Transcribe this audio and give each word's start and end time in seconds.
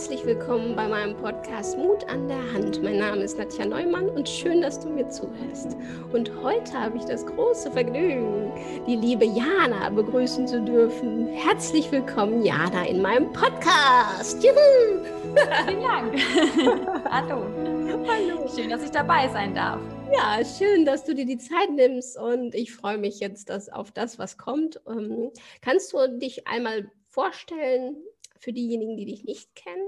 herzlich 0.00 0.24
willkommen 0.24 0.74
bei 0.74 0.88
meinem 0.88 1.14
Podcast 1.14 1.76
Mut 1.76 2.08
an 2.08 2.26
der 2.26 2.52
Hand. 2.54 2.82
Mein 2.82 2.96
Name 2.96 3.22
ist 3.22 3.36
Nadja 3.36 3.66
Neumann 3.66 4.08
und 4.08 4.26
schön, 4.26 4.62
dass 4.62 4.80
du 4.80 4.88
mir 4.88 5.06
zuhörst. 5.10 5.76
Und 6.10 6.34
heute 6.42 6.72
habe 6.72 6.96
ich 6.96 7.04
das 7.04 7.26
große 7.26 7.70
Vergnügen, 7.70 8.50
die 8.86 8.96
liebe 8.96 9.26
Jana 9.26 9.90
begrüßen 9.90 10.48
zu 10.48 10.62
dürfen. 10.62 11.26
Herzlich 11.26 11.92
willkommen, 11.92 12.42
Jana, 12.42 12.86
in 12.86 13.02
meinem 13.02 13.30
Podcast. 13.34 14.42
Juhu! 14.42 14.54
Vielen 15.66 15.82
Dank. 15.82 16.14
Hallo. 17.10 17.44
Hallo. 18.08 18.48
Schön, 18.56 18.70
dass 18.70 18.82
ich 18.82 18.92
dabei 18.92 19.28
sein 19.28 19.54
darf. 19.54 19.82
Ja, 20.10 20.42
schön, 20.42 20.86
dass 20.86 21.04
du 21.04 21.14
dir 21.14 21.26
die 21.26 21.36
Zeit 21.36 21.72
nimmst 21.72 22.18
und 22.18 22.54
ich 22.54 22.72
freue 22.72 22.96
mich 22.96 23.20
jetzt 23.20 23.50
dass 23.50 23.68
auf 23.68 23.92
das, 23.92 24.18
was 24.18 24.38
kommt. 24.38 24.80
Ähm, 24.88 25.30
kannst 25.60 25.92
du 25.92 25.98
dich 26.18 26.48
einmal 26.48 26.90
vorstellen, 27.10 27.98
für 28.40 28.52
diejenigen, 28.52 28.96
die 28.96 29.04
dich 29.04 29.24
nicht 29.24 29.54
kennen? 29.54 29.86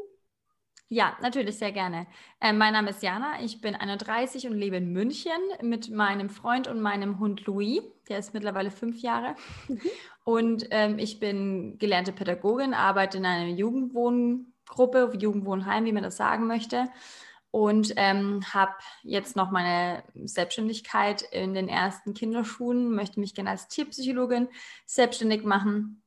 Ja, 0.89 1.17
natürlich, 1.23 1.57
sehr 1.57 1.73
gerne. 1.73 2.07
Äh, 2.41 2.53
mein 2.53 2.75
Name 2.75 2.91
ist 2.91 3.03
Jana, 3.03 3.41
ich 3.43 3.63
bin 3.63 3.75
31 3.75 4.47
und 4.47 4.59
lebe 4.59 4.77
in 4.77 4.93
München 4.93 5.33
mit 5.63 5.91
meinem 5.91 6.29
Freund 6.29 6.69
und 6.69 6.83
meinem 6.83 7.19
Hund 7.19 7.47
Louis. 7.47 7.81
Der 8.09 8.19
ist 8.19 8.35
mittlerweile 8.35 8.71
fünf 8.71 9.01
Jahre. 9.01 9.35
Mhm. 9.69 9.81
Und 10.25 10.67
ähm, 10.71 10.99
ich 10.99 11.19
bin 11.19 11.79
gelernte 11.79 12.13
Pädagogin, 12.13 12.75
arbeite 12.75 13.19
in 13.19 13.27
einer 13.27 13.49
Jugendwohngruppe, 13.49 15.13
Jugendwohnheim, 15.19 15.85
wie 15.87 15.93
man 15.93 16.03
das 16.03 16.17
sagen 16.17 16.47
möchte. 16.47 16.89
Und 17.51 17.93
ähm, 17.97 18.41
habe 18.53 18.73
jetzt 19.03 19.37
noch 19.37 19.51
meine 19.51 20.05
Selbstständigkeit 20.15 21.23
in 21.33 21.55
den 21.55 21.69
ersten 21.69 22.15
Kinderschuhen, 22.15 22.95
möchte 22.95 23.21
mich 23.21 23.35
gerne 23.35 23.51
als 23.51 23.69
Tierpsychologin 23.69 24.49
selbstständig 24.87 25.45
machen. 25.45 26.03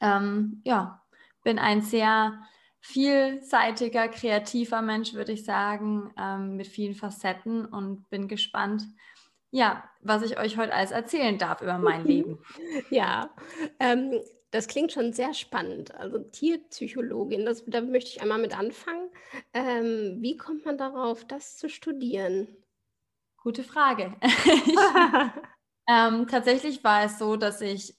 Ähm, 0.00 0.60
ja, 0.64 1.02
bin 1.42 1.58
ein 1.58 1.80
sehr 1.80 2.38
vielseitiger, 2.84 4.08
kreativer 4.08 4.82
Mensch, 4.82 5.14
würde 5.14 5.32
ich 5.32 5.44
sagen, 5.44 6.12
ähm, 6.18 6.56
mit 6.56 6.66
vielen 6.66 6.94
Facetten 6.94 7.64
und 7.64 8.08
bin 8.10 8.28
gespannt, 8.28 8.84
ja, 9.50 9.84
was 10.00 10.22
ich 10.22 10.38
euch 10.38 10.58
heute 10.58 10.74
alles 10.74 10.90
erzählen 10.90 11.38
darf 11.38 11.62
über 11.62 11.78
mein 11.78 12.04
Leben. 12.04 12.38
Ja, 12.90 13.30
ähm, 13.80 14.20
das 14.50 14.68
klingt 14.68 14.92
schon 14.92 15.14
sehr 15.14 15.32
spannend. 15.32 15.94
Also 15.94 16.18
Tierpsychologin, 16.18 17.46
das, 17.46 17.64
da 17.66 17.80
möchte 17.80 18.10
ich 18.10 18.20
einmal 18.20 18.38
mit 18.38 18.56
anfangen. 18.56 19.08
Ähm, 19.54 20.18
wie 20.20 20.36
kommt 20.36 20.66
man 20.66 20.76
darauf, 20.76 21.24
das 21.24 21.56
zu 21.56 21.70
studieren? 21.70 22.48
Gute 23.38 23.64
Frage. 23.64 24.14
ähm, 25.88 26.28
tatsächlich 26.28 26.84
war 26.84 27.04
es 27.04 27.18
so, 27.18 27.36
dass 27.36 27.62
ich 27.62 27.96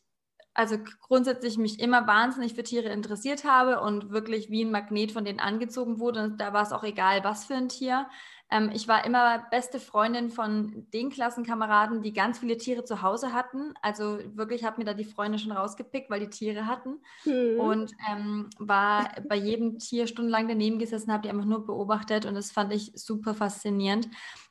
also 0.56 0.78
grundsätzlich 1.02 1.58
mich 1.58 1.80
immer 1.80 2.08
wahnsinnig 2.08 2.54
für 2.54 2.64
Tiere 2.64 2.90
interessiert 2.90 3.44
habe 3.44 3.82
und 3.82 4.12
wirklich 4.12 4.50
wie 4.50 4.64
ein 4.64 4.72
Magnet 4.72 5.12
von 5.12 5.26
denen 5.26 5.40
angezogen 5.40 6.00
wurde. 6.00 6.24
Und 6.24 6.42
da 6.42 6.54
war 6.54 6.64
es 6.64 6.72
auch 6.72 6.84
egal, 6.84 7.24
was 7.24 7.46
für 7.46 7.56
ein 7.56 7.68
Tier. 7.68 8.08
Ähm, 8.50 8.72
ich 8.74 8.88
war 8.88 9.06
immer 9.06 9.40
beste 9.52 9.80
Freundin 9.82 10.30
von 10.30 10.88
den 10.94 11.10
Klassenkameraden, 11.10 12.02
die 12.02 12.14
ganz 12.14 12.40
viele 12.40 12.58
Tiere 12.58 12.86
zu 12.86 13.02
Hause 13.02 13.34
hatten. 13.34 13.74
Also 13.82 14.20
wirklich 14.34 14.64
habe 14.64 14.78
mir 14.78 14.86
da 14.86 14.94
die 14.94 15.04
Freunde 15.04 15.40
schon 15.40 15.52
rausgepickt, 15.52 16.10
weil 16.10 16.22
die 16.22 16.30
Tiere 16.30 16.68
hatten. 16.68 17.02
Mhm. 17.26 17.60
Und 17.60 17.92
ähm, 18.10 18.50
war 18.58 19.10
bei 19.28 19.36
jedem 19.36 19.80
Tier 19.80 20.08
stundenlang 20.08 20.48
daneben 20.48 20.80
gesessen, 20.80 21.12
habe 21.12 21.24
die 21.24 21.30
einfach 21.30 21.46
nur 21.46 21.66
beobachtet 21.66 22.26
und 22.26 22.36
das 22.36 22.52
fand 22.52 22.72
ich 22.72 22.94
super 22.96 23.34
faszinierend 23.34 24.08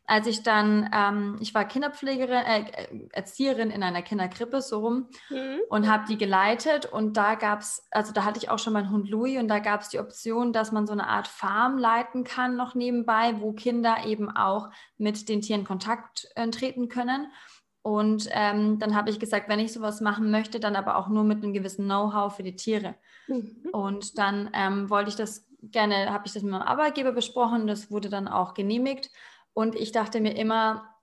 als 0.06 0.26
ich 0.26 0.42
dann, 0.42 0.90
ähm, 0.94 1.38
ich 1.40 1.54
war 1.54 1.64
Kinderpflegerin, 1.64 2.44
äh, 2.44 2.64
Erzieherin 3.12 3.70
in 3.70 3.82
einer 3.82 4.02
Kinderkrippe 4.02 4.60
so 4.60 4.80
rum 4.80 5.08
mhm. 5.30 5.60
und 5.70 5.88
habe 5.88 6.04
die 6.06 6.18
geleitet 6.18 6.84
und 6.86 7.16
da 7.16 7.36
gab 7.36 7.60
es, 7.60 7.86
also 7.90 8.12
da 8.12 8.24
hatte 8.24 8.38
ich 8.38 8.50
auch 8.50 8.58
schon 8.58 8.74
meinen 8.74 8.90
Hund 8.90 9.08
Louis 9.08 9.38
und 9.38 9.48
da 9.48 9.60
gab 9.60 9.80
es 9.80 9.88
die 9.88 9.98
Option, 9.98 10.52
dass 10.52 10.72
man 10.72 10.86
so 10.86 10.92
eine 10.92 11.08
Art 11.08 11.26
Farm 11.26 11.78
leiten 11.78 12.24
kann 12.24 12.56
noch 12.56 12.74
nebenbei, 12.74 13.40
wo 13.40 13.52
Kinder 13.52 14.04
eben 14.04 14.30
auch 14.30 14.68
mit 14.98 15.28
den 15.28 15.40
Tieren 15.40 15.64
Kontakt 15.64 16.28
äh, 16.34 16.48
treten 16.50 16.88
können. 16.88 17.28
Und 17.80 18.28
ähm, 18.30 18.78
dann 18.78 18.94
habe 18.94 19.10
ich 19.10 19.20
gesagt, 19.20 19.48
wenn 19.48 19.58
ich 19.58 19.72
sowas 19.72 20.00
machen 20.00 20.30
möchte, 20.30 20.58
dann 20.58 20.74
aber 20.74 20.96
auch 20.96 21.08
nur 21.08 21.22
mit 21.22 21.42
einem 21.42 21.52
gewissen 21.52 21.84
Know-how 21.84 22.34
für 22.34 22.42
die 22.42 22.56
Tiere. 22.56 22.94
Mhm. 23.26 23.68
Und 23.72 24.18
dann 24.18 24.50
ähm, 24.54 24.88
wollte 24.88 25.10
ich 25.10 25.16
das 25.16 25.46
gerne, 25.60 26.10
habe 26.10 26.26
ich 26.26 26.32
das 26.32 26.42
mit 26.42 26.52
meinem 26.52 26.62
Arbeitgeber 26.62 27.12
besprochen, 27.12 27.66
das 27.66 27.90
wurde 27.90 28.08
dann 28.08 28.28
auch 28.28 28.54
genehmigt. 28.54 29.10
Und 29.54 29.74
ich 29.74 29.92
dachte 29.92 30.20
mir 30.20 30.36
immer, 30.36 30.94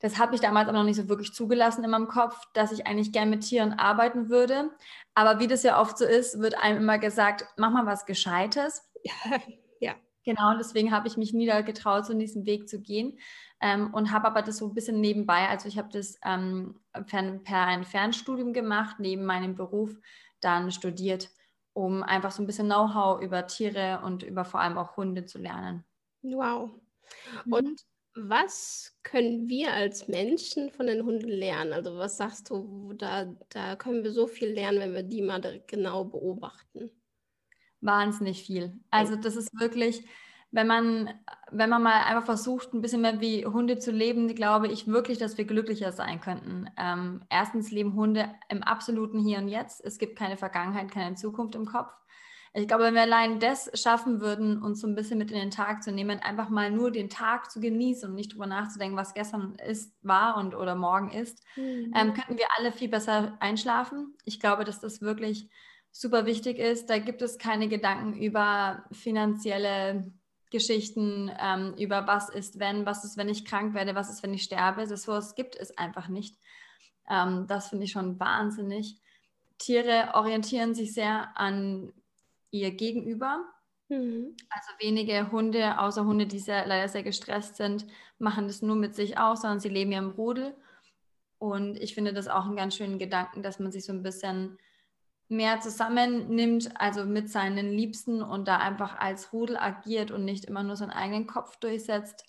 das 0.00 0.18
habe 0.18 0.34
ich 0.34 0.40
damals 0.40 0.68
aber 0.68 0.78
noch 0.78 0.84
nicht 0.84 0.96
so 0.96 1.08
wirklich 1.08 1.32
zugelassen 1.32 1.84
in 1.84 1.90
meinem 1.90 2.08
Kopf, 2.08 2.40
dass 2.54 2.72
ich 2.72 2.86
eigentlich 2.86 3.12
gern 3.12 3.30
mit 3.30 3.42
Tieren 3.42 3.74
arbeiten 3.74 4.28
würde. 4.28 4.70
Aber 5.14 5.38
wie 5.38 5.46
das 5.46 5.62
ja 5.62 5.80
oft 5.80 5.98
so 5.98 6.04
ist, 6.04 6.40
wird 6.40 6.56
einem 6.58 6.78
immer 6.78 6.98
gesagt, 6.98 7.46
mach 7.56 7.70
mal 7.70 7.86
was 7.86 8.06
Gescheites. 8.06 8.82
Ja. 9.04 9.12
ja. 9.80 9.94
Genau, 10.24 10.56
deswegen 10.56 10.90
habe 10.92 11.08
ich 11.08 11.16
mich 11.16 11.32
nie 11.32 11.46
da 11.46 11.62
getraut, 11.62 12.06
so 12.06 12.12
in 12.12 12.18
diesen 12.18 12.44
Weg 12.44 12.68
zu 12.68 12.80
gehen. 12.80 13.18
Ähm, 13.60 13.92
und 13.92 14.10
habe 14.10 14.26
aber 14.26 14.42
das 14.42 14.58
so 14.58 14.66
ein 14.68 14.74
bisschen 14.74 15.00
nebenbei, 15.00 15.48
also 15.48 15.68
ich 15.68 15.76
habe 15.76 15.90
das 15.92 16.18
ähm, 16.24 16.80
per, 17.06 17.22
per 17.38 17.66
ein 17.66 17.84
Fernstudium 17.84 18.54
gemacht, 18.54 18.96
neben 18.98 19.26
meinem 19.26 19.54
Beruf 19.54 19.98
dann 20.40 20.70
studiert, 20.72 21.30
um 21.74 22.02
einfach 22.02 22.30
so 22.30 22.42
ein 22.42 22.46
bisschen 22.46 22.66
Know-how 22.66 23.20
über 23.20 23.46
Tiere 23.46 24.00
und 24.02 24.22
über 24.22 24.46
vor 24.46 24.60
allem 24.60 24.78
auch 24.78 24.96
Hunde 24.96 25.26
zu 25.26 25.38
lernen. 25.38 25.84
Wow, 26.22 26.70
Mhm. 27.44 27.52
Und 27.52 27.80
was 28.14 28.96
können 29.02 29.48
wir 29.48 29.72
als 29.72 30.08
Menschen 30.08 30.70
von 30.70 30.86
den 30.86 31.04
Hunden 31.04 31.28
lernen? 31.28 31.72
Also 31.72 31.96
was 31.96 32.16
sagst 32.16 32.50
du, 32.50 32.92
da, 32.94 33.32
da 33.50 33.76
können 33.76 34.02
wir 34.02 34.12
so 34.12 34.26
viel 34.26 34.48
lernen, 34.48 34.80
wenn 34.80 34.94
wir 34.94 35.02
die 35.02 35.22
mal 35.22 35.62
genau 35.66 36.04
beobachten? 36.04 36.90
Wahnsinnig 37.80 38.42
viel. 38.42 38.78
Also 38.90 39.16
das 39.16 39.36
ist 39.36 39.58
wirklich, 39.58 40.04
wenn 40.50 40.66
man, 40.66 41.10
wenn 41.50 41.70
man 41.70 41.82
mal 41.82 42.02
einfach 42.04 42.24
versucht, 42.24 42.74
ein 42.74 42.80
bisschen 42.80 43.00
mehr 43.00 43.20
wie 43.20 43.46
Hunde 43.46 43.78
zu 43.78 43.92
leben, 43.92 44.34
glaube 44.34 44.68
ich 44.68 44.88
wirklich, 44.88 45.18
dass 45.18 45.38
wir 45.38 45.44
glücklicher 45.44 45.92
sein 45.92 46.20
könnten. 46.20 46.68
Ähm, 46.76 47.24
erstens 47.30 47.70
leben 47.70 47.94
Hunde 47.94 48.28
im 48.48 48.62
absoluten 48.62 49.20
Hier 49.20 49.38
und 49.38 49.48
Jetzt. 49.48 49.82
Es 49.84 49.98
gibt 49.98 50.18
keine 50.18 50.36
Vergangenheit, 50.36 50.90
keine 50.90 51.14
Zukunft 51.14 51.54
im 51.54 51.64
Kopf. 51.64 51.92
Ich 52.52 52.66
glaube, 52.66 52.84
wenn 52.84 52.94
wir 52.94 53.02
allein 53.02 53.38
das 53.38 53.70
schaffen 53.74 54.20
würden, 54.20 54.60
uns 54.60 54.80
so 54.80 54.88
ein 54.88 54.96
bisschen 54.96 55.18
mit 55.18 55.30
in 55.30 55.38
den 55.38 55.52
Tag 55.52 55.84
zu 55.84 55.92
nehmen, 55.92 56.18
einfach 56.18 56.48
mal 56.48 56.70
nur 56.70 56.90
den 56.90 57.08
Tag 57.08 57.48
zu 57.50 57.60
genießen 57.60 58.08
und 58.08 58.16
nicht 58.16 58.32
drüber 58.32 58.46
nachzudenken, 58.46 58.96
was 58.96 59.14
gestern 59.14 59.54
ist, 59.54 59.94
war 60.02 60.36
und 60.36 60.56
oder 60.56 60.74
morgen 60.74 61.12
ist, 61.12 61.44
mhm. 61.56 61.92
ähm, 61.94 62.12
könnten 62.14 62.38
wir 62.38 62.48
alle 62.58 62.72
viel 62.72 62.88
besser 62.88 63.36
einschlafen. 63.38 64.16
Ich 64.24 64.40
glaube, 64.40 64.64
dass 64.64 64.80
das 64.80 65.00
wirklich 65.00 65.48
super 65.92 66.26
wichtig 66.26 66.58
ist. 66.58 66.90
Da 66.90 66.98
gibt 66.98 67.22
es 67.22 67.38
keine 67.38 67.68
Gedanken 67.68 68.14
über 68.14 68.84
finanzielle 68.90 70.12
Geschichten, 70.50 71.30
ähm, 71.38 71.74
über 71.78 72.08
was 72.08 72.28
ist, 72.28 72.58
wenn, 72.58 72.84
was 72.84 73.04
ist, 73.04 73.16
wenn 73.16 73.28
ich 73.28 73.44
krank 73.44 73.74
werde, 73.74 73.94
was 73.94 74.10
ist, 74.10 74.24
wenn 74.24 74.34
ich 74.34 74.42
sterbe. 74.42 74.86
Das 74.88 75.04
sowas 75.04 75.36
gibt 75.36 75.54
es 75.54 75.76
einfach 75.78 76.08
nicht. 76.08 76.36
Ähm, 77.08 77.46
das 77.46 77.68
finde 77.68 77.84
ich 77.84 77.92
schon 77.92 78.18
wahnsinnig. 78.18 79.00
Tiere 79.58 80.10
orientieren 80.14 80.74
sich 80.74 80.92
sehr 80.94 81.36
an 81.36 81.92
ihr 82.50 82.70
Gegenüber. 82.72 83.44
Mhm. 83.88 84.36
Also 84.48 84.70
wenige 84.78 85.30
Hunde, 85.32 85.78
außer 85.78 86.04
Hunde, 86.04 86.26
die 86.26 86.38
sehr, 86.38 86.66
leider 86.66 86.88
sehr 86.88 87.02
gestresst 87.02 87.56
sind, 87.56 87.86
machen 88.18 88.46
das 88.46 88.62
nur 88.62 88.76
mit 88.76 88.94
sich 88.94 89.18
aus, 89.18 89.42
sondern 89.42 89.60
sie 89.60 89.68
leben 89.68 89.92
ja 89.92 89.98
im 89.98 90.10
Rudel. 90.10 90.54
Und 91.38 91.76
ich 91.78 91.94
finde 91.94 92.12
das 92.12 92.28
auch 92.28 92.44
einen 92.44 92.56
ganz 92.56 92.76
schönen 92.76 92.98
Gedanken, 92.98 93.42
dass 93.42 93.58
man 93.58 93.72
sich 93.72 93.84
so 93.84 93.92
ein 93.92 94.02
bisschen 94.02 94.58
mehr 95.28 95.60
zusammennimmt, 95.60 96.80
also 96.80 97.04
mit 97.04 97.30
seinen 97.30 97.70
Liebsten 97.70 98.20
und 98.22 98.48
da 98.48 98.58
einfach 98.58 98.98
als 98.98 99.32
Rudel 99.32 99.56
agiert 99.56 100.10
und 100.10 100.24
nicht 100.24 100.44
immer 100.44 100.62
nur 100.62 100.76
seinen 100.76 100.90
eigenen 100.90 101.26
Kopf 101.26 101.56
durchsetzt. 101.56 102.24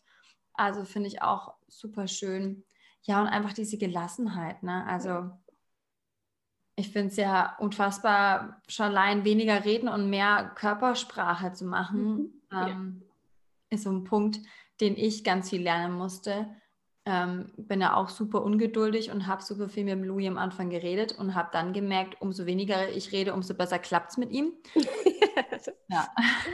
Also 0.53 0.85
finde 0.85 1.09
ich 1.09 1.21
auch 1.21 1.55
super 1.67 2.07
schön. 2.07 2.63
Ja, 3.03 3.19
und 3.21 3.27
einfach 3.27 3.53
diese 3.53 3.77
Gelassenheit. 3.77 4.61
Ne? 4.61 4.85
Also 4.85 5.31
ich 6.81 6.89
finde 6.89 7.09
es 7.09 7.17
ja 7.17 7.55
unfassbar, 7.59 8.61
schon 8.67 8.87
allein 8.87 9.23
weniger 9.23 9.63
reden 9.63 9.87
und 9.87 10.09
mehr 10.09 10.51
Körpersprache 10.55 11.53
zu 11.53 11.65
machen, 11.65 12.03
mhm. 12.03 12.33
ähm, 12.51 13.01
ist 13.69 13.83
so 13.83 13.91
ein 13.91 14.03
Punkt, 14.03 14.39
den 14.81 14.97
ich 14.97 15.23
ganz 15.23 15.51
viel 15.51 15.61
lernen 15.61 15.93
musste. 15.93 16.47
Ähm, 17.05 17.51
bin 17.57 17.81
ja 17.81 17.95
auch 17.95 18.09
super 18.09 18.43
ungeduldig 18.43 19.11
und 19.11 19.25
habe 19.27 19.41
super 19.41 19.69
viel 19.69 19.83
mit 19.83 20.05
Louis 20.05 20.27
am 20.27 20.37
Anfang 20.37 20.69
geredet 20.69 21.17
und 21.17 21.33
habe 21.35 21.49
dann 21.51 21.73
gemerkt, 21.73 22.19
umso 22.19 22.45
weniger 22.45 22.89
ich 22.89 23.11
rede, 23.11 23.33
umso 23.33 23.53
besser 23.53 23.79
klappt 23.79 24.11
es 24.11 24.17
mit 24.17 24.31
ihm. 24.31 24.53
ja. 25.87 26.07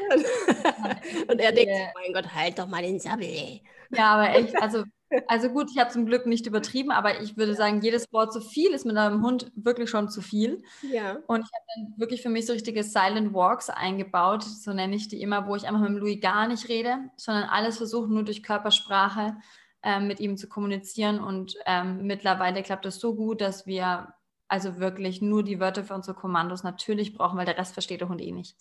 und 1.30 1.40
er 1.40 1.52
denkt, 1.52 1.72
oh 1.74 2.00
mein 2.02 2.14
Gott, 2.14 2.34
halt 2.34 2.60
doch 2.60 2.68
mal 2.68 2.82
den 2.82 3.00
Sabbel. 3.00 3.62
Ja, 3.92 4.16
aber 4.16 4.36
echt, 4.36 4.62
also 4.62 4.84
also 5.28 5.50
gut, 5.50 5.70
ich 5.72 5.78
habe 5.78 5.90
zum 5.90 6.06
Glück 6.06 6.26
nicht 6.26 6.46
übertrieben, 6.46 6.92
aber 6.92 7.22
ich 7.22 7.38
würde 7.38 7.56
sagen, 7.56 7.82
jedes 7.82 8.12
Wort 8.12 8.34
zu 8.34 8.42
viel 8.42 8.72
ist 8.72 8.86
mit 8.86 8.98
einem 8.98 9.24
Hund 9.24 9.52
wirklich 9.56 9.90
schon 9.90 10.10
zu 10.10 10.22
viel. 10.22 10.64
Ja. 10.82 11.18
Und 11.28 11.42
ich 11.42 11.52
habe 11.54 11.66
dann 11.76 12.00
wirklich 12.00 12.22
für 12.22 12.30
mich 12.30 12.46
so 12.46 12.54
richtige 12.54 12.84
Silent 12.84 13.34
Walks 13.34 13.70
eingebaut, 13.70 14.44
so 14.44 14.74
nenne 14.74 14.96
ich 14.96 15.08
die 15.08 15.22
immer, 15.22 15.48
wo 15.48 15.56
ich 15.56 15.68
einfach 15.68 15.82
mit 15.82 15.90
dem 15.90 15.98
Louis 15.98 16.20
gar 16.20 16.48
nicht 16.48 16.68
rede, 16.70 16.98
sondern 17.16 17.46
alles 17.46 17.78
versuche 17.78 18.12
nur 18.12 18.24
durch 18.24 18.44
Körpersprache 18.44 19.38
ähm, 19.84 20.08
mit 20.08 20.20
ihm 20.20 20.38
zu 20.38 20.48
kommunizieren. 20.48 21.20
Und 21.20 21.56
ähm, 21.66 22.06
mittlerweile 22.06 22.64
klappt 22.64 22.86
das 22.86 23.00
so 23.00 23.16
gut, 23.16 23.42
dass 23.42 23.66
wir 23.66 24.14
also 24.48 24.80
wirklich 24.80 25.22
nur 25.22 25.44
die 25.44 25.60
Wörter 25.60 25.84
für 25.84 25.94
unsere 25.94 26.16
Kommandos 26.16 26.64
natürlich 26.64 27.14
brauchen, 27.14 27.38
weil 27.38 27.46
der 27.46 27.58
Rest 27.58 27.74
versteht 27.74 28.02
der 28.02 28.10
Hund 28.10 28.22
eh 28.22 28.32
nicht. 28.32 28.58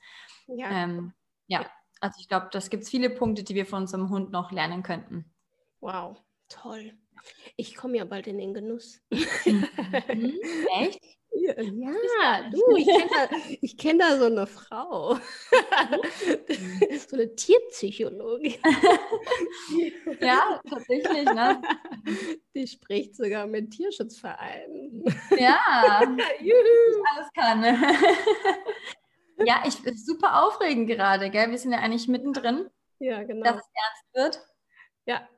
Ja. 0.49 0.70
Ähm, 0.70 1.12
ja. 1.46 1.64
Also 2.00 2.20
ich 2.20 2.28
glaube, 2.28 2.49
das 2.52 2.70
gibt 2.70 2.87
viele 2.87 3.08
Punkte, 3.08 3.42
die 3.42 3.54
wir 3.54 3.66
von 3.66 3.82
unserem 3.82 4.10
Hund 4.10 4.31
noch 4.31 4.52
lernen 4.52 4.82
könnten. 4.82 5.32
Wow, 5.81 6.22
toll. 6.48 6.93
Ich 7.56 7.75
komme 7.75 7.96
ja 7.96 8.04
bald 8.04 8.26
in 8.26 8.38
den 8.38 8.54
Genuss. 8.54 9.00
Mhm. 9.10 10.40
Echt? 10.81 11.00
Ja, 11.38 12.48
du, 12.50 12.76
ich 12.76 12.87
kenne 12.87 13.10
da, 13.10 13.28
kenn 13.78 13.98
da 13.98 14.16
so 14.19 14.25
eine 14.26 14.46
Frau. 14.46 15.14
so 17.08 17.16
eine 17.16 17.34
Tierpsychologin. 17.34 18.56
ja, 20.20 20.60
tatsächlich, 20.69 21.25
ne? 21.25 21.60
Die 22.54 22.66
spricht 22.66 23.16
sogar 23.16 23.46
mit 23.46 23.70
Tierschutzvereinen. 23.70 25.04
Ja, 25.38 26.00
alles 26.00 27.32
kann. 27.34 27.62
ja, 29.44 29.62
ich 29.66 29.82
bin 29.82 29.96
super 29.96 30.42
aufregend 30.44 30.88
gerade, 30.88 31.31
gell? 31.31 31.50
Wir 31.50 31.58
sind 31.58 31.72
ja 31.72 31.78
eigentlich 31.78 32.08
mittendrin. 32.08 32.70
Ja, 32.99 33.22
genau. 33.25 33.44
Dass 33.44 33.56
es 33.56 33.70
ernst 33.75 34.14
wird. 34.14 34.46
Ja, 35.04 35.28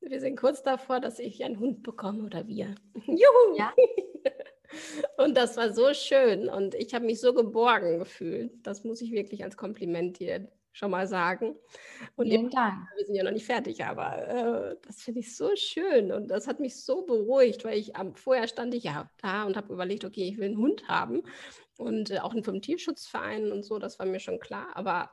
wir 0.00 0.20
sind 0.20 0.36
kurz 0.36 0.62
davor, 0.62 1.00
dass 1.00 1.18
ich 1.18 1.44
einen 1.44 1.58
Hund 1.58 1.82
bekomme 1.82 2.24
oder 2.24 2.46
wir. 2.46 2.74
Juhu! 3.06 3.56
Ja. 3.56 3.72
Und 5.16 5.36
das 5.36 5.56
war 5.56 5.72
so 5.72 5.94
schön 5.94 6.48
und 6.48 6.74
ich 6.74 6.92
habe 6.92 7.06
mich 7.06 7.20
so 7.20 7.32
geborgen 7.32 7.98
gefühlt. 7.98 8.52
Das 8.66 8.84
muss 8.84 9.00
ich 9.00 9.12
wirklich 9.12 9.42
als 9.42 9.56
Kompliment 9.56 10.18
dir 10.18 10.46
schon 10.72 10.90
mal 10.90 11.06
sagen. 11.06 11.56
Und 12.16 12.28
Vielen 12.28 12.50
Dank. 12.50 12.86
Wir 12.96 13.06
sind 13.06 13.14
ja 13.14 13.24
noch 13.24 13.32
nicht 13.32 13.46
fertig, 13.46 13.84
aber 13.84 14.28
äh, 14.28 14.76
das 14.86 15.02
finde 15.02 15.20
ich 15.20 15.34
so 15.36 15.50
schön 15.56 16.12
und 16.12 16.28
das 16.28 16.46
hat 16.46 16.60
mich 16.60 16.84
so 16.84 17.04
beruhigt, 17.04 17.64
weil 17.64 17.78
ich 17.78 17.98
ähm, 17.98 18.14
vorher 18.14 18.46
stand 18.46 18.74
ich 18.74 18.84
ja 18.84 19.10
da 19.20 19.44
und 19.44 19.56
habe 19.56 19.72
überlegt, 19.72 20.04
okay, 20.04 20.28
ich 20.28 20.38
will 20.38 20.46
einen 20.46 20.58
Hund 20.58 20.86
haben 20.86 21.22
und 21.78 22.10
äh, 22.10 22.18
auch 22.18 22.34
vom 22.44 22.60
Tierschutzverein 22.60 23.50
und 23.50 23.64
so, 23.64 23.78
das 23.78 23.98
war 23.98 24.06
mir 24.06 24.20
schon 24.20 24.38
klar. 24.38 24.68
Aber 24.74 25.10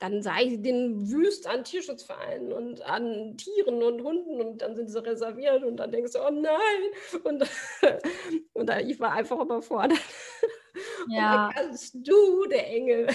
dann 0.00 0.22
sah 0.22 0.40
ich 0.40 0.62
den 0.62 1.10
wüst 1.10 1.46
an 1.46 1.62
Tierschutzvereinen 1.62 2.52
und 2.52 2.82
an 2.86 3.36
Tieren 3.36 3.82
und 3.82 4.02
Hunden 4.02 4.40
und 4.40 4.62
dann 4.62 4.74
sind 4.74 4.88
sie 4.90 5.04
reserviert 5.04 5.62
und 5.62 5.76
dann 5.76 5.92
denkst 5.92 6.12
du, 6.12 6.20
oh 6.20 6.30
nein. 6.30 7.22
Und, 7.22 7.44
und 8.54 8.70
ich 8.86 8.98
war 8.98 9.12
einfach 9.12 9.38
überfordert. 9.38 9.98
Ja. 11.08 11.48
Und 11.48 11.56
dann 11.56 11.66
kannst 11.66 11.94
du, 11.94 12.46
der 12.46 12.66
Engel. 12.68 13.08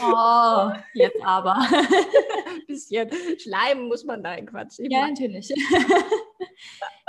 Oh, 0.00 0.70
jetzt 0.94 1.20
aber. 1.24 1.56
Ein 1.56 2.66
bisschen 2.66 3.10
schleimen 3.38 3.88
muss 3.88 4.04
man 4.04 4.22
da 4.22 4.34
in 4.34 4.46
Quatsch. 4.46 4.78
Ja, 4.78 5.08
natürlich. 5.08 5.52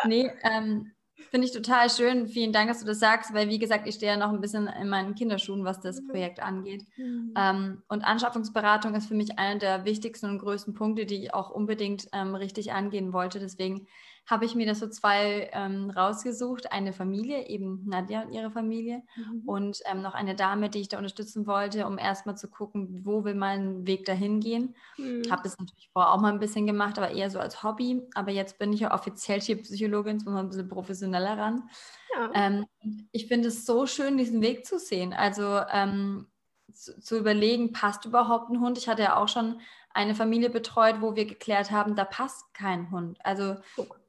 nee, 0.05 0.31
ähm, 0.43 0.91
Finde 1.29 1.47
ich 1.47 1.53
total 1.53 1.89
schön. 1.89 2.27
Vielen 2.27 2.51
Dank, 2.51 2.69
dass 2.69 2.79
du 2.79 2.85
das 2.85 2.99
sagst, 2.99 3.33
weil 3.33 3.49
wie 3.49 3.59
gesagt, 3.59 3.87
ich 3.87 3.95
stehe 3.95 4.13
ja 4.13 4.17
noch 4.17 4.33
ein 4.33 4.41
bisschen 4.41 4.67
in 4.67 4.89
meinen 4.89 5.15
Kinderschuhen, 5.15 5.63
was 5.63 5.79
das 5.79 6.01
mhm. 6.01 6.07
Projekt 6.07 6.41
angeht. 6.41 6.85
Mhm. 6.97 7.33
Ähm, 7.37 7.83
und 7.87 8.03
Anschaffungsberatung 8.03 8.95
ist 8.95 9.07
für 9.07 9.15
mich 9.15 9.37
einer 9.37 9.59
der 9.59 9.85
wichtigsten 9.85 10.27
und 10.27 10.39
größten 10.39 10.73
Punkte, 10.73 11.05
die 11.05 11.23
ich 11.23 11.33
auch 11.33 11.49
unbedingt 11.49 12.07
ähm, 12.13 12.35
richtig 12.35 12.73
angehen 12.73 13.13
wollte. 13.13 13.39
Deswegen 13.39 13.87
habe 14.31 14.45
ich 14.45 14.55
mir 14.55 14.65
das 14.65 14.79
so 14.79 14.87
zwei 14.87 15.49
ähm, 15.51 15.89
rausgesucht. 15.89 16.71
Eine 16.71 16.93
Familie, 16.93 17.47
eben 17.49 17.83
Nadja 17.85 18.23
und 18.23 18.31
ihre 18.31 18.49
Familie 18.49 19.03
mhm. 19.17 19.41
und 19.45 19.79
ähm, 19.85 20.01
noch 20.01 20.13
eine 20.13 20.35
Dame, 20.35 20.69
die 20.69 20.79
ich 20.79 20.87
da 20.87 20.97
unterstützen 20.97 21.45
wollte, 21.45 21.85
um 21.85 21.97
erstmal 21.97 22.37
zu 22.37 22.49
gucken, 22.49 23.01
wo 23.03 23.25
will 23.25 23.35
mein 23.35 23.85
Weg 23.85 24.05
dahin 24.05 24.39
gehen. 24.39 24.73
Mhm. 24.97 25.29
Habe 25.29 25.43
das 25.43 25.59
natürlich 25.59 25.89
vorher 25.91 26.13
auch 26.13 26.21
mal 26.21 26.31
ein 26.31 26.39
bisschen 26.39 26.65
gemacht, 26.65 26.97
aber 26.97 27.11
eher 27.11 27.29
so 27.29 27.39
als 27.39 27.61
Hobby. 27.61 28.01
Aber 28.15 28.31
jetzt 28.31 28.57
bin 28.57 28.71
ich 28.71 28.79
ja 28.79 28.93
offiziell 28.93 29.41
Tierpsychologin, 29.41 30.13
jetzt 30.13 30.25
muss 30.25 30.33
man 30.33 30.45
ein 30.45 30.49
bisschen 30.49 30.69
professioneller 30.69 31.37
ran. 31.37 31.69
Ja. 32.15 32.31
Ähm, 32.33 32.65
ich 33.11 33.27
finde 33.27 33.49
es 33.49 33.65
so 33.65 33.85
schön, 33.85 34.17
diesen 34.17 34.41
Weg 34.41 34.65
zu 34.65 34.79
sehen. 34.79 35.13
Also 35.13 35.59
ähm, 35.69 36.27
zu, 36.73 36.97
zu 37.01 37.17
überlegen, 37.17 37.73
passt 37.73 38.05
überhaupt 38.05 38.49
ein 38.49 38.61
Hund? 38.61 38.77
Ich 38.77 38.87
hatte 38.87 39.03
ja 39.03 39.17
auch 39.17 39.27
schon 39.27 39.59
eine 39.93 40.15
Familie 40.15 40.49
betreut, 40.49 41.01
wo 41.01 41.15
wir 41.17 41.25
geklärt 41.25 41.69
haben, 41.69 41.95
da 41.95 42.05
passt 42.05 42.53
kein 42.53 42.91
Hund. 42.91 43.19
Also 43.25 43.57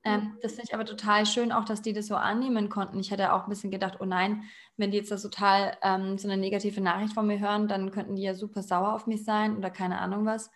ähm, 0.04 0.36
das 0.42 0.52
finde 0.52 0.68
ich 0.68 0.74
aber 0.74 0.84
total 0.84 1.26
schön, 1.26 1.52
auch 1.52 1.64
dass 1.64 1.82
die 1.82 1.92
das 1.92 2.08
so 2.08 2.16
annehmen 2.16 2.68
konnten. 2.68 2.98
Ich 2.98 3.12
hatte 3.12 3.32
auch 3.32 3.44
ein 3.44 3.50
bisschen 3.50 3.70
gedacht, 3.70 3.98
oh 4.00 4.04
nein, 4.04 4.44
wenn 4.76 4.90
die 4.90 4.96
jetzt 4.96 5.10
das 5.10 5.22
total 5.22 5.76
ähm, 5.82 6.18
so 6.18 6.28
eine 6.28 6.40
negative 6.40 6.80
Nachricht 6.80 7.14
von 7.14 7.26
mir 7.26 7.38
hören, 7.38 7.68
dann 7.68 7.90
könnten 7.92 8.16
die 8.16 8.22
ja 8.22 8.34
super 8.34 8.62
sauer 8.62 8.94
auf 8.94 9.06
mich 9.06 9.24
sein 9.24 9.56
oder 9.56 9.70
keine 9.70 9.98
Ahnung 10.00 10.26
was 10.26 10.50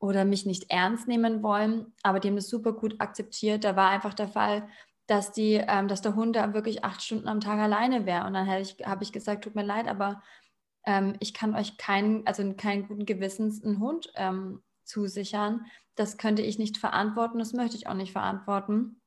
oder 0.00 0.24
mich 0.24 0.46
nicht 0.46 0.68
ernst 0.70 1.06
nehmen 1.06 1.44
wollen. 1.44 1.92
Aber 2.02 2.18
die 2.18 2.28
haben 2.28 2.36
das 2.36 2.48
super 2.48 2.72
gut 2.72 3.00
akzeptiert. 3.00 3.62
Da 3.62 3.76
war 3.76 3.90
einfach 3.90 4.14
der 4.14 4.28
Fall, 4.28 4.68
dass 5.06 5.30
die, 5.30 5.54
ähm, 5.54 5.86
dass 5.86 6.02
der 6.02 6.16
Hund 6.16 6.34
da 6.34 6.52
wirklich 6.52 6.84
acht 6.84 7.02
Stunden 7.02 7.28
am 7.28 7.40
Tag 7.40 7.60
alleine 7.60 8.04
wäre. 8.04 8.26
Und 8.26 8.34
dann 8.34 8.48
habe 8.48 9.02
ich 9.02 9.12
gesagt, 9.12 9.44
tut 9.44 9.54
mir 9.54 9.64
leid, 9.64 9.86
aber 9.86 10.20
ähm, 10.86 11.14
ich 11.20 11.34
kann 11.34 11.54
euch 11.54 11.76
keinen, 11.76 12.26
also 12.26 12.52
keinen 12.54 12.88
guten 12.88 13.06
Gewissens 13.06 13.62
einen 13.62 13.78
Hund 13.78 14.12
ähm, 14.16 14.60
zusichern. 14.92 15.66
Das 15.94 16.18
könnte 16.18 16.42
ich 16.42 16.58
nicht 16.58 16.78
verantworten, 16.78 17.38
das 17.38 17.52
möchte 17.52 17.76
ich 17.76 17.86
auch 17.86 17.94
nicht 17.94 18.12
verantworten. 18.12 19.00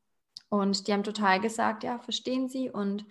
Und 0.49 0.87
die 0.87 0.93
haben 0.93 1.03
total 1.03 1.39
gesagt, 1.39 1.83
ja, 1.83 1.99
verstehen 1.99 2.49
Sie 2.49 2.69
und 2.69 3.05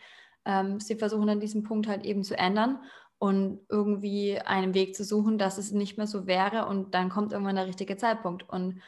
ähm, 0.45 0.81
sie 0.81 0.97
versuchen 0.97 1.29
an 1.29 1.41
diesem 1.41 1.63
Punkt 1.63 1.89
halt 1.89 2.05
eben 2.05 2.23
zu 2.23 2.37
ändern 2.37 2.79
und 3.19 3.61
irgendwie 3.69 4.39
einen 4.39 4.75
Weg 4.75 4.95
zu 4.95 5.05
suchen, 5.05 5.39
dass 5.39 5.59
es 5.59 5.73
nicht 5.73 5.97
mehr 5.97 6.07
so 6.07 6.27
wäre 6.27 6.67
und 6.67 6.95
dann 6.95 7.09
kommt 7.09 7.33
irgendwann 7.33 7.57
der 7.57 7.67
richtige 7.67 7.97
Zeitpunkt. 7.97 8.49
Und 8.49 8.83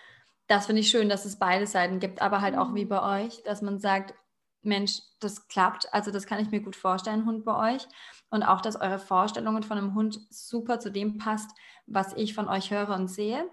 das 0.47 0.67
finde 0.67 0.81
ich 0.81 0.89
schön, 0.89 1.09
dass 1.09 1.25
es 1.25 1.39
beide 1.39 1.67
Seiten 1.67 1.99
gibt, 1.99 2.21
aber 2.23 2.41
halt 2.41 2.57
auch 2.57 2.75
wie 2.75 2.85
mhm. 2.85 2.89
bei 2.91 3.25
euch, 3.25 3.43
dass 3.45 3.63
man 3.63 3.79
sagt, 3.79 4.15
Mensch, 4.63 5.01
das 5.21 5.47
klappt, 5.49 5.93
also 5.95 6.11
das 6.11 6.27
kann 6.27 6.41
ich 6.41 6.51
mir 6.51 6.61
gut 6.61 6.77
vorstellen, 6.77 7.25
Hund 7.25 7.45
bei 7.45 7.75
euch 7.75 7.87
und 8.31 8.43
auch, 8.43 8.61
dass 8.61 8.81
eure 8.81 8.99
Vorstellungen 8.99 9.63
von 9.63 9.79
einem 9.79 9.95
Hund 9.95 10.21
super 10.31 10.81
zu 10.81 10.91
dem 10.91 11.19
passt, 11.19 11.51
was 11.87 12.13
ich 12.15 12.35
von 12.35 12.49
euch 12.49 12.73
höre 12.73 12.95
und 12.95 13.09
sehe. 13.09 13.49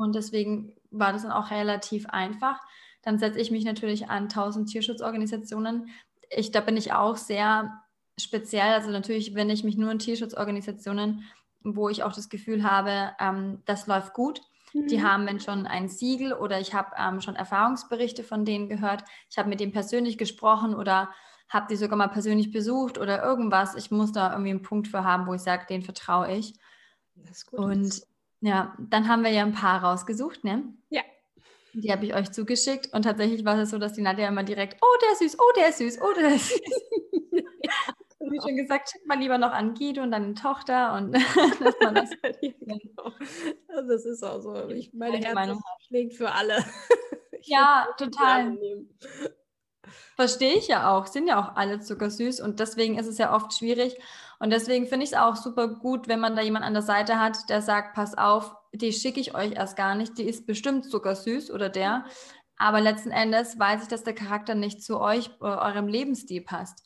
Und 0.00 0.14
deswegen 0.14 0.72
war 0.90 1.12
das 1.12 1.22
dann 1.22 1.32
auch 1.32 1.50
relativ 1.50 2.06
einfach. 2.08 2.58
Dann 3.02 3.18
setze 3.18 3.38
ich 3.38 3.50
mich 3.50 3.64
natürlich 3.64 4.08
an 4.08 4.24
1000 4.24 4.68
Tierschutzorganisationen. 4.70 5.90
Ich, 6.30 6.52
da 6.52 6.60
bin 6.60 6.76
ich 6.76 6.92
auch 6.92 7.16
sehr 7.16 7.82
speziell. 8.18 8.72
Also 8.72 8.90
natürlich 8.90 9.34
wende 9.34 9.52
ich 9.52 9.62
mich 9.62 9.76
nur 9.76 9.90
an 9.90 9.98
Tierschutzorganisationen, 9.98 11.24
wo 11.62 11.88
ich 11.88 12.02
auch 12.02 12.12
das 12.12 12.28
Gefühl 12.30 12.64
habe, 12.64 13.12
ähm, 13.20 13.62
das 13.66 13.86
läuft 13.86 14.14
gut. 14.14 14.40
Mhm. 14.72 14.86
Die 14.86 15.02
haben 15.02 15.26
wenn 15.26 15.40
schon 15.40 15.66
ein 15.66 15.88
Siegel 15.88 16.32
oder 16.32 16.60
ich 16.60 16.72
habe 16.72 16.92
ähm, 16.98 17.20
schon 17.20 17.36
Erfahrungsberichte 17.36 18.24
von 18.24 18.44
denen 18.44 18.68
gehört. 18.68 19.04
Ich 19.28 19.36
habe 19.36 19.48
mit 19.48 19.60
denen 19.60 19.72
persönlich 19.72 20.16
gesprochen 20.16 20.74
oder 20.74 21.10
habe 21.50 21.66
die 21.68 21.76
sogar 21.76 21.98
mal 21.98 22.08
persönlich 22.08 22.52
besucht 22.52 22.96
oder 22.96 23.22
irgendwas. 23.22 23.74
Ich 23.74 23.90
muss 23.90 24.12
da 24.12 24.30
irgendwie 24.30 24.50
einen 24.50 24.62
Punkt 24.62 24.88
für 24.88 25.04
haben, 25.04 25.26
wo 25.26 25.34
ich 25.34 25.42
sage, 25.42 25.66
den 25.68 25.82
vertraue 25.82 26.32
ich. 26.32 26.54
Das 27.16 27.38
ist 27.38 27.46
gut. 27.46 27.60
Und 27.60 28.09
ja, 28.40 28.74
dann 28.78 29.08
haben 29.08 29.22
wir 29.22 29.30
ja 29.30 29.42
ein 29.42 29.52
paar 29.52 29.84
rausgesucht, 29.84 30.44
ne? 30.44 30.64
Ja. 30.88 31.02
Die 31.72 31.92
habe 31.92 32.04
ich 32.04 32.14
euch 32.14 32.32
zugeschickt 32.32 32.92
und 32.92 33.02
tatsächlich 33.02 33.44
war 33.44 33.58
es 33.58 33.70
so, 33.70 33.78
dass 33.78 33.92
die 33.92 34.02
Nadja 34.02 34.28
immer 34.28 34.42
direkt, 34.42 34.78
oh, 34.82 34.98
der 35.02 35.12
ist 35.12 35.18
süß, 35.20 35.38
oh, 35.38 35.52
der 35.56 35.68
ist 35.68 35.78
süß, 35.78 36.00
oh, 36.00 36.12
der 36.14 36.34
ist 36.34 36.48
süß. 36.48 36.60
ja, 37.32 37.72
genau. 38.18 38.32
Wie 38.32 38.40
schon 38.40 38.56
gesagt, 38.56 38.90
schickt 38.90 39.06
mal 39.06 39.18
lieber 39.18 39.38
noch 39.38 39.52
an 39.52 39.74
Guido 39.74 40.02
und 40.02 40.10
dann 40.10 40.24
eine 40.24 40.34
Tochter 40.34 40.94
und 40.94 41.12
dass 41.60 41.74
man 41.80 41.94
das. 41.94 42.10
genau. 42.40 43.12
also 43.68 43.88
das 43.88 44.04
ist 44.04 44.24
auch 44.24 44.40
so. 44.40 44.68
Ich, 44.70 44.92
meine 44.94 45.18
Herz 45.18 45.58
schlägt 45.86 46.14
für 46.14 46.32
alle. 46.32 46.64
ja, 47.42 47.86
total. 47.96 48.58
Verstehe 50.16 50.54
ich 50.54 50.68
ja 50.68 50.90
auch, 50.90 51.06
sind 51.06 51.28
ja 51.28 51.40
auch 51.40 51.56
alle 51.56 51.80
zuckersüß 51.80 52.40
und 52.40 52.58
deswegen 52.58 52.98
ist 52.98 53.06
es 53.06 53.18
ja 53.18 53.34
oft 53.34 53.54
schwierig. 53.54 53.96
Und 54.40 54.50
deswegen 54.50 54.86
finde 54.86 55.04
ich 55.04 55.12
es 55.12 55.18
auch 55.18 55.36
super 55.36 55.68
gut, 55.68 56.08
wenn 56.08 56.18
man 56.18 56.34
da 56.34 56.40
jemanden 56.42 56.66
an 56.66 56.72
der 56.72 56.82
Seite 56.82 57.20
hat, 57.20 57.48
der 57.50 57.60
sagt, 57.60 57.94
pass 57.94 58.16
auf, 58.16 58.56
die 58.72 58.92
schicke 58.92 59.20
ich 59.20 59.34
euch 59.34 59.52
erst 59.52 59.76
gar 59.76 59.94
nicht, 59.94 60.16
die 60.16 60.24
ist 60.24 60.46
bestimmt 60.46 60.90
zuckersüß 60.90 61.50
oder 61.50 61.68
der. 61.68 62.06
Aber 62.56 62.80
letzten 62.80 63.10
Endes 63.10 63.58
weiß 63.58 63.82
ich, 63.82 63.88
dass 63.88 64.02
der 64.02 64.14
Charakter 64.14 64.54
nicht 64.54 64.82
zu 64.82 64.98
euch, 64.98 65.30
äh, 65.40 65.44
eurem 65.44 65.88
Lebensstil 65.88 66.40
passt. 66.42 66.84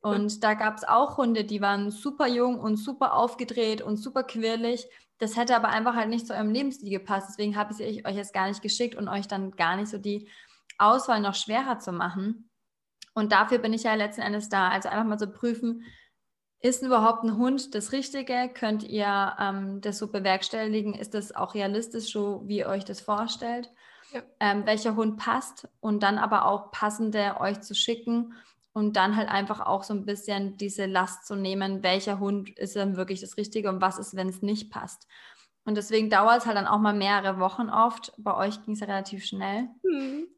Und 0.00 0.44
da 0.44 0.52
gab 0.52 0.76
es 0.76 0.84
auch 0.84 1.16
Hunde, 1.16 1.44
die 1.44 1.62
waren 1.62 1.90
super 1.90 2.26
jung 2.26 2.58
und 2.58 2.76
super 2.76 3.14
aufgedreht 3.14 3.80
und 3.80 3.96
super 3.96 4.22
quirlig. 4.22 4.86
Das 5.18 5.36
hätte 5.36 5.56
aber 5.56 5.68
einfach 5.68 5.94
halt 5.94 6.10
nicht 6.10 6.26
zu 6.26 6.34
eurem 6.34 6.50
Lebensstil 6.50 6.90
gepasst. 6.90 7.28
Deswegen 7.30 7.56
habe 7.56 7.72
ich 7.78 8.06
euch 8.06 8.16
jetzt 8.16 8.34
gar 8.34 8.48
nicht 8.48 8.60
geschickt 8.60 8.96
und 8.96 9.08
euch 9.08 9.28
dann 9.28 9.52
gar 9.52 9.76
nicht 9.76 9.88
so 9.88 9.96
die 9.96 10.28
Auswahl 10.76 11.20
noch 11.20 11.34
schwerer 11.34 11.78
zu 11.78 11.92
machen. 11.92 12.50
Und 13.14 13.32
dafür 13.32 13.58
bin 13.58 13.72
ich 13.72 13.84
ja 13.84 13.94
letzten 13.94 14.20
Endes 14.20 14.50
da. 14.50 14.68
Also 14.68 14.90
einfach 14.90 15.06
mal 15.06 15.18
so 15.18 15.30
prüfen, 15.30 15.84
ist 16.64 16.82
überhaupt 16.82 17.24
ein 17.24 17.36
Hund 17.36 17.74
das 17.74 17.92
Richtige? 17.92 18.50
Könnt 18.52 18.84
ihr 18.84 19.36
ähm, 19.38 19.82
das 19.82 19.98
so 19.98 20.10
bewerkstelligen? 20.10 20.94
Ist 20.94 21.12
das 21.12 21.36
auch 21.36 21.52
realistisch, 21.52 22.10
so 22.10 22.42
wie 22.46 22.60
ihr 22.60 22.68
euch 22.68 22.86
das 22.86 23.02
vorstellt? 23.02 23.70
Ja. 24.12 24.22
Ähm, 24.40 24.64
welcher 24.64 24.96
Hund 24.96 25.18
passt? 25.18 25.68
Und 25.80 26.02
dann 26.02 26.16
aber 26.16 26.46
auch 26.46 26.70
passende 26.70 27.36
euch 27.38 27.60
zu 27.60 27.74
schicken 27.74 28.32
und 28.72 28.96
dann 28.96 29.14
halt 29.14 29.28
einfach 29.28 29.60
auch 29.60 29.84
so 29.84 29.92
ein 29.92 30.06
bisschen 30.06 30.56
diese 30.56 30.86
Last 30.86 31.26
zu 31.26 31.36
nehmen, 31.36 31.82
welcher 31.82 32.18
Hund 32.18 32.48
ist 32.58 32.76
dann 32.76 32.96
wirklich 32.96 33.20
das 33.20 33.36
Richtige 33.36 33.68
und 33.68 33.82
was 33.82 33.98
ist, 33.98 34.16
wenn 34.16 34.30
es 34.30 34.40
nicht 34.40 34.72
passt. 34.72 35.06
Und 35.66 35.76
deswegen 35.76 36.08
dauert 36.08 36.38
es 36.38 36.46
halt 36.46 36.56
dann 36.56 36.66
auch 36.66 36.78
mal 36.78 36.94
mehrere 36.94 37.38
Wochen 37.40 37.68
oft. 37.68 38.14
Bei 38.16 38.34
euch 38.34 38.64
ging 38.64 38.72
es 38.72 38.80
ja 38.80 38.86
relativ 38.86 39.26
schnell. 39.26 39.68
Mhm. 39.82 40.28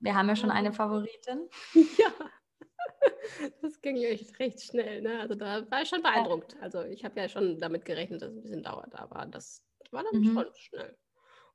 Wir 0.00 0.16
haben 0.16 0.28
ja 0.28 0.34
schon 0.34 0.50
eine 0.50 0.72
Favoritin. 0.72 1.48
Ja. 1.98 2.10
das 3.62 3.80
ging 3.80 3.96
echt 3.96 4.38
recht 4.38 4.62
schnell. 4.62 5.02
Ne? 5.02 5.20
Also 5.20 5.34
da 5.34 5.70
war 5.70 5.82
ich 5.82 5.88
schon 5.88 6.02
beeindruckt. 6.02 6.56
Also 6.60 6.82
ich 6.84 7.04
habe 7.04 7.20
ja 7.20 7.28
schon 7.28 7.58
damit 7.58 7.84
gerechnet, 7.84 8.22
dass 8.22 8.30
es 8.30 8.36
ein 8.36 8.42
bisschen 8.42 8.62
dauert, 8.62 8.94
aber 8.94 9.26
das 9.26 9.62
war 9.90 10.04
dann 10.04 10.20
mhm. 10.20 10.34
schon 10.34 10.46
schnell. 10.54 10.96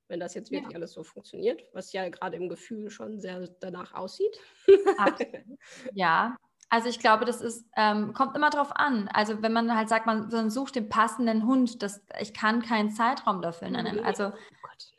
Wenn 0.08 0.20
das 0.20 0.34
jetzt 0.34 0.52
wirklich 0.52 0.72
ja. 0.72 0.76
alles 0.78 0.92
so 0.92 1.04
funktioniert, 1.04 1.64
was 1.74 1.94
ja 1.94 2.08
gerade 2.10 2.36
im 2.38 2.50
Gefühl 2.50 2.90
schon 2.90 3.20
sehr 3.20 3.48
danach 3.60 3.94
aussieht. 3.94 4.38
ja, 5.94 6.38
also 6.70 6.90
ich 6.90 7.00
glaube, 7.00 7.26
das 7.26 7.40
ist, 7.42 7.68
ähm, 7.78 8.14
kommt 8.14 8.36
immer 8.36 8.50
drauf 8.50 8.76
an. 8.76 9.08
Also 9.14 9.42
wenn 9.42 9.54
man 9.54 9.76
halt 9.76 9.90
sagt, 9.90 10.08
man, 10.08 10.50
sucht 10.50 10.76
den 10.76 10.90
passenden 10.90 11.46
Hund, 11.46 11.84
das, 11.84 12.04
ich 12.20 12.34
kann 12.34 12.64
keinen 12.64 12.90
Zeitraum 12.90 13.42
dafür 13.42 13.70
nennen. 13.70 13.98
Mhm. 13.98 14.04
Also 14.04 14.34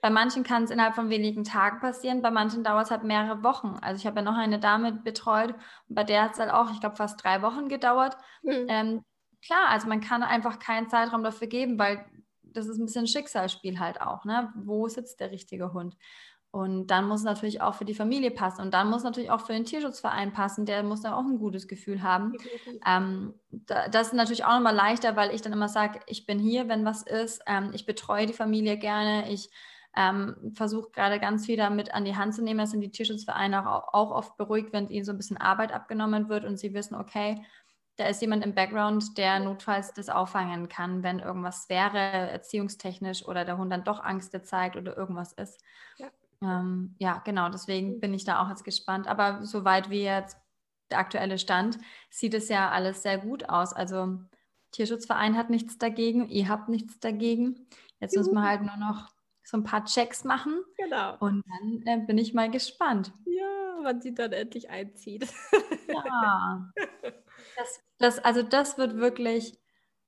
bei 0.01 0.11
manchen 0.11 0.45
kann 0.45 0.65
es 0.65 0.71
innerhalb 0.71 0.95
von 0.95 1.11
wenigen 1.11 1.45
Tagen 1.45 1.81
passieren, 1.81 2.23
bei 2.23 2.31
manchen 2.31 2.65
dauert 2.65 2.87
es 2.87 2.91
halt 2.91 3.05
mehrere 3.05 3.43
Wochen. 3.43 3.77
Also 3.81 4.01
ich 4.01 4.07
habe 4.07 4.17
ja 4.17 4.23
noch 4.23 4.37
eine 4.37 4.59
Dame 4.59 4.93
betreut 4.93 5.55
bei 5.89 6.05
der 6.05 6.25
hat 6.25 6.33
es 6.33 6.39
halt 6.39 6.51
auch, 6.51 6.71
ich 6.71 6.81
glaube, 6.81 6.97
fast 6.97 7.23
drei 7.23 7.43
Wochen 7.43 7.69
gedauert. 7.69 8.17
Mhm. 8.43 8.67
Ähm, 8.69 9.05
klar, 9.45 9.69
also 9.69 9.89
man 9.89 10.01
kann 10.01 10.23
einfach 10.23 10.59
keinen 10.59 10.89
Zeitraum 10.89 11.23
dafür 11.23 11.47
geben, 11.47 11.79
weil 11.79 12.05
das 12.43 12.67
ist 12.67 12.79
ein 12.79 12.87
bisschen 12.87 13.07
Schicksalsspiel 13.07 13.79
halt 13.79 14.01
auch. 14.01 14.25
Ne? 14.25 14.53
Wo 14.57 14.89
sitzt 14.89 15.21
der 15.21 15.31
richtige 15.31 15.73
Hund? 15.73 15.97
Und 16.51 16.87
dann 16.87 17.09
muss 17.09 17.21
es 17.21 17.27
natürlich 17.27 17.61
auch 17.63 17.75
für 17.75 17.85
die 17.85 17.97
Familie 17.97 18.31
passen. 18.31 18.61
Und 18.61 18.75
dann 18.75 18.89
muss 18.89 19.03
natürlich 19.03 19.33
auch 19.33 19.41
für 19.41 19.53
den 19.53 19.65
Tierschutzverein 19.65 20.33
passen. 20.33 20.67
Der 20.67 20.85
muss 20.85 21.01
da 21.01 21.17
auch 21.17 21.25
ein 21.25 21.41
gutes 21.41 21.67
Gefühl 21.67 22.01
haben. 22.01 22.35
Ähm, 22.87 23.35
da, 23.51 23.89
das 23.89 24.09
ist 24.09 24.13
natürlich 24.13 24.45
auch 24.45 24.55
nochmal 24.55 24.75
leichter, 24.75 25.17
weil 25.17 25.35
ich 25.35 25.43
dann 25.43 25.53
immer 25.53 25.69
sage, 25.69 25.99
ich 26.07 26.27
bin 26.27 26.39
hier, 26.39 26.69
wenn 26.69 26.85
was 26.85 27.03
ist. 27.03 27.43
Ähm, 27.49 27.73
ich 27.75 27.87
betreue 27.87 28.27
die 28.27 28.33
Familie 28.33 28.79
gerne. 28.79 29.33
Ich 29.33 29.51
ähm, 29.97 30.53
versuche 30.55 30.91
gerade 30.91 31.21
ganz 31.21 31.47
viel 31.47 31.57
damit 31.57 31.95
an 31.95 32.05
die 32.05 32.17
Hand 32.17 32.35
zu 32.35 32.43
nehmen. 32.43 32.59
Das 32.59 32.71
sind 32.71 32.81
die 32.81 32.91
Tierschutzvereine 32.91 33.71
auch, 33.71 33.95
auch 33.95 34.11
oft 34.11 34.37
beruhigt, 34.37 34.73
wenn 34.73 34.89
ihnen 34.89 35.05
so 35.05 35.13
ein 35.13 35.17
bisschen 35.17 35.37
Arbeit 35.37 35.73
abgenommen 35.73 36.29
wird 36.29 36.45
und 36.45 36.59
sie 36.59 36.75
wissen, 36.75 36.95
okay, 36.95 37.45
da 37.97 38.07
ist 38.07 38.21
jemand 38.21 38.45
im 38.45 38.55
Background, 38.55 39.17
der 39.19 39.39
notfalls 39.39 39.93
das 39.93 40.09
auffangen 40.09 40.69
kann, 40.69 41.03
wenn 41.03 41.21
irgendwas 41.21 41.69
wäre, 41.69 41.99
erziehungstechnisch 41.99 43.25
oder 43.27 43.45
der 43.45 43.57
Hund 43.57 43.73
dann 43.73 43.85
doch 43.85 44.03
Angst 44.03 44.37
zeigt 44.47 44.77
oder 44.77 44.97
irgendwas 44.97 45.33
ist. 45.33 45.63
Ja. 45.99 46.09
Ähm, 46.43 46.97
ja, 46.99 47.19
genau, 47.25 47.49
deswegen 47.49 48.01
bin 48.01 48.13
ich 48.13 48.25
da 48.25 48.43
auch 48.43 48.49
jetzt 48.49 48.65
gespannt. 48.65 49.07
Aber 49.07 49.45
soweit 49.45 49.91
wie 49.91 50.03
jetzt 50.03 50.37
der 50.91 50.99
aktuelle 50.99 51.39
Stand, 51.39 51.79
sieht 52.11 52.35
es 52.35 52.49
ja 52.49 52.71
alles 52.71 53.03
sehr 53.03 53.19
gut 53.19 53.49
aus. 53.49 53.73
Also 53.73 54.19
Tierschutzverein 54.73 55.37
hat 55.37 55.51
nichts 55.51 55.79
dagegen, 55.79 56.29
ihr 56.29 56.49
habt 56.49 56.69
nichts 56.69 56.99
dagegen. 56.99 57.69
Jetzt 58.01 58.17
muss 58.17 58.31
man 58.31 58.47
halt 58.47 58.63
nur 58.63 58.77
noch 58.77 59.09
so 59.45 59.59
ein 59.59 59.65
paar 59.65 59.85
Checks 59.85 60.25
machen. 60.25 60.65
Genau. 60.77 61.17
Und 61.19 61.45
dann 61.47 61.83
äh, 61.87 62.05
bin 62.07 62.19
ich 62.19 62.35
mal 62.35 62.51
gespannt. 62.51 63.13
Ja, 63.27 63.77
wann 63.83 64.01
sie 64.01 64.15
dann 64.15 64.33
endlich 64.33 64.71
einzieht. 64.71 65.27
ja. 65.89 66.71
Das, 67.57 67.81
das, 67.99 68.19
also 68.19 68.43
das 68.43 68.79
wird 68.79 68.97
wirklich, 68.97 69.59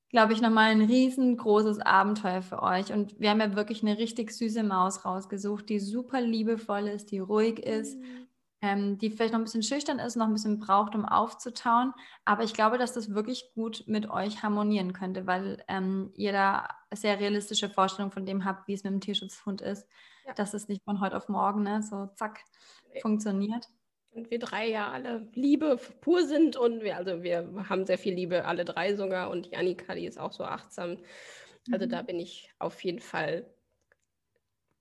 glaube 0.08 0.32
ich, 0.32 0.40
nochmal 0.40 0.70
ein 0.70 0.80
riesengroßes 0.80 1.80
Abenteuer 1.80 2.42
für 2.42 2.62
euch. 2.62 2.92
Und 2.92 3.20
wir 3.20 3.30
haben 3.30 3.40
ja 3.40 3.54
wirklich 3.54 3.82
eine 3.82 3.98
richtig 3.98 4.32
süße 4.32 4.62
Maus 4.62 5.04
rausgesucht, 5.04 5.68
die 5.68 5.78
super 5.78 6.20
liebevoll 6.20 6.88
ist, 6.88 7.10
die 7.10 7.18
ruhig 7.18 7.58
ist, 7.58 7.98
mhm. 7.98 8.25
Ähm, 8.62 8.98
die 8.98 9.10
vielleicht 9.10 9.32
noch 9.32 9.40
ein 9.40 9.44
bisschen 9.44 9.62
schüchtern 9.62 9.98
ist, 9.98 10.16
noch 10.16 10.26
ein 10.26 10.32
bisschen 10.32 10.58
braucht, 10.58 10.94
um 10.94 11.04
aufzutauen. 11.04 11.92
Aber 12.24 12.42
ich 12.42 12.54
glaube, 12.54 12.78
dass 12.78 12.92
das 12.92 13.14
wirklich 13.14 13.52
gut 13.54 13.84
mit 13.86 14.10
euch 14.10 14.42
harmonieren 14.42 14.92
könnte, 14.92 15.26
weil 15.26 15.62
ähm, 15.68 16.12
ihr 16.14 16.32
da 16.32 16.68
sehr 16.92 17.20
realistische 17.20 17.68
Vorstellungen 17.68 18.12
von 18.12 18.26
dem 18.26 18.44
habt, 18.44 18.66
wie 18.68 18.74
es 18.74 18.84
mit 18.84 18.92
dem 18.92 19.00
Tierschutzhund 19.00 19.60
ist. 19.60 19.86
Ja. 20.26 20.34
Dass 20.34 20.54
es 20.54 20.68
nicht 20.68 20.82
von 20.84 21.00
heute 21.00 21.16
auf 21.16 21.28
morgen 21.28 21.62
ne, 21.62 21.82
so 21.82 22.06
zack 22.14 22.40
funktioniert 23.00 23.68
und 24.16 24.30
wir 24.30 24.38
drei 24.38 24.68
ja 24.68 24.90
alle 24.90 25.28
Liebe 25.34 25.78
pur 26.00 26.26
sind 26.26 26.56
und 26.56 26.82
wir, 26.82 26.96
also 26.96 27.22
wir 27.22 27.66
haben 27.68 27.84
sehr 27.84 27.98
viel 27.98 28.14
Liebe, 28.14 28.46
alle 28.46 28.64
drei 28.64 28.96
sogar 28.96 29.30
und 29.30 29.46
die 29.46 29.56
Annika, 29.56 29.94
die 29.94 30.06
ist 30.06 30.18
auch 30.18 30.32
so 30.32 30.44
achtsam. 30.44 30.96
Also 31.70 31.86
mhm. 31.86 31.90
da 31.90 32.02
bin 32.02 32.18
ich 32.18 32.50
auf 32.58 32.82
jeden 32.82 33.00
Fall 33.00 33.44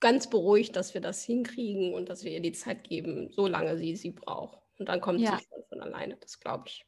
ganz 0.06 0.30
beruhigt, 0.30 0.76
dass 0.76 0.94
wir 0.94 1.00
das 1.00 1.24
hinkriegen 1.24 1.92
und 1.92 2.08
dass 2.08 2.22
wir 2.22 2.30
ihr 2.30 2.40
die 2.40 2.52
Zeit 2.52 2.84
geben, 2.84 3.28
solange 3.32 3.76
sie 3.76 3.96
sie 3.96 4.12
braucht. 4.12 4.60
Und 4.78 4.88
dann 4.88 5.00
kommt 5.00 5.18
ja. 5.18 5.36
sie 5.36 5.44
schon 5.44 5.64
von 5.68 5.80
alleine, 5.80 6.16
das 6.20 6.38
glaube 6.38 6.62
ich. 6.68 6.86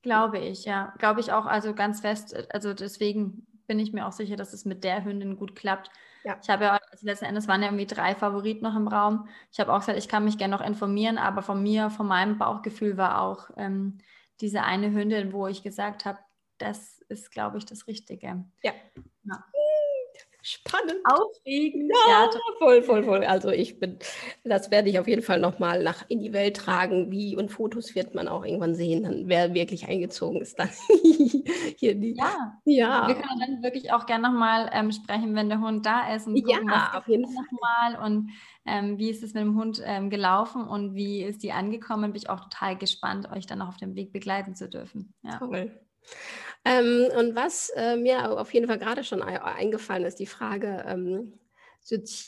Glaube 0.00 0.38
ich, 0.38 0.64
ja. 0.64 0.94
Glaube 0.98 1.20
ich 1.20 1.30
auch, 1.32 1.44
also 1.44 1.74
ganz 1.74 2.00
fest. 2.00 2.34
Also 2.54 2.72
deswegen 2.72 3.46
bin 3.66 3.78
ich 3.78 3.92
mir 3.92 4.06
auch 4.06 4.12
sicher, 4.12 4.36
dass 4.36 4.54
es 4.54 4.64
mit 4.64 4.82
der 4.82 5.04
Hündin 5.04 5.36
gut 5.36 5.54
klappt. 5.56 5.90
Ja. 6.24 6.38
Ich 6.42 6.48
habe 6.48 6.64
ja, 6.64 6.80
also 6.90 7.04
letzten 7.04 7.26
Endes 7.26 7.48
waren 7.48 7.60
ja 7.60 7.68
irgendwie 7.68 7.84
drei 7.84 8.14
Favoriten 8.14 8.64
noch 8.64 8.76
im 8.76 8.88
Raum. 8.88 9.28
Ich 9.52 9.60
habe 9.60 9.74
auch 9.74 9.80
gesagt, 9.80 9.98
ich 9.98 10.08
kann 10.08 10.24
mich 10.24 10.38
gerne 10.38 10.56
noch 10.56 10.66
informieren, 10.66 11.18
aber 11.18 11.42
von 11.42 11.62
mir, 11.62 11.90
von 11.90 12.06
meinem 12.06 12.38
Bauchgefühl 12.38 12.96
war 12.96 13.20
auch 13.20 13.50
ähm, 13.58 13.98
diese 14.40 14.62
eine 14.62 14.90
Hündin, 14.90 15.34
wo 15.34 15.48
ich 15.48 15.62
gesagt 15.62 16.06
habe, 16.06 16.18
das 16.56 16.98
ist, 17.10 17.30
glaube 17.30 17.58
ich, 17.58 17.66
das 17.66 17.86
Richtige. 17.86 18.42
Ja. 18.62 18.72
ja 19.24 19.44
spannend. 20.46 20.94
Aufregend. 21.04 21.92
Ja, 22.08 22.24
ja, 22.24 22.30
voll, 22.58 22.82
voll, 22.82 23.02
voll. 23.02 23.24
Also 23.24 23.50
ich 23.50 23.80
bin, 23.80 23.98
das 24.44 24.70
werde 24.70 24.88
ich 24.88 24.98
auf 24.98 25.08
jeden 25.08 25.22
Fall 25.22 25.40
nochmal 25.40 25.82
nach 25.82 26.04
in 26.08 26.20
die 26.20 26.32
Welt 26.32 26.56
tragen. 26.56 27.10
Wie 27.10 27.36
und 27.36 27.50
Fotos 27.50 27.94
wird 27.94 28.14
man 28.14 28.28
auch 28.28 28.44
irgendwann 28.44 28.74
sehen, 28.74 29.02
dann 29.02 29.28
wer 29.28 29.54
wirklich 29.54 29.88
eingezogen 29.88 30.40
ist 30.40 30.58
dann 30.58 30.70
hier 31.76 31.94
die. 31.94 32.14
Ja, 32.16 32.60
ja. 32.64 33.08
Wir 33.08 33.16
können 33.16 33.40
dann 33.40 33.62
wirklich 33.62 33.92
auch 33.92 34.06
gerne 34.06 34.28
nochmal 34.28 34.70
ähm, 34.72 34.92
sprechen, 34.92 35.34
wenn 35.34 35.48
der 35.48 35.60
Hund 35.60 35.84
da 35.84 36.14
ist 36.14 36.26
und 36.26 36.34
gucken, 36.34 36.68
ja, 36.68 36.90
was 36.92 37.02
auf 37.02 37.08
jeden 37.08 37.24
Fall 37.24 37.44
nochmal 37.50 38.06
und 38.06 38.30
ähm, 38.66 38.98
wie 38.98 39.10
ist 39.10 39.22
es 39.22 39.34
mit 39.34 39.42
dem 39.42 39.56
Hund 39.56 39.82
ähm, 39.84 40.10
gelaufen 40.10 40.66
und 40.66 40.94
wie 40.94 41.22
ist 41.22 41.42
die 41.42 41.52
angekommen? 41.52 42.12
Bin 42.12 42.22
ich 42.22 42.30
auch 42.30 42.40
total 42.40 42.76
gespannt, 42.76 43.30
euch 43.30 43.46
dann 43.46 43.62
auch 43.62 43.68
auf 43.68 43.76
dem 43.76 43.94
Weg 43.94 44.12
begleiten 44.12 44.54
zu 44.54 44.68
dürfen. 44.68 45.14
Ja. 45.22 45.38
Toll. 45.38 45.72
Ähm, 46.66 47.08
und 47.16 47.36
was 47.36 47.70
äh, 47.76 47.96
mir 47.96 48.38
auf 48.38 48.52
jeden 48.52 48.66
Fall 48.66 48.78
gerade 48.78 49.04
schon 49.04 49.22
eingefallen 49.22 50.04
ist, 50.04 50.18
die 50.18 50.26
Frage, 50.26 50.84
ähm, 50.86 51.38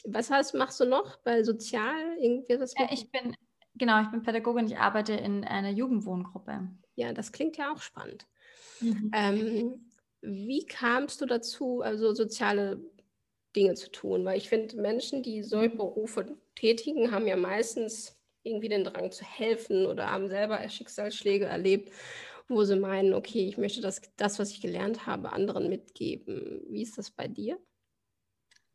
was 0.05 0.31
heißt, 0.31 0.55
machst 0.55 0.79
du 0.79 0.85
noch 0.85 1.17
bei 1.19 1.43
Sozial? 1.43 2.17
Irgendwie 2.21 2.61
was 2.61 2.75
ja, 2.79 2.87
ich 2.91 3.11
bin, 3.11 3.35
genau, 3.75 4.01
ich 4.03 4.11
bin 4.11 4.23
Pädagogin, 4.23 4.67
ich 4.67 4.79
arbeite 4.79 5.15
in 5.15 5.45
einer 5.45 5.71
Jugendwohngruppe. 5.71 6.69
Ja, 6.95 7.13
das 7.13 7.33
klingt 7.33 7.57
ja 7.57 7.73
auch 7.73 7.83
spannend. 7.83 8.27
Mhm. 8.81 9.11
Ähm, 9.13 9.91
wie 10.21 10.65
kamst 10.67 11.21
du 11.21 11.27
dazu, 11.27 11.81
also 11.81 12.15
soziale 12.15 12.81
Dinge 13.57 13.75
zu 13.75 13.91
tun? 13.91 14.25
Weil 14.25 14.39
ich 14.39 14.49
finde, 14.49 14.77
Menschen, 14.77 15.23
die 15.23 15.43
solche 15.43 15.77
Berufe 15.77 16.37
tätigen, 16.55 17.11
haben 17.11 17.27
ja 17.27 17.37
meistens 17.37 18.17
irgendwie 18.45 18.69
den 18.69 18.85
Drang 18.85 19.11
zu 19.11 19.25
helfen 19.25 19.87
oder 19.87 20.11
haben 20.11 20.29
selber 20.29 20.67
Schicksalsschläge 20.69 21.47
erlebt 21.47 21.93
wo 22.49 22.65
sie 22.65 22.77
meinen, 22.77 23.15
okay, 23.15 23.47
ich 23.47 23.59
möchte 23.59 23.81
das, 23.81 24.01
das, 24.17 24.39
was 24.39 24.51
ich 24.51 24.61
gelernt 24.61 25.07
habe, 25.07 25.33
anderen 25.33 25.69
mitgeben. 25.69 26.63
Wie 26.69 26.83
ist 26.83 26.99
das 26.99 27.11
bei 27.11 27.29
dir? 27.29 27.59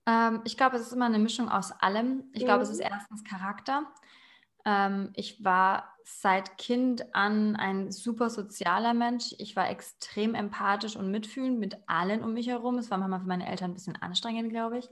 Ähm, 0.06 0.42
ich 0.46 0.58
glaube, 0.58 0.76
es 0.76 0.84
ist 0.84 0.94
immer 0.94 1.06
eine 1.06 1.20
Mischung 1.20 1.50
aus 1.50 1.72
allem. 1.72 2.24
Ich 2.34 2.44
mhm. 2.44 2.46
glaube, 2.46 2.64
es 2.64 2.70
ist 2.70 2.80
mhm. 2.80 2.90
erstens 2.92 3.24
Charakter. 3.24 3.92
Ähm, 4.66 5.10
ich 5.16 5.44
war 5.44 5.94
seit 6.04 6.58
Kind 6.58 7.16
an 7.16 7.56
ein 7.56 7.92
super 7.92 8.30
sozialer 8.30 8.94
Mensch. 8.94 9.34
Ich 9.38 9.56
war 9.56 9.70
extrem 9.70 10.36
empathisch 10.36 10.96
und 10.96 11.12
mitfühlend 11.12 11.60
mit 11.60 11.78
allen 11.88 12.24
um 12.24 12.34
mich 12.34 12.48
herum. 12.48 12.78
Es 12.78 12.92
war 12.92 12.98
manchmal 12.98 13.22
für 13.22 13.28
meine 13.28 13.48
Eltern 13.48 13.72
ein 13.72 13.74
bisschen 13.74 13.96
anstrengend, 13.96 14.50
glaube 14.50 14.80
ich. 14.80 14.90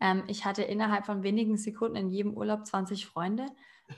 Ähm, 0.00 0.24
ich 0.28 0.44
hatte 0.44 0.62
innerhalb 0.62 1.06
von 1.06 1.22
wenigen 1.22 1.56
Sekunden 1.56 1.96
in 1.96 2.08
jedem 2.10 2.34
Urlaub 2.34 2.66
20 2.66 3.06
Freunde. 3.06 3.46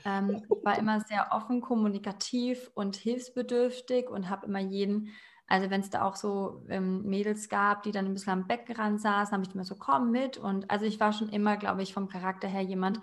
Ähm, 0.05 0.43
ich 0.43 0.65
war 0.65 0.77
immer 0.77 1.01
sehr 1.01 1.29
offen, 1.31 1.61
kommunikativ 1.61 2.71
und 2.73 2.95
hilfsbedürftig 2.95 4.09
und 4.09 4.29
habe 4.29 4.47
immer 4.47 4.59
jeden, 4.59 5.09
also 5.47 5.69
wenn 5.69 5.81
es 5.81 5.89
da 5.89 6.03
auch 6.03 6.15
so 6.15 6.65
ähm, 6.69 7.03
Mädels 7.03 7.49
gab, 7.49 7.83
die 7.83 7.91
dann 7.91 8.05
ein 8.05 8.13
bisschen 8.13 8.33
am 8.33 8.47
Beckenrand 8.47 9.01
saßen, 9.01 9.33
habe 9.33 9.43
ich 9.45 9.53
immer 9.53 9.65
so, 9.65 9.75
komm 9.75 10.11
mit. 10.11 10.37
Und 10.37 10.69
also 10.69 10.85
ich 10.85 10.99
war 10.99 11.13
schon 11.13 11.29
immer, 11.29 11.57
glaube 11.57 11.83
ich, 11.83 11.93
vom 11.93 12.07
Charakter 12.07 12.47
her 12.47 12.61
jemand, 12.61 12.99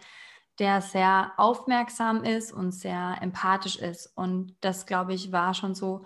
der 0.59 0.83
sehr 0.83 1.33
aufmerksam 1.39 2.23
ist 2.23 2.53
und 2.53 2.73
sehr 2.73 3.17
empathisch 3.21 3.77
ist. 3.77 4.07
Und 4.15 4.57
das, 4.61 4.87
glaube 4.87 5.15
ich, 5.15 5.33
war 5.33 5.55
schon 5.55 5.75
so 5.75 6.05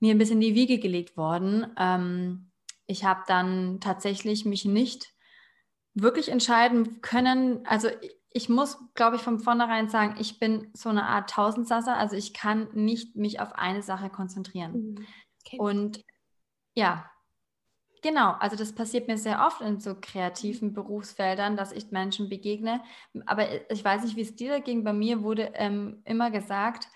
mir 0.00 0.14
ein 0.14 0.18
bisschen 0.18 0.40
in 0.40 0.48
die 0.48 0.54
Wiege 0.54 0.78
gelegt 0.78 1.16
worden. 1.16 1.66
Ähm, 1.76 2.50
ich 2.86 3.04
habe 3.04 3.22
dann 3.26 3.80
tatsächlich 3.80 4.44
mich 4.44 4.64
nicht 4.64 5.12
wirklich 5.94 6.28
entscheiden 6.30 7.00
können, 7.00 7.66
also 7.66 7.88
ich 8.30 8.48
muss, 8.48 8.78
glaube 8.94 9.16
ich, 9.16 9.22
von 9.22 9.40
vornherein 9.40 9.88
sagen, 9.88 10.16
ich 10.18 10.38
bin 10.38 10.70
so 10.74 10.88
eine 10.88 11.06
Art 11.06 11.30
Tausendsasser, 11.30 11.96
also 11.96 12.16
ich 12.16 12.34
kann 12.34 12.68
nicht 12.72 13.16
mich 13.16 13.40
auf 13.40 13.52
eine 13.52 13.82
Sache 13.82 14.10
konzentrieren. 14.10 14.72
Mhm. 14.72 15.06
Okay. 15.44 15.58
Und 15.58 16.04
ja, 16.74 17.10
genau, 18.02 18.32
also 18.32 18.56
das 18.56 18.74
passiert 18.74 19.08
mir 19.08 19.16
sehr 19.16 19.46
oft 19.46 19.60
in 19.60 19.80
so 19.80 19.96
kreativen 19.98 20.74
Berufsfeldern, 20.74 21.56
dass 21.56 21.72
ich 21.72 21.90
Menschen 21.90 22.28
begegne. 22.28 22.82
Aber 23.26 23.70
ich 23.70 23.84
weiß 23.84 24.04
nicht, 24.04 24.16
wie 24.16 24.22
es 24.22 24.36
dir 24.36 24.60
ging. 24.60 24.84
Bei 24.84 24.92
mir 24.92 25.22
wurde 25.22 25.52
ähm, 25.54 26.02
immer 26.04 26.30
gesagt, 26.30 26.88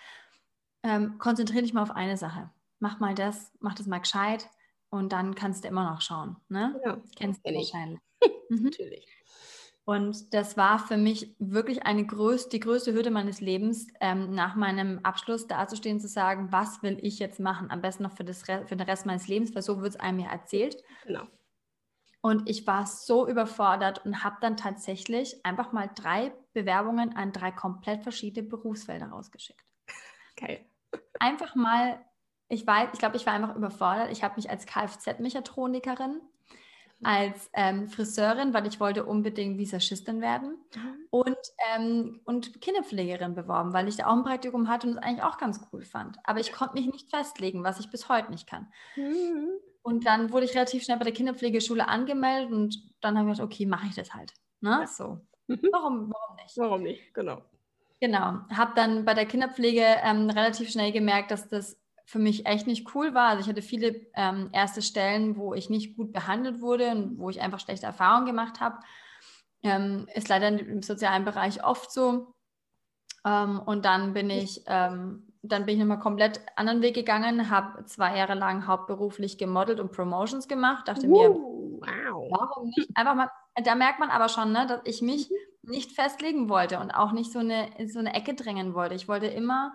ähm, 0.83 1.19
konzentriere 1.19 1.62
dich 1.62 1.73
mal 1.73 1.83
auf 1.83 1.93
eine 1.93 2.17
Sache. 2.17 2.51
Mach 2.79 3.01
mal 3.01 3.15
das, 3.15 3.53
mach 3.61 3.75
das 3.75 3.87
mal 3.87 3.99
gescheit 4.01 4.49
und 4.91 5.12
dann 5.12 5.35
kannst 5.35 5.65
du 5.65 5.69
immer 5.69 5.91
noch 5.91 6.01
schauen. 6.01 6.37
Ne? 6.49 6.79
Ja, 6.85 7.01
Kennst 7.17 7.47
du 7.47 7.55
wahrscheinlich. 7.55 8.01
Mhm. 8.51 8.65
Natürlich. 8.65 9.07
Und 9.85 10.33
das 10.33 10.57
war 10.57 10.79
für 10.79 10.97
mich 10.97 11.35
wirklich 11.41 11.85
eine 11.85 12.07
größ 12.07 12.49
die 12.49 12.61
größte 12.61 12.93
Hürde 12.93 13.11
meines 13.11 13.41
Lebens, 13.41 13.89
ähm, 14.01 14.33
nach 14.33 14.55
meinem 14.55 15.01
Abschluss 15.03 15.49
dazustehen, 15.49 15.99
zu 15.99 16.07
sagen, 16.07 16.53
was 16.53 16.83
will 16.85 16.99
ich 17.03 17.19
jetzt 17.19 17.41
machen? 17.41 17.71
Am 17.71 17.81
besten 17.83 18.05
noch 18.05 18.12
für, 18.12 18.25
das 18.25 18.43
für 18.43 18.65
den 18.65 18.81
Rest 18.81 19.07
meines 19.07 19.27
Lebens, 19.27 19.55
weil 19.55 19.62
so 19.62 19.81
wird 19.81 19.95
es 19.95 20.01
einem 20.01 20.21
ja 20.21 20.31
erzählt. 20.31 20.83
Genau. 21.05 21.25
Und 22.21 22.49
ich 22.49 22.65
war 22.69 22.87
so 22.87 23.27
überfordert 23.27 24.07
und 24.07 24.23
habe 24.23 24.37
dann 24.41 24.57
tatsächlich 24.57 25.45
einfach 25.45 25.73
mal 25.73 25.91
drei 25.93 26.33
Bewerbungen 26.53 27.17
an 27.17 27.33
drei 27.33 27.51
komplett 27.51 28.05
verschiedene 28.05 28.47
Berufsfelder 28.47 29.07
rausgeschickt. 29.07 29.65
Geil. 30.37 30.65
Einfach 31.19 31.57
mal, 31.57 32.01
ich 32.49 32.65
weiß, 32.65 32.91
ich 32.93 33.01
glaube, 33.01 33.17
ich 33.17 33.27
war 33.27 33.33
einfach 33.33 33.57
überfordert. 33.57 34.12
Ich 34.12 34.23
habe 34.23 34.37
mich 34.37 34.49
als 34.49 34.67
Kfz-Mechatronikerin 34.67 36.21
als 37.04 37.50
ähm, 37.52 37.88
Friseurin, 37.88 38.54
weil 38.54 38.66
ich 38.66 38.80
wollte 38.80 39.04
unbedingt 39.04 39.59
Visagistin 39.59 40.21
werden 40.21 40.59
mhm. 40.75 41.06
und, 41.11 41.37
ähm, 41.75 42.21
und 42.25 42.61
Kinderpflegerin 42.61 43.35
beworben, 43.35 43.73
weil 43.73 43.88
ich 43.88 43.97
da 43.97 44.06
auch 44.06 44.16
ein 44.16 44.25
Praktikum 44.25 44.68
hatte 44.68 44.87
und 44.87 44.94
es 44.94 45.02
eigentlich 45.02 45.23
auch 45.23 45.38
ganz 45.38 45.61
cool 45.73 45.82
fand. 45.82 46.18
Aber 46.25 46.40
ich 46.40 46.52
konnte 46.52 46.75
mich 46.75 46.87
nicht 46.87 47.11
festlegen, 47.11 47.64
was 47.64 47.80
ich 47.80 47.90
bis 47.90 48.09
heute 48.09 48.30
nicht 48.30 48.49
kann. 48.49 48.73
Mhm. 48.97 49.49
Und 49.82 50.06
dann 50.06 50.32
wurde 50.32 50.47
ich 50.47 50.54
relativ 50.54 50.85
schnell 50.85 50.99
bei 50.99 51.04
der 51.04 51.12
Kinderpflegeschule 51.12 51.88
angemeldet 51.88 52.52
und 52.52 52.76
dann 53.00 53.18
habe 53.18 53.30
ich 53.30 53.37
gedacht, 53.37 53.52
okay, 53.52 53.66
mache 53.66 53.88
ich 53.88 53.94
das 53.94 54.14
halt. 54.14 54.32
Ne? 54.61 54.78
Ja. 54.80 54.87
So. 54.87 55.21
Mhm. 55.49 55.68
Warum, 55.73 56.12
warum 56.12 56.37
nicht? 56.37 56.56
Warum 56.56 56.82
nicht, 56.82 57.14
genau. 57.14 57.42
Genau. 58.00 58.40
Habe 58.52 58.73
dann 58.75 59.04
bei 59.04 59.14
der 59.14 59.26
Kinderpflege 59.26 59.85
ähm, 60.02 60.30
relativ 60.30 60.71
schnell 60.71 60.92
gemerkt, 60.92 61.30
dass 61.30 61.49
das 61.49 61.82
für 62.04 62.18
mich 62.18 62.47
echt 62.47 62.66
nicht 62.66 62.94
cool 62.94 63.14
war. 63.14 63.30
Also 63.30 63.42
ich 63.42 63.49
hatte 63.49 63.62
viele 63.62 64.06
ähm, 64.14 64.50
erste 64.52 64.82
Stellen, 64.82 65.37
wo 65.37 65.54
ich 65.54 65.71
nicht 65.71 65.97
gut 65.97 66.12
behandelt 66.12 66.61
wurde 66.61 66.90
und 66.90 67.18
wo 67.18 67.30
ich 67.30 67.40
einfach 67.40 67.61
schlechte 67.61 67.87
Erfahrungen 67.87 68.26
gemacht 68.26 68.61
habe. 68.61 68.78
Ähm, 69.62 70.06
ist 70.14 70.28
leider 70.28 70.49
im 70.49 70.82
sozialen 70.82 71.25
Bereich 71.25 71.64
oft 71.64 71.92
so. 71.92 72.35
Ähm, 73.25 73.61
und 73.61 73.85
dann 73.85 74.12
bin 74.12 74.30
ich, 74.30 74.62
ähm, 74.66 75.28
dann 75.42 75.66
bin 75.66 75.75
ich 75.75 75.80
nochmal 75.80 76.00
komplett 76.00 76.40
anderen 76.56 76.82
Weg 76.82 76.94
gegangen, 76.94 77.50
habe 77.50 77.85
zwei 77.85 78.16
Jahre 78.16 78.35
lang 78.35 78.66
hauptberuflich 78.66 79.38
gemodelt 79.38 79.78
und 79.78 79.92
Promotions 79.92 80.49
gemacht. 80.49 80.88
Dachte 80.88 81.06
uh, 81.06 81.11
mir, 81.11 81.30
wow. 81.30 82.28
warum 82.30 82.71
nicht? 82.76 82.90
Einfach 82.94 83.14
mal, 83.14 83.30
da 83.62 83.75
merkt 83.75 84.00
man 84.00 84.11
aber 84.11 84.28
schon, 84.28 84.52
ne, 84.52 84.66
dass 84.66 84.80
ich 84.85 85.02
mich 85.02 85.30
mhm. 85.30 85.71
nicht 85.71 85.92
festlegen 85.92 86.49
wollte 86.49 86.80
und 86.80 86.90
auch 86.90 87.12
nicht 87.12 87.32
so 87.32 87.38
eine, 87.38 87.76
in 87.78 87.88
so 87.88 88.00
eine 88.00 88.14
Ecke 88.14 88.35
drängen 88.35 88.75
wollte. 88.75 88.97
Ich 88.97 89.06
wollte 89.06 89.26
immer 89.26 89.75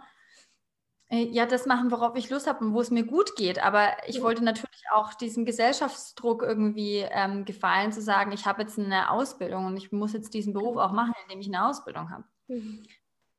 ja, 1.09 1.45
das 1.45 1.65
machen, 1.65 1.89
worauf 1.91 2.17
ich 2.17 2.29
Lust 2.29 2.47
habe 2.47 2.65
und 2.65 2.73
wo 2.73 2.81
es 2.81 2.91
mir 2.91 3.05
gut 3.05 3.35
geht. 3.35 3.63
Aber 3.63 3.91
ich 4.07 4.21
wollte 4.21 4.43
natürlich 4.43 4.83
auch 4.91 5.13
diesem 5.13 5.45
Gesellschaftsdruck 5.45 6.41
irgendwie 6.41 7.05
ähm, 7.09 7.45
gefallen, 7.45 7.93
zu 7.93 8.01
sagen, 8.01 8.33
ich 8.33 8.45
habe 8.45 8.63
jetzt 8.63 8.77
eine 8.77 9.09
Ausbildung 9.09 9.65
und 9.65 9.77
ich 9.77 9.91
muss 9.91 10.13
jetzt 10.13 10.33
diesen 10.33 10.53
Beruf 10.53 10.75
auch 10.77 10.91
machen, 10.91 11.13
indem 11.23 11.39
ich 11.39 11.47
eine 11.47 11.65
Ausbildung 11.65 12.09
habe. 12.09 12.25
Mhm. 12.47 12.83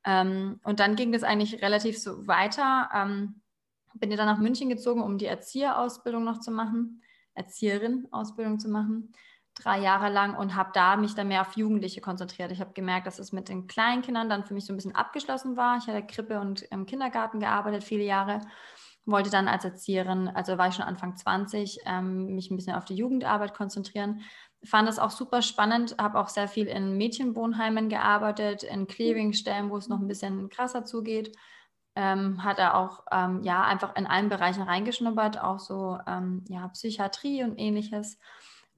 Ähm, 0.05 0.61
und 0.65 0.81
dann 0.81 0.97
ging 0.97 1.13
das 1.13 1.25
eigentlich 1.25 1.61
relativ 1.61 1.99
so 1.99 2.27
weiter. 2.27 2.89
Ähm, 2.95 3.43
bin 3.95 4.11
ja 4.11 4.17
dann 4.17 4.27
nach 4.27 4.39
München 4.39 4.71
gezogen, 4.71 5.03
um 5.03 5.19
die 5.19 5.27
Erzieherausbildung 5.27 6.25
noch 6.25 6.41
zu 6.41 6.51
machen, 6.51 7.03
Erzieherin-Ausbildung 7.35 8.59
zu 8.59 8.69
machen 8.69 9.13
drei 9.63 9.81
Jahre 9.81 10.09
lang 10.09 10.37
und 10.37 10.55
habe 10.55 10.71
da 10.73 10.97
mich 10.97 11.15
dann 11.15 11.29
mehr 11.29 11.43
auf 11.43 11.57
Jugendliche 11.57 12.01
konzentriert. 12.01 12.53
Ich 12.53 12.61
habe 12.61 12.73
gemerkt, 12.73 13.07
dass 13.07 13.19
es 13.19 13.33
mit 13.33 13.49
den 13.49 13.67
Kleinkindern 13.67 14.29
dann 14.29 14.45
für 14.45 14.55
mich 14.55 14.67
so 14.67 14.73
ein 14.73 14.77
bisschen 14.77 14.95
abgeschlossen 14.95 15.57
war. 15.57 15.79
Ich 15.79 15.87
hatte 15.87 16.07
Krippe 16.07 16.41
und 16.41 16.63
im 16.63 16.87
Kindergarten 16.87 17.41
gearbeitet, 17.41 17.85
viele 17.85 18.05
Jahre. 18.05 18.41
Wollte 19.05 19.31
dann 19.31 19.49
als 19.49 19.65
Erzieherin, 19.65 20.29
also 20.29 20.59
war 20.59 20.69
ich 20.69 20.75
schon 20.75 20.85
Anfang 20.85 21.17
20, 21.17 21.81
ähm, 21.87 22.35
mich 22.35 22.51
ein 22.51 22.57
bisschen 22.57 22.75
auf 22.75 22.85
die 22.85 22.95
Jugendarbeit 22.95 23.55
konzentrieren. 23.55 24.21
Fand 24.65 24.89
das 24.89 24.99
auch 24.99 25.11
super 25.11 25.41
spannend, 25.41 25.97
habe 25.99 26.19
auch 26.19 26.29
sehr 26.29 26.49
viel 26.49 26.67
in 26.67 26.97
Mädchenwohnheimen 26.99 27.89
gearbeitet, 27.89 28.65
in 28.65 28.87
Clearingstellen, 28.87 29.71
wo 29.71 29.77
es 29.77 29.89
noch 29.89 30.01
ein 30.01 30.09
bisschen 30.09 30.51
krasser 30.51 30.85
zugeht. 30.85 31.35
Ähm, 31.97 32.45
hat 32.45 32.59
er 32.59 32.77
auch 32.77 33.05
ähm, 33.11 33.43
ja 33.43 33.63
einfach 33.63 33.97
in 33.97 34.07
allen 34.07 34.29
Bereichen 34.29 34.63
reingeschnuppert, 34.63 35.41
auch 35.41 35.59
so 35.59 35.99
ähm, 36.07 36.45
ja 36.49 36.69
Psychiatrie 36.69 37.43
und 37.45 37.59
ähnliches 37.59 38.19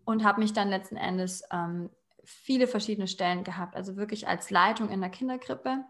und 0.05 0.25
habe 0.25 0.41
mich 0.41 0.53
dann 0.53 0.69
letzten 0.69 0.97
Endes 0.97 1.43
ähm, 1.53 1.91
viele 2.25 2.67
verschiedene 2.67 3.09
Stellen 3.09 3.45
gehabt, 3.45 3.77
also 3.77 3.97
wirklich 3.97 4.29
als 4.29 4.51
Leitung 4.51 4.91
in 4.91 5.01
der 5.01 5.11
Kinderkrippe, 5.11 5.85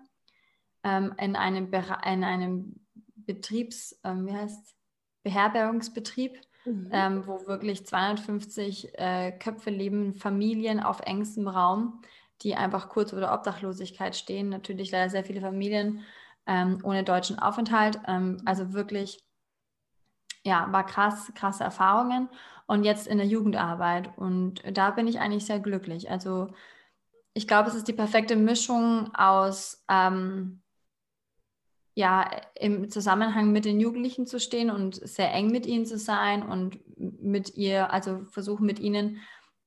ähm, 0.85 1.15
in, 1.19 1.37
einem 1.37 1.71
in 1.73 2.25
einem 2.25 2.81
Betriebs, 3.17 3.99
ähm, 4.05 4.27
wie 4.27 4.35
heißt 4.35 4.75
Beherbergungsbetrieb, 5.23 6.41
mhm. 6.65 6.89
Ähm, 6.93 7.27
wo 7.27 7.47
wirklich 7.47 7.87
250 7.87 8.99
äh, 8.99 9.33
Köpfe 9.33 9.71
leben, 9.71 10.15
Familien 10.15 10.81
auf 10.81 11.01
engstem 11.01 11.49
Raum, 11.49 12.03
die 12.43 12.55
einfach 12.55 12.89
kurz 12.89 13.13
oder 13.13 13.35
Obdachlosigkeit 13.35 14.17
stehen. 14.17 14.49
Natürlich 14.49 14.91
leider 14.91 15.11
sehr 15.11 15.25
viele 15.25 15.41
Familien 15.41 16.05
ähm, 16.47 16.79
ohne 16.83 17.05
deutschen 17.05 17.39
Aufenthalt. 17.39 18.01
Ähm, 18.07 18.41
also 18.47 18.73
wirklich, 18.73 19.23
ja, 20.45 20.69
war 20.73 20.87
krass, 20.87 21.33
krasse 21.35 21.65
Erfahrungen 21.65 22.29
und 22.67 22.85
jetzt 22.85 23.07
in 23.07 23.19
der 23.19 23.27
Jugendarbeit. 23.27 24.17
Und 24.17 24.63
da 24.73 24.91
bin 24.91 25.07
ich 25.07 25.21
eigentlich 25.21 25.47
sehr 25.47 25.61
glücklich. 25.61 26.11
Also 26.11 26.49
ich 27.35 27.47
glaube, 27.47 27.69
es 27.69 27.75
ist 27.75 27.89
die 27.89 27.93
perfekte 27.93 28.37
Mischung 28.37 29.15
aus, 29.15 29.85
ähm, 29.89 30.63
ja, 31.95 32.31
im 32.55 32.91
Zusammenhang 32.91 33.53
mit 33.53 33.65
den 33.65 33.81
Jugendlichen 33.81 34.27
zu 34.27 34.41
stehen 34.41 34.71
und 34.71 34.95
sehr 34.95 35.33
eng 35.35 35.51
mit 35.51 35.67
ihnen 35.67 35.85
zu 35.87 35.99
sein 35.99 36.43
und 36.43 36.79
mit 36.97 37.57
ihr, 37.57 37.93
also 37.93 38.25
versuchen 38.27 38.65
mit 38.65 38.79
ihnen 38.79 39.21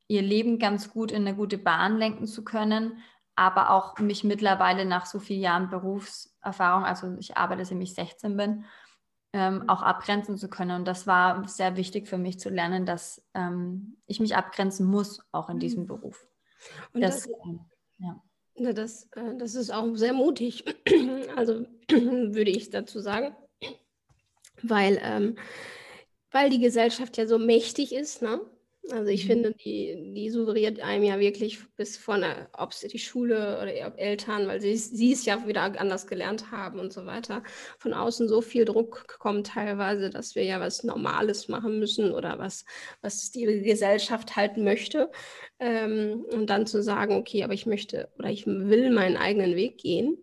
ihr 0.07 0.21
Leben 0.21 0.59
ganz 0.59 0.91
gut 0.91 1.11
in 1.11 1.27
eine 1.27 1.35
gute 1.35 1.57
Bahn 1.57 1.97
lenken 1.97 2.25
zu 2.25 2.43
können, 2.43 3.03
aber 3.35 3.71
auch 3.71 3.99
mich 3.99 4.23
mittlerweile 4.23 4.85
nach 4.85 5.05
so 5.05 5.19
vielen 5.19 5.41
Jahren 5.41 5.69
Berufserfahrung, 5.69 6.85
also 6.85 7.15
ich 7.19 7.37
arbeite, 7.37 7.65
seit 7.65 7.81
ich 7.81 7.93
16 7.93 8.37
bin, 8.37 8.65
ähm, 9.33 9.67
auch 9.67 9.81
abgrenzen 9.81 10.37
zu 10.37 10.47
können. 10.47 10.77
Und 10.77 10.85
das 10.85 11.07
war 11.07 11.47
sehr 11.47 11.75
wichtig 11.75 12.07
für 12.07 12.19
mich 12.19 12.39
zu 12.39 12.49
lernen, 12.49 12.85
dass 12.85 13.21
ähm, 13.33 13.97
ich 14.05 14.19
mich 14.19 14.35
abgrenzen 14.35 14.85
muss, 14.85 15.21
auch 15.31 15.49
in 15.49 15.59
diesem 15.59 15.83
mhm. 15.83 15.87
Beruf. 15.87 16.25
Und 16.93 17.01
das, 17.01 17.23
das, 17.23 17.29
ähm, 17.45 17.59
ja. 17.97 18.73
das, 18.73 19.09
äh, 19.15 19.35
das 19.37 19.55
ist 19.55 19.71
auch 19.71 19.95
sehr 19.95 20.13
mutig, 20.13 20.63
also 21.35 21.65
würde 21.89 22.51
ich 22.51 22.69
dazu 22.69 22.99
sagen, 22.99 23.35
weil, 24.61 24.99
ähm, 25.01 25.35
weil 26.31 26.49
die 26.51 26.59
Gesellschaft 26.59 27.17
ja 27.17 27.25
so 27.25 27.39
mächtig 27.39 27.93
ist, 27.93 28.21
ne? 28.21 28.39
Also 28.91 29.07
ich 29.07 29.23
mhm. 29.23 29.27
finde, 29.27 29.53
die, 29.53 30.13
die 30.13 30.29
suggeriert 30.29 30.81
einem 30.81 31.05
ja 31.05 31.19
wirklich 31.19 31.59
bis 31.77 31.97
von, 31.97 32.25
ob 32.51 32.71
es 32.71 32.81
die 32.81 32.99
Schule 32.99 33.57
oder 33.61 33.97
Eltern, 33.97 34.47
weil 34.47 34.59
sie, 34.59 34.75
sie 34.75 35.13
es 35.13 35.25
ja 35.25 35.47
wieder 35.47 35.61
anders 35.79 36.05
gelernt 36.05 36.51
haben 36.51 36.79
und 36.79 36.91
so 36.91 37.05
weiter, 37.05 37.43
von 37.79 37.93
außen 37.93 38.27
so 38.27 38.41
viel 38.41 38.65
Druck 38.65 39.05
kommt 39.19 39.47
teilweise, 39.47 40.09
dass 40.09 40.35
wir 40.35 40.43
ja 40.43 40.59
was 40.59 40.83
Normales 40.83 41.47
machen 41.47 41.79
müssen 41.79 42.11
oder 42.11 42.39
was, 42.39 42.65
was 43.01 43.31
die 43.31 43.45
Gesellschaft 43.63 44.35
halt 44.35 44.57
möchte. 44.57 45.09
Ähm, 45.59 46.25
und 46.31 46.47
dann 46.49 46.67
zu 46.67 46.83
sagen, 46.83 47.15
okay, 47.15 47.43
aber 47.43 47.53
ich 47.53 47.65
möchte 47.65 48.09
oder 48.19 48.29
ich 48.29 48.45
will 48.45 48.89
meinen 48.91 49.15
eigenen 49.15 49.55
Weg 49.55 49.77
gehen, 49.77 50.17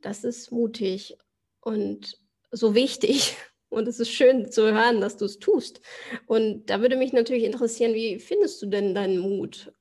das 0.00 0.24
ist 0.24 0.50
mutig 0.50 1.16
und 1.60 2.18
so 2.50 2.74
wichtig. 2.74 3.36
Und 3.68 3.88
es 3.88 3.98
ist 4.00 4.10
schön 4.10 4.50
zu 4.50 4.72
hören, 4.72 5.00
dass 5.00 5.16
du 5.16 5.24
es 5.24 5.38
tust. 5.38 5.80
Und 6.26 6.66
da 6.66 6.80
würde 6.80 6.96
mich 6.96 7.12
natürlich 7.12 7.44
interessieren, 7.44 7.94
wie 7.94 8.18
findest 8.18 8.62
du 8.62 8.66
denn 8.66 8.94
deinen 8.94 9.18
Mut, 9.18 9.72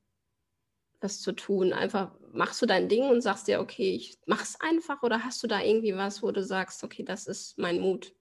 das 1.00 1.22
zu 1.22 1.34
tun? 1.34 1.72
Einfach 1.72 2.12
machst 2.32 2.62
du 2.62 2.66
dein 2.66 2.90
Ding 2.90 3.10
und 3.10 3.22
sagst 3.22 3.48
dir, 3.48 3.62
okay, 3.62 3.92
ich 3.96 4.18
mach's 4.26 4.60
einfach 4.60 5.04
oder 5.04 5.24
hast 5.24 5.42
du 5.44 5.48
da 5.48 5.62
irgendwie 5.62 5.96
was, 5.96 6.24
wo 6.24 6.32
du 6.32 6.44
sagst, 6.44 6.84
okay, 6.84 7.04
das 7.04 7.28
ist 7.28 7.58
mein 7.58 7.80
Mut 7.80 8.14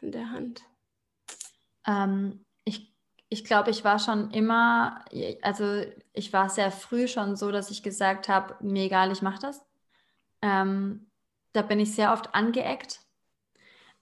an 0.00 0.10
der 0.10 0.30
Hand? 0.30 0.62
Ähm, 1.86 2.44
ich 2.64 2.92
ich 3.28 3.44
glaube, 3.44 3.70
ich 3.70 3.84
war 3.84 3.98
schon 3.98 4.30
immer, 4.32 5.04
also 5.40 5.84
ich 6.12 6.32
war 6.32 6.50
sehr 6.50 6.70
früh 6.70 7.08
schon 7.08 7.34
so, 7.34 7.50
dass 7.50 7.70
ich 7.70 7.82
gesagt 7.82 8.28
habe, 8.28 8.56
mir 8.60 8.84
egal, 8.84 9.10
ich 9.10 9.22
mache 9.22 9.40
das. 9.40 9.64
Ähm, 10.42 11.10
da 11.52 11.62
bin 11.62 11.80
ich 11.80 11.94
sehr 11.94 12.12
oft 12.12 12.34
angeeckt 12.34 13.00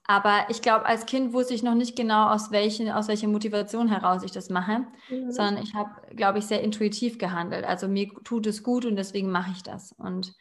aber 0.04 0.46
ich 0.48 0.62
glaube, 0.62 0.86
als 0.86 1.06
Kind 1.06 1.32
wusste 1.32 1.54
ich 1.54 1.62
noch 1.62 1.74
nicht 1.74 1.96
genau, 1.96 2.30
aus, 2.30 2.50
welchen, 2.50 2.90
aus 2.90 3.08
welcher 3.08 3.28
Motivation 3.28 3.88
heraus 3.88 4.22
ich 4.24 4.32
das 4.32 4.50
mache, 4.50 4.86
mhm. 5.08 5.30
sondern 5.30 5.62
ich 5.62 5.74
habe, 5.74 5.90
glaube 6.16 6.38
ich, 6.38 6.46
sehr 6.46 6.62
intuitiv 6.62 7.18
gehandelt. 7.18 7.64
Also 7.64 7.86
mir 7.86 8.08
tut 8.24 8.46
es 8.46 8.62
gut 8.62 8.84
und 8.84 8.96
deswegen 8.96 9.30
mache 9.30 9.52
ich 9.52 9.62
das 9.62 9.92
und 9.92 10.34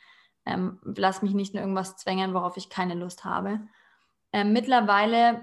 ähm, 0.46 0.80
lass 0.84 1.22
mich 1.22 1.34
nicht 1.34 1.54
in 1.54 1.60
irgendwas 1.60 1.98
zwängen, 1.98 2.34
worauf 2.34 2.58
ich 2.58 2.70
keine 2.70 2.96
Lust 2.96 3.26
habe. 3.26 3.60
Ähm, 4.34 4.54
mittlerweile 4.54 5.42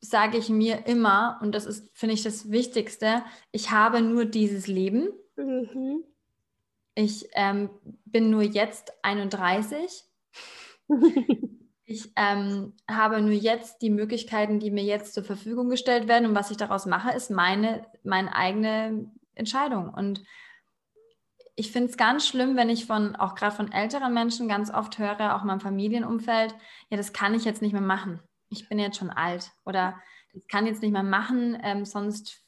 sage 0.00 0.36
ich 0.36 0.48
mir 0.48 0.86
immer, 0.86 1.38
und 1.42 1.54
das 1.54 1.64
ist, 1.64 1.88
finde 1.96 2.14
ich, 2.14 2.22
das 2.22 2.50
Wichtigste, 2.50 3.22
ich 3.52 3.70
habe 3.70 4.02
nur 4.02 4.24
dieses 4.24 4.66
Leben. 4.66 5.08
Mhm. 5.36 6.04
Ich 6.94 7.28
ähm, 7.32 7.70
bin 8.04 8.28
nur 8.30 8.42
jetzt 8.42 8.92
31. 9.02 10.04
Ich 11.92 12.10
ähm, 12.16 12.72
habe 12.88 13.20
nur 13.20 13.32
jetzt 13.32 13.82
die 13.82 13.90
Möglichkeiten, 13.90 14.58
die 14.58 14.70
mir 14.70 14.82
jetzt 14.82 15.12
zur 15.12 15.24
Verfügung 15.24 15.68
gestellt 15.68 16.08
werden. 16.08 16.26
Und 16.26 16.34
was 16.34 16.50
ich 16.50 16.56
daraus 16.56 16.86
mache, 16.86 17.14
ist 17.14 17.30
meine, 17.30 17.84
meine 18.02 18.34
eigene 18.34 19.10
Entscheidung. 19.34 19.92
Und 19.92 20.22
ich 21.54 21.70
finde 21.70 21.90
es 21.90 21.98
ganz 21.98 22.26
schlimm, 22.26 22.56
wenn 22.56 22.70
ich 22.70 22.86
von, 22.86 23.14
auch 23.14 23.34
gerade 23.34 23.54
von 23.54 23.70
älteren 23.70 24.14
Menschen 24.14 24.48
ganz 24.48 24.72
oft 24.72 24.98
höre, 24.98 25.36
auch 25.36 25.42
in 25.42 25.48
meinem 25.48 25.60
Familienumfeld, 25.60 26.54
ja, 26.88 26.96
das 26.96 27.12
kann 27.12 27.34
ich 27.34 27.44
jetzt 27.44 27.60
nicht 27.60 27.72
mehr 27.72 27.82
machen. 27.82 28.22
Ich 28.48 28.70
bin 28.70 28.78
jetzt 28.78 28.96
schon 28.96 29.10
alt 29.10 29.52
oder 29.66 30.00
das 30.32 30.48
kann 30.48 30.66
jetzt 30.66 30.80
nicht 30.80 30.92
mehr 30.92 31.02
machen, 31.02 31.58
ähm, 31.62 31.84
sonst, 31.84 32.42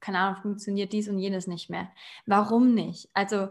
keine 0.00 0.18
Ahnung, 0.18 0.42
funktioniert 0.42 0.92
dies 0.92 1.08
und 1.08 1.18
jenes 1.18 1.46
nicht 1.46 1.70
mehr. 1.70 1.90
Warum 2.26 2.74
nicht? 2.74 3.08
Also, 3.14 3.48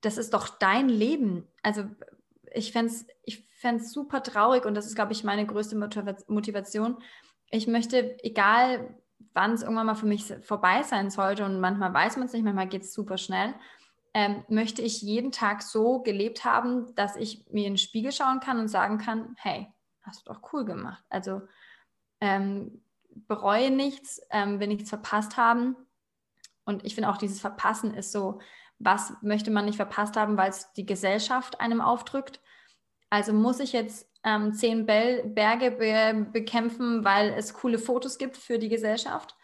das 0.00 0.16
ist 0.16 0.32
doch 0.32 0.46
dein 0.46 0.88
Leben. 0.88 1.48
Also, 1.64 1.86
ich 2.54 2.70
fände 2.70 2.92
es 2.92 3.04
ich 3.24 3.49
super 3.92 4.22
traurig 4.22 4.64
und 4.64 4.74
das 4.74 4.86
ist, 4.86 4.94
glaube 4.94 5.12
ich, 5.12 5.24
meine 5.24 5.46
größte 5.46 5.76
Motivation. 5.76 6.98
Ich 7.50 7.66
möchte, 7.66 8.22
egal 8.24 8.94
wann 9.34 9.52
es 9.52 9.62
irgendwann 9.62 9.86
mal 9.86 9.94
für 9.94 10.06
mich 10.06 10.32
vorbei 10.42 10.82
sein 10.82 11.10
sollte 11.10 11.44
und 11.44 11.60
manchmal 11.60 11.92
weiß 11.92 12.16
man 12.16 12.26
es 12.26 12.32
nicht, 12.32 12.44
manchmal 12.44 12.68
geht 12.68 12.82
es 12.82 12.94
super 12.94 13.18
schnell, 13.18 13.54
ähm, 14.12 14.44
möchte 14.48 14.82
ich 14.82 15.02
jeden 15.02 15.30
Tag 15.30 15.62
so 15.62 16.00
gelebt 16.00 16.44
haben, 16.44 16.94
dass 16.96 17.16
ich 17.16 17.46
mir 17.50 17.66
in 17.66 17.74
den 17.74 17.78
Spiegel 17.78 18.12
schauen 18.12 18.40
kann 18.40 18.58
und 18.58 18.68
sagen 18.68 18.98
kann, 18.98 19.36
hey, 19.36 19.72
hast 20.02 20.26
du 20.26 20.32
doch 20.32 20.52
cool 20.52 20.64
gemacht. 20.64 21.04
Also 21.08 21.42
ähm, 22.20 22.82
bereue 23.28 23.70
nichts, 23.70 24.20
ähm, 24.30 24.58
will 24.58 24.68
nichts 24.68 24.88
verpasst 24.88 25.36
haben. 25.36 25.76
Und 26.64 26.84
ich 26.84 26.94
finde 26.94 27.10
auch 27.10 27.18
dieses 27.18 27.40
Verpassen 27.40 27.94
ist 27.94 28.12
so, 28.12 28.40
was 28.78 29.12
möchte 29.22 29.50
man 29.50 29.66
nicht 29.66 29.76
verpasst 29.76 30.16
haben, 30.16 30.36
weil 30.36 30.50
es 30.50 30.72
die 30.72 30.86
Gesellschaft 30.86 31.60
einem 31.60 31.80
aufdrückt. 31.80 32.40
Also 33.10 33.32
muss 33.32 33.60
ich 33.60 33.72
jetzt 33.72 34.08
ähm, 34.24 34.54
zehn 34.54 34.86
Bel 34.86 35.24
Berge 35.24 35.72
be 35.72 36.26
bekämpfen, 36.32 37.04
weil 37.04 37.34
es 37.36 37.54
coole 37.54 37.78
Fotos 37.78 38.18
gibt 38.18 38.36
für 38.36 38.58
die 38.58 38.68
Gesellschaft? 38.68 39.36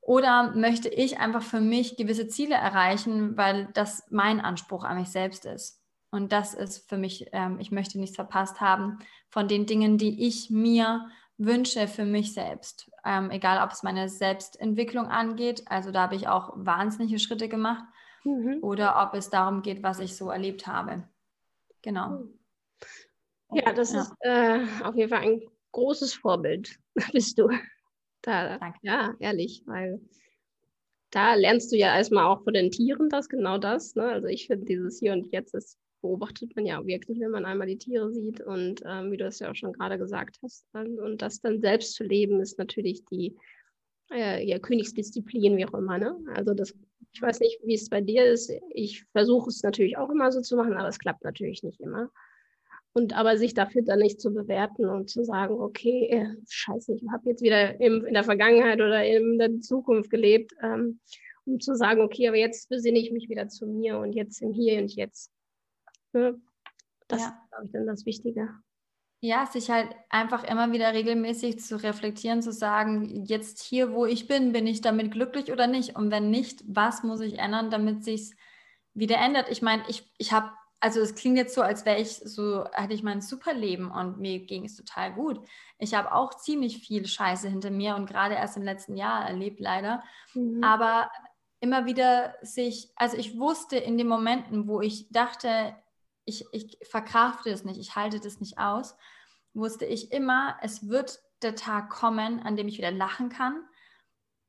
Oder 0.00 0.52
möchte 0.54 0.88
ich 0.88 1.18
einfach 1.18 1.42
für 1.42 1.60
mich 1.60 1.96
gewisse 1.96 2.26
Ziele 2.26 2.56
erreichen, 2.56 3.36
weil 3.36 3.68
das 3.72 4.04
mein 4.10 4.40
Anspruch 4.40 4.84
an 4.84 4.98
mich 4.98 5.08
selbst 5.08 5.44
ist? 5.44 5.80
Und 6.10 6.32
das 6.32 6.52
ist 6.54 6.88
für 6.88 6.98
mich, 6.98 7.28
ähm, 7.32 7.58
ich 7.60 7.70
möchte 7.70 7.98
nichts 7.98 8.16
verpasst 8.16 8.60
haben 8.60 8.98
von 9.30 9.48
den 9.48 9.64
Dingen, 9.64 9.96
die 9.96 10.26
ich 10.26 10.50
mir 10.50 11.08
wünsche 11.38 11.88
für 11.88 12.04
mich 12.04 12.34
selbst. 12.34 12.90
Ähm, 13.04 13.30
egal, 13.30 13.64
ob 13.64 13.72
es 13.72 13.82
meine 13.82 14.08
Selbstentwicklung 14.08 15.06
angeht, 15.06 15.62
also 15.66 15.90
da 15.90 16.02
habe 16.02 16.16
ich 16.16 16.28
auch 16.28 16.52
wahnsinnige 16.54 17.18
Schritte 17.18 17.48
gemacht, 17.48 17.84
mhm. 18.24 18.58
oder 18.60 19.02
ob 19.02 19.14
es 19.14 19.30
darum 19.30 19.62
geht, 19.62 19.82
was 19.82 20.00
ich 20.00 20.16
so 20.16 20.30
erlebt 20.30 20.66
habe. 20.66 21.04
Genau. 21.80 22.24
Ja, 23.54 23.72
das 23.72 23.92
ja. 23.92 24.02
ist 24.02 24.12
äh, 24.20 24.60
auf 24.84 24.96
jeden 24.96 25.10
Fall 25.10 25.20
ein 25.20 25.42
großes 25.72 26.14
Vorbild, 26.14 26.78
bist 27.12 27.38
du. 27.38 27.48
Da, 28.22 28.58
Danke. 28.58 28.78
Ja, 28.82 29.14
ehrlich, 29.18 29.62
weil 29.66 30.00
da 31.10 31.34
lernst 31.34 31.72
du 31.72 31.76
ja 31.76 31.94
erstmal 31.94 32.26
auch 32.26 32.42
von 32.42 32.54
den 32.54 32.70
Tieren 32.70 33.08
das, 33.08 33.28
genau 33.28 33.58
das. 33.58 33.94
Ne? 33.94 34.04
Also 34.04 34.28
ich 34.28 34.46
finde 34.46 34.64
dieses 34.64 34.98
Hier 34.98 35.12
und 35.12 35.30
Jetzt, 35.32 35.54
das 35.54 35.76
beobachtet 36.00 36.56
man 36.56 36.66
ja 36.66 36.84
wirklich, 36.86 37.20
wenn 37.20 37.30
man 37.30 37.44
einmal 37.44 37.66
die 37.66 37.78
Tiere 37.78 38.12
sieht. 38.12 38.40
Und 38.40 38.82
ähm, 38.86 39.12
wie 39.12 39.16
du 39.16 39.26
es 39.26 39.38
ja 39.38 39.50
auch 39.50 39.54
schon 39.54 39.72
gerade 39.72 39.98
gesagt 39.98 40.38
hast. 40.42 40.66
Dann, 40.72 40.98
und 40.98 41.20
das 41.20 41.40
dann 41.40 41.60
selbst 41.60 41.94
zu 41.94 42.04
leben, 42.04 42.40
ist 42.40 42.58
natürlich 42.58 43.04
die 43.06 43.36
äh, 44.10 44.44
ja, 44.46 44.58
Königsdisziplin, 44.58 45.56
wie 45.56 45.66
auch 45.66 45.74
immer. 45.74 45.98
Ne? 45.98 46.16
Also 46.34 46.54
das, 46.54 46.74
ich 47.12 47.20
weiß 47.20 47.40
nicht, 47.40 47.60
wie 47.64 47.74
es 47.74 47.88
bei 47.88 48.00
dir 48.00 48.24
ist. 48.24 48.50
Ich 48.70 49.04
versuche 49.12 49.50
es 49.50 49.62
natürlich 49.62 49.96
auch 49.98 50.10
immer 50.10 50.32
so 50.32 50.40
zu 50.40 50.56
machen, 50.56 50.74
aber 50.74 50.88
es 50.88 50.98
klappt 50.98 51.24
natürlich 51.24 51.62
nicht 51.62 51.80
immer. 51.80 52.10
Und 52.94 53.16
aber 53.16 53.38
sich 53.38 53.54
dafür 53.54 53.82
dann 53.82 54.00
nicht 54.00 54.20
zu 54.20 54.34
bewerten 54.34 54.84
und 54.86 55.08
zu 55.08 55.24
sagen, 55.24 55.54
okay, 55.54 56.08
äh, 56.10 56.36
scheiße, 56.48 56.94
ich 56.94 57.02
habe 57.10 57.30
jetzt 57.30 57.42
wieder 57.42 57.80
im, 57.80 58.04
in 58.04 58.12
der 58.12 58.24
Vergangenheit 58.24 58.80
oder 58.80 59.04
in 59.04 59.38
der 59.38 59.60
Zukunft 59.60 60.10
gelebt, 60.10 60.52
ähm, 60.62 61.00
um 61.46 61.58
zu 61.58 61.74
sagen, 61.74 62.02
okay, 62.02 62.28
aber 62.28 62.36
jetzt 62.36 62.68
besinne 62.68 62.98
ich 62.98 63.10
mich 63.10 63.28
wieder 63.28 63.48
zu 63.48 63.66
mir 63.66 63.98
und 63.98 64.12
jetzt 64.12 64.42
im 64.42 64.52
Hier 64.52 64.80
und 64.80 64.94
Jetzt. 64.94 65.32
Ne? 66.12 66.40
Das 67.08 67.22
ja. 67.22 67.28
ist, 67.28 67.50
glaube 67.50 67.66
ich, 67.66 67.72
dann 67.72 67.86
das 67.86 68.06
Wichtige. 68.06 68.50
Ja, 69.20 69.46
sich 69.46 69.70
halt 69.70 69.88
einfach 70.10 70.42
immer 70.44 70.72
wieder 70.72 70.92
regelmäßig 70.92 71.60
zu 71.60 71.80
reflektieren, 71.80 72.42
zu 72.42 72.52
sagen, 72.52 73.24
jetzt 73.24 73.62
hier, 73.62 73.92
wo 73.92 74.04
ich 74.04 74.26
bin, 74.26 74.52
bin 74.52 74.66
ich 74.66 74.80
damit 74.80 75.12
glücklich 75.12 75.52
oder 75.52 75.68
nicht? 75.68 75.96
Und 75.96 76.10
wenn 76.10 76.30
nicht, 76.30 76.64
was 76.66 77.04
muss 77.04 77.20
ich 77.20 77.38
ändern, 77.38 77.70
damit 77.70 78.04
sich 78.04 78.32
wieder 78.94 79.16
ändert? 79.16 79.48
Ich 79.48 79.62
meine, 79.62 79.84
ich, 79.88 80.10
ich 80.18 80.32
habe 80.32 80.50
also 80.82 81.00
es 81.00 81.14
klingt 81.14 81.36
jetzt 81.36 81.54
so, 81.54 81.62
als 81.62 81.86
wäre 81.86 82.00
ich 82.00 82.16
so, 82.16 82.64
hatte 82.72 82.92
ich 82.92 83.04
mein 83.04 83.20
Superleben 83.20 83.92
und 83.92 84.18
mir 84.18 84.40
ging 84.40 84.64
es 84.64 84.74
total 84.74 85.14
gut. 85.14 85.40
Ich 85.78 85.94
habe 85.94 86.12
auch 86.12 86.34
ziemlich 86.34 86.78
viel 86.78 87.06
Scheiße 87.06 87.48
hinter 87.48 87.70
mir 87.70 87.94
und 87.94 88.06
gerade 88.06 88.34
erst 88.34 88.56
im 88.56 88.64
letzten 88.64 88.96
Jahr 88.96 89.24
erlebt, 89.24 89.60
leider. 89.60 90.02
Mhm. 90.34 90.64
Aber 90.64 91.08
immer 91.60 91.86
wieder 91.86 92.34
sich, 92.42 92.90
also 92.96 93.16
ich 93.16 93.38
wusste 93.38 93.76
in 93.76 93.96
den 93.96 94.08
Momenten, 94.08 94.66
wo 94.66 94.80
ich 94.80 95.08
dachte, 95.10 95.76
ich, 96.24 96.46
ich 96.50 96.76
verkrafte 96.82 97.50
es 97.50 97.64
nicht, 97.64 97.78
ich 97.78 97.94
halte 97.94 98.18
das 98.18 98.40
nicht 98.40 98.58
aus, 98.58 98.96
wusste 99.54 99.84
ich 99.84 100.10
immer, 100.10 100.56
es 100.62 100.88
wird 100.88 101.20
der 101.42 101.54
Tag 101.54 101.90
kommen, 101.90 102.40
an 102.40 102.56
dem 102.56 102.66
ich 102.66 102.78
wieder 102.78 102.90
lachen 102.90 103.28
kann 103.28 103.64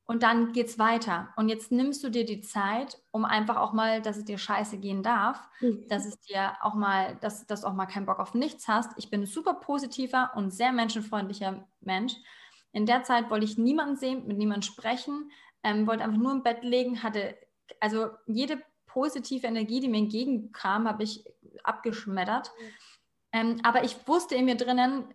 und 0.06 0.22
dann 0.22 0.52
geht 0.52 0.66
es 0.68 0.78
weiter. 0.78 1.32
Und 1.36 1.48
jetzt 1.48 1.72
nimmst 1.72 2.04
du 2.04 2.10
dir 2.10 2.26
die 2.26 2.42
Zeit, 2.42 2.98
um 3.10 3.24
einfach 3.24 3.56
auch 3.56 3.72
mal, 3.72 4.02
dass 4.02 4.18
es 4.18 4.24
dir 4.24 4.36
scheiße 4.36 4.78
gehen 4.78 5.02
darf, 5.02 5.48
mhm. 5.60 5.86
dass 5.88 6.04
es 6.04 6.20
dir 6.20 6.52
auch 6.60 6.74
mal, 6.74 7.16
dass, 7.22 7.46
dass 7.46 7.62
du 7.62 7.68
auch 7.68 7.72
mal 7.72 7.86
keinen 7.86 8.04
Bock 8.04 8.18
auf 8.18 8.34
nichts 8.34 8.68
hast. 8.68 8.92
Ich 8.96 9.08
bin 9.08 9.22
ein 9.22 9.26
super 9.26 9.54
positiver 9.54 10.32
und 10.36 10.50
sehr 10.50 10.72
menschenfreundlicher 10.72 11.66
Mensch. 11.80 12.14
In 12.72 12.84
der 12.86 13.02
Zeit 13.02 13.30
wollte 13.30 13.46
ich 13.46 13.56
niemanden 13.56 13.96
sehen, 13.96 14.26
mit 14.26 14.36
niemandem 14.36 14.62
sprechen, 14.62 15.30
ähm, 15.62 15.86
wollte 15.86 16.04
einfach 16.04 16.18
nur 16.18 16.32
im 16.32 16.42
Bett 16.42 16.62
liegen, 16.62 17.02
hatte, 17.02 17.36
also 17.80 18.08
jede 18.26 18.62
positive 18.86 19.46
Energie, 19.46 19.80
die 19.80 19.88
mir 19.88 19.98
entgegenkam, 19.98 20.86
habe 20.86 21.02
ich 21.02 21.24
abgeschmettert. 21.62 22.50
Mhm. 22.58 22.64
Ähm, 23.32 23.60
aber 23.62 23.84
ich 23.84 24.06
wusste 24.06 24.34
in 24.34 24.44
mir 24.44 24.56
drinnen, 24.56 25.14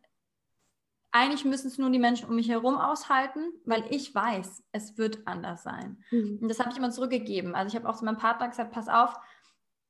eigentlich 1.11 1.45
müssen 1.45 1.67
es 1.67 1.77
nur 1.77 1.89
die 1.89 1.99
Menschen 1.99 2.29
um 2.29 2.35
mich 2.35 2.49
herum 2.49 2.77
aushalten, 2.77 3.51
weil 3.65 3.83
ich 3.89 4.13
weiß, 4.13 4.63
es 4.71 4.97
wird 4.97 5.25
anders 5.25 5.63
sein. 5.63 6.03
Mhm. 6.11 6.39
Und 6.41 6.49
das 6.49 6.59
habe 6.59 6.69
ich 6.71 6.77
immer 6.77 6.91
zurückgegeben. 6.91 7.55
Also 7.55 7.69
ich 7.69 7.75
habe 7.81 7.89
auch 7.89 7.97
zu 7.97 8.05
meinem 8.05 8.17
Partner 8.17 8.47
gesagt, 8.47 8.71
pass 8.71 8.87
auf, 8.87 9.15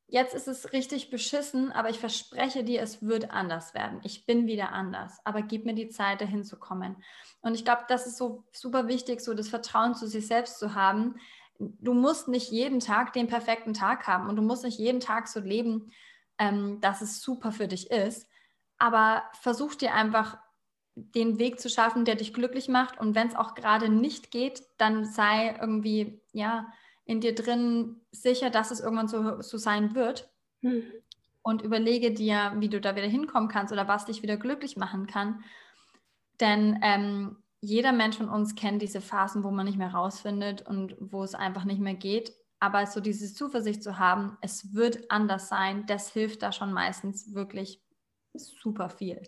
jetzt 0.07 0.33
ist 0.33 0.47
es 0.47 0.71
richtig 0.71 1.09
beschissen, 1.09 1.71
aber 1.71 1.89
ich 1.89 1.99
verspreche 1.99 2.63
dir, 2.63 2.81
es 2.81 3.05
wird 3.05 3.31
anders 3.31 3.73
werden. 3.73 3.99
Ich 4.03 4.25
bin 4.25 4.47
wieder 4.47 4.71
anders, 4.71 5.19
aber 5.23 5.41
gib 5.41 5.65
mir 5.65 5.75
die 5.75 5.89
Zeit, 5.89 6.21
dahin 6.21 6.43
zu 6.43 6.57
kommen. 6.57 7.03
Und 7.41 7.53
ich 7.53 7.65
glaube, 7.65 7.83
das 7.87 8.07
ist 8.07 8.17
so 8.17 8.45
super 8.51 8.87
wichtig, 8.87 9.21
so 9.21 9.33
das 9.33 9.49
Vertrauen 9.49 9.95
zu 9.95 10.07
sich 10.07 10.25
selbst 10.25 10.57
zu 10.57 10.73
haben. 10.73 11.15
Du 11.59 11.93
musst 11.93 12.29
nicht 12.29 12.51
jeden 12.51 12.79
Tag 12.79 13.11
den 13.13 13.27
perfekten 13.27 13.73
Tag 13.73 14.07
haben 14.07 14.29
und 14.29 14.37
du 14.37 14.41
musst 14.41 14.63
nicht 14.63 14.79
jeden 14.79 15.01
Tag 15.01 15.27
so 15.27 15.41
leben, 15.41 15.91
ähm, 16.37 16.79
dass 16.79 17.01
es 17.01 17.21
super 17.21 17.51
für 17.51 17.67
dich 17.67 17.91
ist. 17.91 18.27
Aber 18.77 19.23
versuch 19.41 19.75
dir 19.75 19.93
einfach 19.93 20.37
den 21.15 21.39
Weg 21.39 21.59
zu 21.59 21.69
schaffen, 21.69 22.05
der 22.05 22.15
dich 22.15 22.33
glücklich 22.33 22.67
macht. 22.67 22.99
Und 22.99 23.15
wenn 23.15 23.27
es 23.27 23.35
auch 23.35 23.55
gerade 23.55 23.89
nicht 23.89 24.31
geht, 24.31 24.63
dann 24.77 25.05
sei 25.05 25.55
irgendwie, 25.59 26.21
ja, 26.31 26.67
in 27.05 27.21
dir 27.21 27.33
drin 27.33 28.01
sicher, 28.11 28.49
dass 28.49 28.71
es 28.71 28.79
irgendwann 28.79 29.07
so, 29.07 29.41
so 29.41 29.57
sein 29.57 29.95
wird. 29.95 30.29
Mhm. 30.61 30.83
Und 31.41 31.61
überlege 31.61 32.11
dir, 32.11 32.53
wie 32.57 32.69
du 32.69 32.79
da 32.79 32.95
wieder 32.95 33.07
hinkommen 33.07 33.49
kannst 33.49 33.73
oder 33.73 33.87
was 33.87 34.05
dich 34.05 34.21
wieder 34.21 34.37
glücklich 34.37 34.77
machen 34.77 35.07
kann. 35.07 35.43
Denn 36.39 36.79
ähm, 36.83 37.37
jeder 37.61 37.91
Mensch 37.91 38.17
von 38.17 38.29
uns 38.29 38.55
kennt 38.55 38.81
diese 38.81 39.01
Phasen, 39.01 39.43
wo 39.43 39.51
man 39.51 39.65
nicht 39.65 39.77
mehr 39.77 39.93
rausfindet 39.93 40.61
und 40.67 40.95
wo 40.99 41.23
es 41.23 41.33
einfach 41.33 41.63
nicht 41.63 41.81
mehr 41.81 41.95
geht. 41.95 42.33
Aber 42.59 42.85
so 42.85 42.99
diese 42.99 43.33
Zuversicht 43.33 43.81
zu 43.81 43.97
haben, 43.97 44.37
es 44.41 44.73
wird 44.73 45.09
anders 45.09 45.47
sein, 45.49 45.85
das 45.87 46.11
hilft 46.11 46.43
da 46.43 46.51
schon 46.51 46.73
meistens 46.73 47.33
wirklich 47.33 47.81
super 48.33 48.89
viel. 48.89 49.23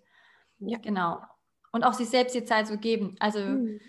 Ja. 0.59 0.77
Genau 0.79 1.21
und 1.71 1.83
auch 1.83 1.93
sich 1.93 2.09
selbst 2.09 2.35
die 2.35 2.45
Zeit 2.45 2.67
zu 2.67 2.77
geben. 2.77 3.15
Also 3.19 3.39
mhm. 3.39 3.79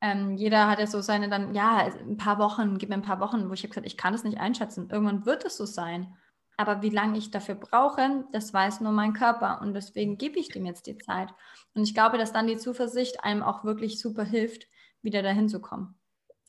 ähm, 0.00 0.36
jeder 0.36 0.68
hat 0.68 0.78
ja 0.78 0.86
so 0.86 1.00
seine 1.00 1.28
dann, 1.28 1.54
ja, 1.54 1.92
ein 2.00 2.16
paar 2.16 2.38
Wochen, 2.38 2.78
gib 2.78 2.88
mir 2.88 2.96
ein 2.96 3.02
paar 3.02 3.20
Wochen, 3.20 3.48
wo 3.48 3.52
ich 3.52 3.62
habe 3.62 3.70
gesagt, 3.70 3.86
ich 3.86 3.96
kann 3.96 4.14
es 4.14 4.24
nicht 4.24 4.38
einschätzen. 4.38 4.88
Irgendwann 4.90 5.26
wird 5.26 5.44
es 5.44 5.56
so 5.56 5.66
sein. 5.66 6.14
Aber 6.56 6.82
wie 6.82 6.90
lange 6.90 7.18
ich 7.18 7.30
dafür 7.30 7.54
brauche, 7.54 8.24
das 8.32 8.52
weiß 8.52 8.82
nur 8.82 8.92
mein 8.92 9.14
Körper. 9.14 9.60
Und 9.62 9.74
deswegen 9.74 10.18
gebe 10.18 10.38
ich 10.38 10.48
dem 10.48 10.66
jetzt 10.66 10.86
die 10.86 10.98
Zeit. 10.98 11.30
Und 11.74 11.82
ich 11.82 11.94
glaube, 11.94 12.18
dass 12.18 12.32
dann 12.32 12.46
die 12.46 12.58
Zuversicht 12.58 13.24
einem 13.24 13.42
auch 13.42 13.64
wirklich 13.64 13.98
super 13.98 14.24
hilft, 14.24 14.68
wieder 15.00 15.22
dahin 15.22 15.48
zu 15.48 15.60
kommen. 15.60 15.94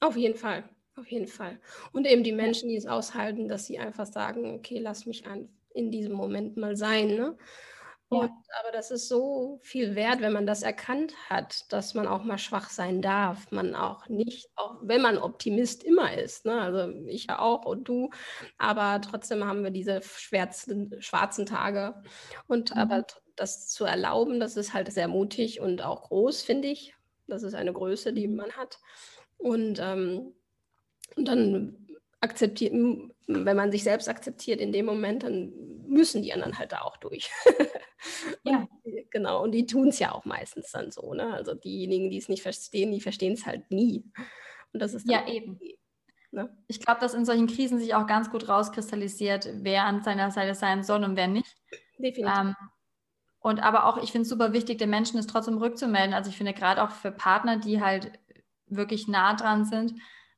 Auf 0.01 0.17
jeden 0.17 0.35
Fall. 0.35 0.69
Auf 0.95 1.07
jeden 1.07 1.27
Fall. 1.27 1.59
Und 1.91 2.05
eben 2.05 2.23
die 2.23 2.33
Menschen, 2.33 2.69
die 2.69 2.75
es 2.75 2.85
aushalten, 2.85 3.47
dass 3.47 3.65
sie 3.65 3.79
einfach 3.79 4.05
sagen, 4.05 4.53
okay, 4.53 4.77
lass 4.79 5.05
mich 5.07 5.25
an, 5.25 5.49
in 5.73 5.89
diesem 5.89 6.13
Moment 6.13 6.57
mal 6.57 6.75
sein. 6.75 7.07
Ne? 7.07 7.35
Und, 8.21 8.31
aber 8.59 8.71
das 8.71 8.91
ist 8.91 9.07
so 9.07 9.59
viel 9.63 9.95
wert, 9.95 10.21
wenn 10.21 10.33
man 10.33 10.45
das 10.45 10.63
erkannt 10.63 11.13
hat, 11.29 11.71
dass 11.71 11.93
man 11.93 12.07
auch 12.07 12.23
mal 12.23 12.37
schwach 12.37 12.69
sein 12.69 13.01
darf. 13.01 13.51
Man 13.51 13.75
auch 13.75 14.07
nicht, 14.09 14.49
auch 14.55 14.77
wenn 14.81 15.01
man 15.01 15.17
Optimist 15.17 15.83
immer 15.83 16.13
ist, 16.17 16.45
ne? 16.45 16.61
also 16.61 16.93
ich 17.07 17.27
ja 17.27 17.39
auch 17.39 17.65
und 17.65 17.87
du, 17.87 18.09
aber 18.57 19.01
trotzdem 19.01 19.43
haben 19.45 19.63
wir 19.63 19.71
diese 19.71 20.01
schwarzen, 20.01 20.95
schwarzen 20.99 21.45
Tage. 21.45 21.95
Und 22.47 22.73
mhm. 22.73 22.77
aber 22.77 23.05
das 23.35 23.67
zu 23.69 23.85
erlauben, 23.85 24.39
das 24.39 24.57
ist 24.57 24.73
halt 24.73 24.91
sehr 24.91 25.07
mutig 25.07 25.59
und 25.59 25.81
auch 25.81 26.03
groß, 26.03 26.41
finde 26.41 26.67
ich. 26.67 26.93
Das 27.27 27.43
ist 27.43 27.55
eine 27.55 27.73
Größe, 27.73 28.13
die 28.13 28.27
man 28.27 28.51
hat. 28.51 28.79
Und, 29.37 29.79
ähm, 29.81 30.33
und 31.15 31.27
dann 31.27 31.83
akzeptiert, 32.21 32.73
wenn 33.27 33.57
man 33.57 33.71
sich 33.71 33.83
selbst 33.83 34.07
akzeptiert 34.07 34.61
in 34.61 34.71
dem 34.71 34.85
Moment, 34.85 35.23
dann 35.23 35.53
müssen 35.87 36.21
die 36.21 36.33
anderen 36.33 36.57
halt 36.57 36.71
da 36.71 36.81
auch 36.81 36.97
durch. 36.97 37.29
ja. 38.43 38.67
Genau, 39.11 39.43
und 39.43 39.51
die 39.51 39.65
tun 39.65 39.89
es 39.89 39.99
ja 39.99 40.11
auch 40.11 40.25
meistens 40.25 40.71
dann 40.71 40.91
so. 40.91 41.13
Ne? 41.13 41.33
Also 41.33 41.53
diejenigen, 41.53 42.09
die 42.09 42.17
es 42.17 42.29
nicht 42.29 42.41
verstehen, 42.41 42.91
die 42.91 43.01
verstehen 43.01 43.33
es 43.33 43.45
halt 43.45 43.69
nie. 43.71 44.03
Und 44.73 44.81
das 44.81 44.93
ist 44.93 45.09
ja 45.09 45.27
eben. 45.27 45.59
Ne? 46.31 46.55
Ich 46.67 46.79
glaube, 46.79 46.99
dass 46.99 47.13
in 47.13 47.25
solchen 47.25 47.47
Krisen 47.47 47.79
sich 47.79 47.93
auch 47.93 48.07
ganz 48.07 48.31
gut 48.31 48.49
rauskristallisiert, 48.49 49.49
wer 49.61 49.85
an 49.85 50.01
seiner 50.01 50.31
Seite 50.31 50.55
sein 50.55 50.83
soll 50.83 51.03
und 51.03 51.15
wer 51.15 51.27
nicht. 51.27 51.55
Definitiv. 51.99 52.33
Ähm, 52.37 52.55
und 53.39 53.61
aber 53.61 53.85
auch, 53.85 54.01
ich 54.01 54.11
finde 54.11 54.23
es 54.23 54.29
super 54.29 54.53
wichtig, 54.53 54.79
den 54.79 54.89
Menschen 54.89 55.19
es 55.19 55.27
trotzdem 55.27 55.57
rückzumelden. 55.57 56.13
Also 56.13 56.29
ich 56.29 56.37
finde 56.37 56.53
gerade 56.53 56.81
auch 56.81 56.91
für 56.91 57.11
Partner, 57.11 57.57
die 57.57 57.81
halt 57.81 58.19
wirklich 58.65 59.07
nah 59.07 59.35
dran 59.35 59.65
sind, 59.65 59.93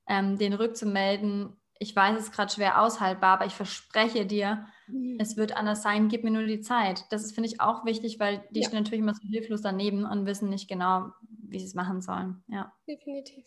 ähm, 0.08 0.38
den 0.38 0.54
rückzumelden, 0.54 1.56
ich 1.79 1.95
weiß, 1.95 2.17
es 2.17 2.25
ist 2.25 2.33
gerade 2.33 2.53
schwer 2.53 2.81
aushaltbar, 2.81 3.33
aber 3.33 3.45
ich 3.45 3.53
verspreche 3.53 4.25
dir, 4.25 4.67
mhm. 4.88 5.17
es 5.19 5.38
wird 5.38 5.55
anders 5.55 5.81
sein, 5.81 6.07
gib 6.07 6.23
mir 6.23 6.31
nur 6.31 6.45
die 6.45 6.61
Zeit. 6.61 7.05
Das 7.09 7.31
finde 7.31 7.49
ich 7.49 7.59
auch 7.59 7.85
wichtig, 7.85 8.19
weil 8.19 8.43
die 8.51 8.61
ja. 8.61 8.67
stehen 8.67 8.83
natürlich 8.83 9.01
immer 9.01 9.13
so 9.13 9.27
hilflos 9.27 9.61
daneben 9.61 10.05
und 10.05 10.25
wissen 10.25 10.49
nicht 10.49 10.69
genau, 10.69 11.09
wie 11.29 11.59
sie 11.59 11.65
es 11.65 11.73
machen 11.73 12.01
sollen. 12.01 12.43
Ja. 12.47 12.73
Definitiv. 12.88 13.45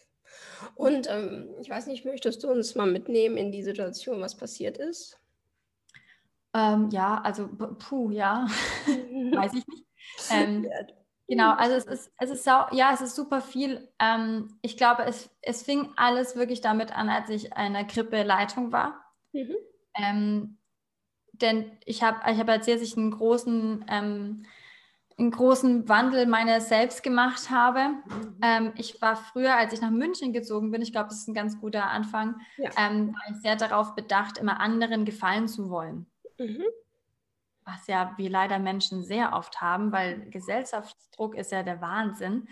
Und 0.75 1.09
ähm, 1.11 1.49
ich 1.61 1.71
weiß 1.71 1.87
nicht, 1.87 2.05
möchtest 2.05 2.45
du 2.45 2.51
uns 2.51 2.75
mal 2.75 2.91
mitnehmen 2.91 3.37
in 3.37 3.51
die 3.51 3.63
Situation, 3.63 4.21
was 4.21 4.37
passiert 4.37 4.77
ist? 4.77 5.19
Ähm, 6.55 6.91
ja, 6.91 7.21
also 7.23 7.49
puh, 7.49 8.11
ja, 8.11 8.47
weiß 8.87 9.55
ich 9.55 9.67
nicht. 9.67 9.85
Ähm, 10.31 10.67
Genau, 11.29 11.53
also 11.53 11.75
es 11.75 11.85
ist, 11.85 12.13
es 12.17 12.31
ist 12.31 12.45
sau, 12.45 12.67
ja, 12.73 12.91
es 12.95 13.03
ist 13.03 13.15
super 13.15 13.43
viel. 13.43 13.87
Ähm, 13.99 14.59
ich 14.63 14.79
glaube, 14.79 15.05
es, 15.05 15.31
es 15.43 15.63
fing 15.63 15.91
alles 15.97 16.37
wirklich 16.37 16.63
damit 16.63 16.97
an, 16.97 17.11
als 17.11 17.29
ich 17.29 17.53
eine 17.53 17.87
Krippe-Leitung 17.87 18.73
war. 18.73 19.05
Mhm. 19.33 19.57
Ähm, 19.95 20.59
denn 21.33 21.71
ich 21.85 22.03
habe 22.03 22.19
ich 22.33 22.39
hab 22.39 22.49
erzählt, 22.49 22.81
dass 22.81 22.89
ich 22.89 22.97
einen 22.97 23.11
großen, 23.11 23.85
ähm, 23.91 24.47
einen 25.19 25.31
großen 25.31 25.87
Wandel 25.87 26.25
meiner 26.25 26.63
selbst 26.63 27.03
gemacht 27.03 27.51
habe. 27.51 27.89
Mhm. 27.89 28.39
Ähm, 28.43 28.73
ich 28.77 29.03
war 29.03 29.15
früher, 29.15 29.55
als 29.55 29.75
ich 29.75 29.83
nach 29.83 29.91
München 29.91 30.33
gezogen 30.33 30.71
bin, 30.71 30.81
ich 30.81 30.93
glaube, 30.93 31.11
das 31.11 31.19
ist 31.19 31.29
ein 31.29 31.35
ganz 31.35 31.61
guter 31.61 31.91
Anfang, 31.91 32.41
ja. 32.57 32.71
Ähm, 32.79 33.13
war 33.13 33.31
ich 33.31 33.43
sehr 33.43 33.57
darauf 33.57 33.95
bedacht, 33.95 34.39
immer 34.39 34.61
anderen 34.61 35.05
gefallen 35.05 35.47
zu 35.47 35.69
wollen. 35.69 36.07
Mhm 36.39 36.65
was 37.69 37.87
ja 37.87 38.13
wir 38.17 38.31
leider 38.31 38.59
Menschen 38.59 39.03
sehr 39.03 39.35
oft 39.35 39.61
haben, 39.61 39.93
weil 39.93 40.29
Gesellschaftsdruck 40.31 41.35
ist 41.35 41.53
ja 41.53 41.63
der 41.63 41.81
Wahnsinn. 41.81 42.49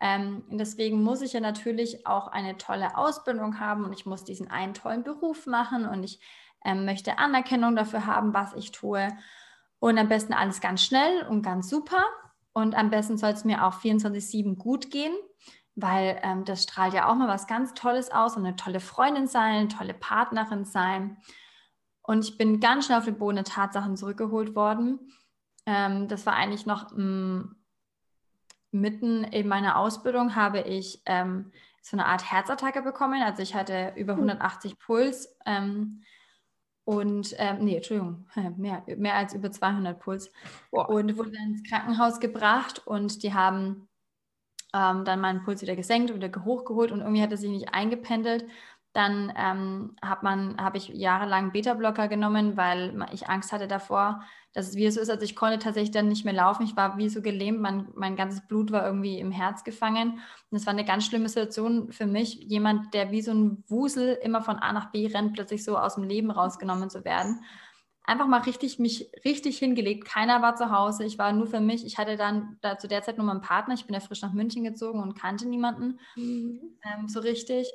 Ähm, 0.00 0.44
deswegen 0.50 1.02
muss 1.02 1.22
ich 1.22 1.32
ja 1.32 1.40
natürlich 1.40 2.06
auch 2.06 2.28
eine 2.28 2.56
tolle 2.56 2.96
Ausbildung 2.96 3.58
haben 3.58 3.84
und 3.84 3.92
ich 3.92 4.06
muss 4.06 4.24
diesen 4.24 4.50
einen 4.50 4.74
tollen 4.74 5.02
Beruf 5.02 5.46
machen 5.46 5.86
und 5.86 6.04
ich 6.04 6.20
ähm, 6.64 6.84
möchte 6.84 7.18
Anerkennung 7.18 7.74
dafür 7.74 8.06
haben, 8.06 8.34
was 8.34 8.54
ich 8.54 8.70
tue. 8.70 9.08
Und 9.80 9.98
am 9.98 10.08
besten 10.08 10.32
alles 10.32 10.60
ganz 10.60 10.82
schnell 10.82 11.26
und 11.26 11.42
ganz 11.42 11.68
super. 11.68 12.04
Und 12.52 12.76
am 12.76 12.90
besten 12.90 13.16
soll 13.16 13.30
es 13.30 13.44
mir 13.44 13.64
auch 13.64 13.80
24-7 13.80 14.56
gut 14.56 14.90
gehen, 14.90 15.14
weil 15.76 16.20
ähm, 16.22 16.44
das 16.44 16.64
strahlt 16.64 16.94
ja 16.94 17.08
auch 17.08 17.14
mal 17.14 17.28
was 17.28 17.46
ganz 17.46 17.74
Tolles 17.74 18.10
aus 18.10 18.36
und 18.36 18.44
eine 18.44 18.56
tolle 18.56 18.80
Freundin 18.80 19.26
sein, 19.26 19.54
eine 19.54 19.68
tolle 19.68 19.94
Partnerin 19.94 20.64
sein. 20.64 21.16
Und 22.08 22.24
ich 22.24 22.38
bin 22.38 22.58
ganz 22.58 22.86
schnell 22.86 22.96
auf 22.96 23.04
den 23.04 23.18
Boden 23.18 23.36
der 23.36 23.44
Tatsachen 23.44 23.94
zurückgeholt 23.98 24.54
worden. 24.54 25.12
Ähm, 25.66 26.08
das 26.08 26.24
war 26.24 26.32
eigentlich 26.32 26.64
noch 26.64 26.90
mh, 26.90 27.02
mm, 27.02 27.56
mitten 28.70 29.24
in 29.24 29.46
meiner 29.46 29.76
Ausbildung, 29.76 30.34
habe 30.34 30.62
ich 30.62 31.02
ähm, 31.04 31.52
so 31.82 31.98
eine 31.98 32.06
Art 32.06 32.32
Herzattacke 32.32 32.80
bekommen. 32.80 33.20
Also 33.22 33.42
ich 33.42 33.54
hatte 33.54 33.92
über 33.94 34.14
180 34.14 34.70
hm. 34.70 34.78
Puls. 34.78 35.36
Ähm, 35.44 36.02
und, 36.84 37.34
ähm, 37.36 37.66
nee, 37.66 37.76
Entschuldigung, 37.76 38.26
mehr, 38.56 38.84
mehr 38.96 39.14
als 39.14 39.34
über 39.34 39.52
200 39.52 40.00
Puls. 40.00 40.32
Boah. 40.70 40.88
Und 40.88 41.14
wurde 41.18 41.32
dann 41.32 41.50
ins 41.50 41.68
Krankenhaus 41.68 42.20
gebracht 42.20 42.86
und 42.86 43.22
die 43.22 43.34
haben 43.34 43.86
ähm, 44.72 45.04
dann 45.04 45.20
meinen 45.20 45.42
Puls 45.44 45.60
wieder 45.60 45.76
gesenkt, 45.76 46.14
wieder 46.14 46.42
hochgeholt 46.42 46.90
und 46.90 47.00
irgendwie 47.00 47.22
hat 47.22 47.32
er 47.32 47.36
sich 47.36 47.50
nicht 47.50 47.74
eingependelt. 47.74 48.46
Dann 48.98 49.32
ähm, 49.36 49.94
habe 50.02 50.56
hab 50.58 50.74
ich 50.74 50.88
jahrelang 50.88 51.52
Beta-Blocker 51.52 52.08
genommen, 52.08 52.56
weil 52.56 53.06
ich 53.12 53.28
Angst 53.28 53.52
hatte 53.52 53.68
davor, 53.68 54.24
dass 54.52 54.70
es 54.70 54.74
wie 54.74 54.90
so 54.90 55.00
ist. 55.00 55.08
Also 55.08 55.22
ich 55.22 55.36
konnte 55.36 55.60
tatsächlich 55.60 55.92
dann 55.92 56.08
nicht 56.08 56.24
mehr 56.24 56.34
laufen. 56.34 56.64
Ich 56.64 56.76
war 56.76 56.98
wie 56.98 57.08
so 57.08 57.22
gelähmt. 57.22 57.60
Mein, 57.60 57.86
mein 57.94 58.16
ganzes 58.16 58.44
Blut 58.48 58.72
war 58.72 58.84
irgendwie 58.84 59.20
im 59.20 59.30
Herz 59.30 59.62
gefangen. 59.62 60.18
Und 60.50 60.56
es 60.56 60.66
war 60.66 60.72
eine 60.72 60.84
ganz 60.84 61.06
schlimme 61.06 61.28
Situation 61.28 61.92
für 61.92 62.06
mich, 62.06 62.40
jemand, 62.42 62.92
der 62.92 63.12
wie 63.12 63.22
so 63.22 63.30
ein 63.30 63.62
Wusel 63.68 64.18
immer 64.20 64.42
von 64.42 64.56
A 64.56 64.72
nach 64.72 64.90
B 64.90 65.06
rennt, 65.06 65.34
plötzlich 65.34 65.62
so 65.62 65.78
aus 65.78 65.94
dem 65.94 66.02
Leben 66.02 66.32
rausgenommen 66.32 66.90
zu 66.90 67.04
werden. 67.04 67.44
Einfach 68.02 68.26
mal 68.26 68.40
richtig, 68.40 68.80
mich 68.80 69.12
richtig 69.24 69.58
hingelegt. 69.58 70.06
Keiner 70.06 70.42
war 70.42 70.56
zu 70.56 70.72
Hause. 70.72 71.04
Ich 71.04 71.18
war 71.18 71.32
nur 71.32 71.46
für 71.46 71.60
mich. 71.60 71.86
Ich 71.86 71.98
hatte 71.98 72.16
dann 72.16 72.56
da 72.62 72.78
zu 72.78 72.88
der 72.88 73.02
Zeit 73.02 73.16
nur 73.16 73.26
meinen 73.28 73.42
Partner. 73.42 73.74
Ich 73.74 73.86
bin 73.86 73.94
ja 73.94 74.00
frisch 74.00 74.22
nach 74.22 74.32
München 74.32 74.64
gezogen 74.64 75.00
und 75.00 75.14
kannte 75.14 75.46
niemanden 75.46 76.00
mhm. 76.16 76.78
ähm, 76.82 77.06
so 77.06 77.20
richtig. 77.20 77.70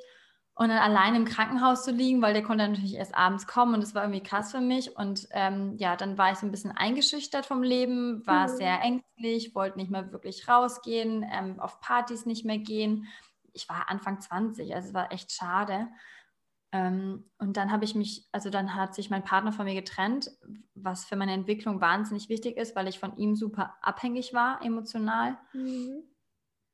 Und 0.56 0.68
dann 0.68 0.78
allein 0.78 1.16
im 1.16 1.24
Krankenhaus 1.24 1.84
zu 1.84 1.90
liegen, 1.90 2.22
weil 2.22 2.32
der 2.32 2.44
konnte 2.44 2.68
natürlich 2.68 2.94
erst 2.94 3.14
abends 3.14 3.48
kommen 3.48 3.74
und 3.74 3.82
das 3.82 3.94
war 3.94 4.04
irgendwie 4.04 4.22
krass 4.22 4.52
für 4.52 4.60
mich. 4.60 4.96
Und 4.96 5.26
ähm, 5.32 5.74
ja, 5.78 5.96
dann 5.96 6.16
war 6.16 6.30
ich 6.30 6.38
so 6.38 6.46
ein 6.46 6.52
bisschen 6.52 6.70
eingeschüchtert 6.70 7.44
vom 7.44 7.64
Leben, 7.64 8.24
war 8.24 8.46
mhm. 8.46 8.56
sehr 8.56 8.80
ängstlich, 8.80 9.54
wollte 9.56 9.78
nicht 9.78 9.90
mehr 9.90 10.12
wirklich 10.12 10.48
rausgehen, 10.48 11.26
ähm, 11.28 11.58
auf 11.58 11.80
Partys 11.80 12.24
nicht 12.24 12.44
mehr 12.44 12.58
gehen. 12.58 13.08
Ich 13.52 13.68
war 13.68 13.90
Anfang 13.90 14.20
20, 14.20 14.72
also 14.74 14.88
es 14.88 14.94
war 14.94 15.10
echt 15.10 15.32
schade. 15.32 15.88
Ähm, 16.70 17.30
und 17.38 17.56
dann 17.56 17.72
habe 17.72 17.84
ich 17.84 17.96
mich, 17.96 18.28
also 18.30 18.48
dann 18.48 18.76
hat 18.76 18.94
sich 18.94 19.10
mein 19.10 19.24
Partner 19.24 19.52
von 19.52 19.64
mir 19.64 19.74
getrennt, 19.74 20.30
was 20.74 21.04
für 21.04 21.16
meine 21.16 21.32
Entwicklung 21.32 21.80
wahnsinnig 21.80 22.28
wichtig 22.28 22.56
ist, 22.56 22.76
weil 22.76 22.86
ich 22.86 23.00
von 23.00 23.16
ihm 23.16 23.34
super 23.34 23.76
abhängig 23.80 24.34
war 24.34 24.60
emotional. 24.64 25.36
Mhm. 25.52 26.04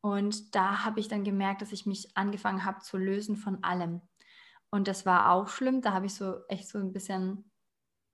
Und 0.01 0.55
da 0.55 0.85
habe 0.85 1.01
ich 1.01 1.09
dann 1.09 1.25
gemerkt, 1.25 1.63
dass 1.63 1.73
ich 1.73 1.87
mich 1.87 2.17
angefangen 2.17 2.65
habe 2.65 2.81
zu 2.81 2.97
lösen 2.97 3.37
von 3.37 3.63
allem. 3.63 4.01
Und 4.71 4.89
das 4.89 5.05
war 5.05 5.31
auch 5.33 5.49
schlimm. 5.49 5.83
Da 5.83 5.93
habe 5.93 6.07
ich 6.07 6.15
so 6.15 6.47
echt 6.49 6.69
so 6.69 6.79
ein 6.79 6.93
bisschen, 6.93 7.51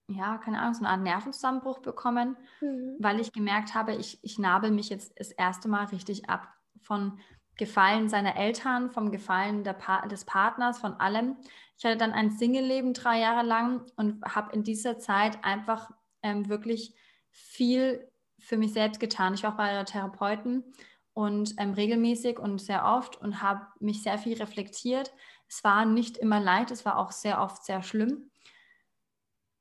ja, 0.09 0.38
keine 0.38 0.61
Ahnung, 0.61 0.75
so 0.75 0.85
eine 0.85 0.90
Art 0.90 1.03
Nervenzusammenbruch 1.03 1.81
bekommen, 1.81 2.37
mhm. 2.61 2.96
weil 2.99 3.20
ich 3.20 3.33
gemerkt 3.33 3.75
habe, 3.75 3.94
ich, 3.94 4.18
ich 4.22 4.38
nabel 4.38 4.70
mich 4.70 4.88
jetzt 4.88 5.18
das 5.18 5.31
erste 5.31 5.68
Mal 5.68 5.85
richtig 5.87 6.29
ab 6.29 6.49
von 6.83 7.20
Gefallen 7.57 8.09
seiner 8.09 8.37
Eltern, 8.37 8.90
vom 8.90 9.11
Gefallen 9.11 9.62
pa 9.62 10.07
des 10.07 10.25
Partners, 10.25 10.79
von 10.79 10.94
allem. 10.94 11.37
Ich 11.79 11.85
hatte 11.85 11.96
dann 11.96 12.12
ein 12.12 12.31
Single-Leben 12.31 12.94
drei 12.94 13.20
Jahre 13.20 13.46
lang 13.46 13.87
und 13.96 14.22
habe 14.25 14.53
in 14.53 14.62
dieser 14.62 14.99
Zeit 14.99 15.42
einfach 15.42 15.90
ähm, 16.22 16.49
wirklich 16.49 16.94
viel 17.31 18.11
für 18.38 18.57
mich 18.57 18.72
selbst 18.72 19.01
getan. 19.01 19.35
Ich 19.35 19.42
war 19.42 19.53
auch 19.53 19.57
bei 19.57 19.64
einer 19.64 19.85
Therapeuten 19.85 20.64
und 21.16 21.55
ähm, 21.57 21.72
regelmäßig 21.72 22.38
und 22.38 22.61
sehr 22.61 22.85
oft 22.85 23.18
und 23.22 23.40
habe 23.40 23.66
mich 23.81 24.02
sehr 24.02 24.18
viel 24.18 24.37
reflektiert. 24.37 25.14
Es 25.48 25.64
war 25.64 25.87
nicht 25.87 26.18
immer 26.18 26.40
leicht, 26.40 26.70
es 26.70 26.85
war 26.85 26.98
auch 26.98 27.11
sehr 27.11 27.40
oft 27.40 27.64
sehr 27.64 27.83
schlimm 27.83 28.31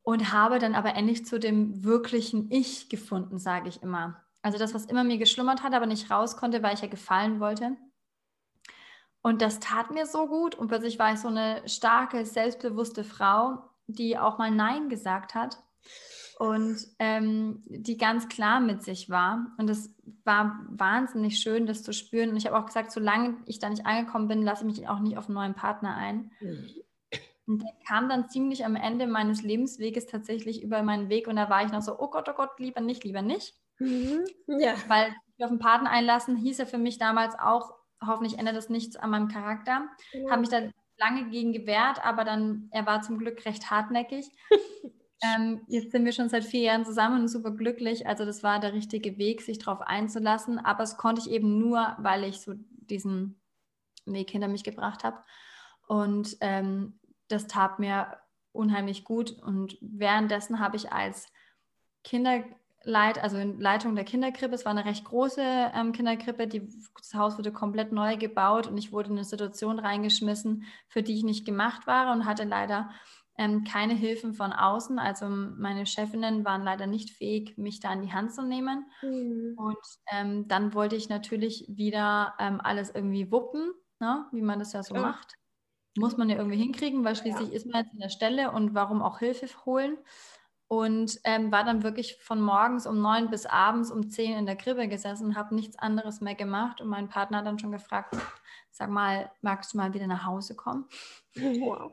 und 0.01 0.33
habe 0.33 0.59
dann 0.59 0.75
aber 0.75 0.95
endlich 0.95 1.25
zu 1.25 1.39
dem 1.39 1.85
wirklichen 1.85 2.51
Ich 2.51 2.89
gefunden, 2.89 3.39
sage 3.39 3.69
ich 3.69 3.81
immer. 3.81 4.21
Also 4.41 4.57
das, 4.57 4.73
was 4.73 4.83
immer 4.83 5.05
mir 5.05 5.17
geschlummert 5.17 5.63
hat, 5.63 5.73
aber 5.73 5.85
nicht 5.85 6.11
raus 6.11 6.35
konnte, 6.35 6.61
weil 6.61 6.73
ich 6.73 6.81
ja 6.81 6.89
gefallen 6.89 7.39
wollte. 7.39 7.77
Und 9.21 9.41
das 9.41 9.61
tat 9.61 9.91
mir 9.91 10.05
so 10.05 10.27
gut 10.27 10.55
und 10.55 10.67
plötzlich 10.67 10.99
war 10.99 11.13
ich 11.13 11.19
so 11.19 11.29
eine 11.29 11.65
starke, 11.69 12.25
selbstbewusste 12.25 13.05
Frau, 13.05 13.63
die 13.87 14.17
auch 14.17 14.37
mal 14.37 14.51
Nein 14.51 14.89
gesagt 14.89 15.35
hat 15.35 15.57
und 16.37 16.77
ähm, 16.99 17.63
die 17.65 17.97
ganz 17.97 18.27
klar 18.27 18.59
mit 18.59 18.83
sich 18.83 19.09
war. 19.09 19.47
Und 19.57 19.69
es 19.69 19.95
war 20.23 20.59
wahnsinnig 20.69 21.39
schön, 21.39 21.65
das 21.65 21.83
zu 21.83 21.93
spüren. 21.93 22.31
Und 22.31 22.37
ich 22.37 22.45
habe 22.45 22.57
auch 22.57 22.65
gesagt, 22.65 22.91
solange 22.91 23.37
ich 23.45 23.59
da 23.59 23.69
nicht 23.69 23.85
angekommen 23.85 24.27
bin, 24.27 24.43
lasse 24.43 24.67
ich 24.67 24.79
mich 24.79 24.89
auch 24.89 24.99
nicht 24.99 25.17
auf 25.17 25.27
einen 25.27 25.35
neuen 25.35 25.55
Partner 25.55 25.95
ein. 25.95 26.31
Mhm. 26.41 26.69
Und 27.47 27.61
der 27.61 27.71
kam 27.87 28.09
dann 28.09 28.27
ziemlich 28.29 28.65
am 28.65 28.75
Ende 28.75 29.07
meines 29.07 29.43
Lebensweges 29.43 30.07
tatsächlich 30.07 30.63
über 30.63 30.81
meinen 30.81 31.09
Weg 31.09 31.27
und 31.27 31.35
da 31.35 31.49
war 31.49 31.63
ich 31.63 31.71
noch 31.71 31.83
so, 31.83 31.99
oh 31.99 32.09
Gott, 32.09 32.27
oh 32.27 32.33
Gott, 32.33 32.59
lieber 32.59 32.81
nicht, 32.81 33.03
lieber 33.03 33.21
nicht. 33.21 33.53
Mhm. 33.77 34.25
Ja. 34.47 34.73
Weil 34.87 35.15
auf 35.39 35.51
einen 35.51 35.59
Partner 35.59 35.91
einlassen 35.91 36.37
hieß 36.37 36.57
ja 36.57 36.65
für 36.65 36.79
mich 36.79 36.97
damals 36.97 37.37
auch, 37.37 37.75
hoffentlich 38.05 38.39
ändert 38.39 38.55
das 38.55 38.69
nichts 38.69 38.95
an 38.95 39.11
meinem 39.11 39.27
Charakter. 39.27 39.87
Ja. 40.13 40.31
Habe 40.31 40.41
mich 40.41 40.49
da 40.49 40.61
lange 40.97 41.29
gegen 41.29 41.53
gewehrt, 41.53 42.03
aber 42.03 42.23
dann, 42.23 42.67
er 42.71 42.85
war 42.85 43.03
zum 43.03 43.19
Glück 43.19 43.45
recht 43.45 43.69
hartnäckig. 43.69 44.25
Ähm, 45.21 45.61
jetzt 45.67 45.91
sind 45.91 46.05
wir 46.05 46.11
schon 46.11 46.29
seit 46.29 46.43
vier 46.43 46.61
Jahren 46.61 46.85
zusammen 46.85 47.21
und 47.21 47.27
super 47.27 47.51
glücklich. 47.51 48.07
Also 48.07 48.25
das 48.25 48.43
war 48.43 48.59
der 48.59 48.73
richtige 48.73 49.17
Weg, 49.17 49.41
sich 49.41 49.59
darauf 49.59 49.81
einzulassen. 49.81 50.59
Aber 50.59 50.83
es 50.83 50.97
konnte 50.97 51.21
ich 51.21 51.31
eben 51.31 51.57
nur, 51.59 51.95
weil 51.99 52.23
ich 52.25 52.41
so 52.41 52.53
diesen 52.55 53.39
Weg 54.05 54.29
hinter 54.29 54.47
mich 54.47 54.63
gebracht 54.63 55.03
habe. 55.03 55.17
Und 55.87 56.37
ähm, 56.41 56.99
das 57.27 57.47
tat 57.47 57.79
mir 57.79 58.17
unheimlich 58.51 59.03
gut. 59.03 59.31
Und 59.31 59.77
währenddessen 59.81 60.59
habe 60.59 60.77
ich 60.77 60.91
als 60.91 61.27
Kinder, 62.03 62.43
Leit, 62.87 63.21
also 63.21 63.37
in 63.37 63.59
Leitung 63.59 63.95
der 63.95 64.05
Kinderkrippe. 64.05 64.53
Es 64.53 64.63
war 64.63 64.71
eine 64.71 64.85
recht 64.85 65.05
große 65.05 65.41
ähm, 65.41 65.91
Kinderkrippe. 65.91 66.47
Die, 66.47 66.69
das 66.97 67.15
Haus 67.15 67.37
wurde 67.37 67.51
komplett 67.51 67.91
neu 67.91 68.15
gebaut 68.15 68.67
und 68.67 68.77
ich 68.77 68.91
wurde 68.91 69.09
in 69.09 69.15
eine 69.15 69.23
Situation 69.23 69.79
reingeschmissen, 69.79 70.65
für 70.87 71.01
die 71.01 71.15
ich 71.15 71.23
nicht 71.23 71.45
gemacht 71.45 71.87
war 71.87 72.11
und 72.13 72.25
hatte 72.25 72.43
leider 72.43 72.91
ähm, 73.37 73.63
keine 73.65 73.93
Hilfen 73.93 74.33
von 74.33 74.53
außen. 74.53 74.97
Also 74.99 75.27
meine 75.27 75.85
Chefinnen 75.85 76.45
waren 76.45 76.63
leider 76.63 76.87
nicht 76.87 77.11
fähig, 77.11 77.57
mich 77.57 77.79
da 77.79 77.91
in 77.93 78.01
die 78.01 78.13
Hand 78.13 78.33
zu 78.33 78.43
nehmen. 78.43 78.85
Mhm. 79.01 79.55
Und 79.57 79.77
ähm, 80.11 80.47
dann 80.47 80.73
wollte 80.73 80.95
ich 80.95 81.09
natürlich 81.09 81.65
wieder 81.67 82.33
ähm, 82.39 82.61
alles 82.61 82.91
irgendwie 82.91 83.31
wuppen, 83.31 83.73
ne? 83.99 84.25
wie 84.31 84.41
man 84.41 84.59
das 84.59 84.73
ja 84.73 84.83
so 84.83 84.95
ja. 84.95 85.01
macht. 85.01 85.33
Muss 85.97 86.17
man 86.17 86.29
ja 86.29 86.37
irgendwie 86.37 86.57
hinkriegen, 86.57 87.03
weil 87.05 87.15
schließlich 87.15 87.49
ja. 87.49 87.55
ist 87.55 87.65
man 87.65 87.83
jetzt 87.83 87.93
in 87.93 87.99
der 87.99 88.09
Stelle 88.09 88.51
und 88.51 88.73
warum 88.73 89.01
auch 89.01 89.19
Hilfe 89.19 89.47
holen. 89.65 89.97
Und 90.67 91.19
ähm, 91.25 91.51
war 91.51 91.63
dann 91.63 91.83
wirklich 91.83 92.17
von 92.23 92.41
morgens 92.41 92.87
um 92.87 92.99
neun 92.99 93.29
bis 93.29 93.45
abends 93.45 93.91
um 93.91 94.09
zehn 94.09 94.35
in 94.35 94.45
der 94.47 94.55
Krippe 94.55 94.87
gesessen, 94.87 95.35
habe 95.35 95.53
nichts 95.53 95.77
anderes 95.77 96.21
mehr 96.21 96.35
gemacht. 96.35 96.81
Und 96.81 96.87
mein 96.87 97.07
Partner 97.07 97.37
hat 97.37 97.45
dann 97.45 97.59
schon 97.59 97.71
gefragt, 97.71 98.17
sag 98.71 98.89
mal, 98.89 99.31
magst 99.41 99.73
du 99.73 99.77
mal 99.77 99.93
wieder 99.93 100.07
nach 100.07 100.25
Hause 100.25 100.55
kommen? 100.55 100.85
Wow. 101.35 101.91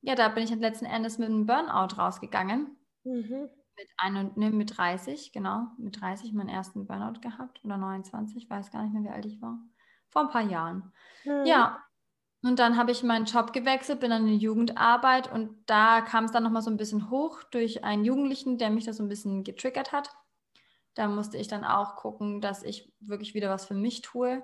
Ja, 0.00 0.14
da 0.14 0.28
bin 0.28 0.44
ich 0.44 0.54
letzten 0.54 0.86
Endes 0.86 1.18
mit 1.18 1.28
einem 1.28 1.46
Burnout 1.46 1.96
rausgegangen. 1.96 2.76
Mhm. 3.04 3.48
Mit, 3.76 3.88
ein, 3.96 4.32
ne, 4.36 4.50
mit 4.50 4.76
30, 4.76 5.32
genau. 5.32 5.68
Mit 5.78 6.00
30 6.00 6.32
meinen 6.32 6.48
ersten 6.48 6.86
Burnout 6.86 7.20
gehabt 7.20 7.64
oder 7.64 7.76
29, 7.76 8.48
weiß 8.50 8.70
gar 8.70 8.82
nicht 8.82 8.92
mehr, 8.92 9.02
wie 9.04 9.14
alt 9.14 9.26
ich 9.26 9.40
war. 9.40 9.58
Vor 10.08 10.22
ein 10.22 10.30
paar 10.30 10.42
Jahren. 10.42 10.92
Mhm. 11.24 11.46
Ja, 11.46 11.84
und 12.42 12.58
dann 12.60 12.76
habe 12.76 12.92
ich 12.92 13.02
meinen 13.02 13.24
Job 13.24 13.52
gewechselt, 13.52 14.00
bin 14.00 14.10
dann 14.10 14.26
in 14.26 14.38
die 14.38 14.44
Jugendarbeit 14.44 15.30
und 15.32 15.64
da 15.66 16.00
kam 16.00 16.24
es 16.24 16.32
dann 16.32 16.44
nochmal 16.44 16.62
so 16.62 16.70
ein 16.70 16.76
bisschen 16.76 17.10
hoch 17.10 17.42
durch 17.44 17.82
einen 17.84 18.04
Jugendlichen, 18.04 18.58
der 18.58 18.70
mich 18.70 18.84
da 18.84 18.92
so 18.92 19.02
ein 19.02 19.08
bisschen 19.08 19.42
getriggert 19.42 19.90
hat. 19.92 20.10
Da 20.94 21.08
musste 21.08 21.36
ich 21.36 21.48
dann 21.48 21.64
auch 21.64 21.96
gucken, 21.96 22.40
dass 22.40 22.62
ich 22.62 22.92
wirklich 23.00 23.34
wieder 23.34 23.50
was 23.50 23.66
für 23.66 23.74
mich 23.74 24.02
tue. 24.02 24.42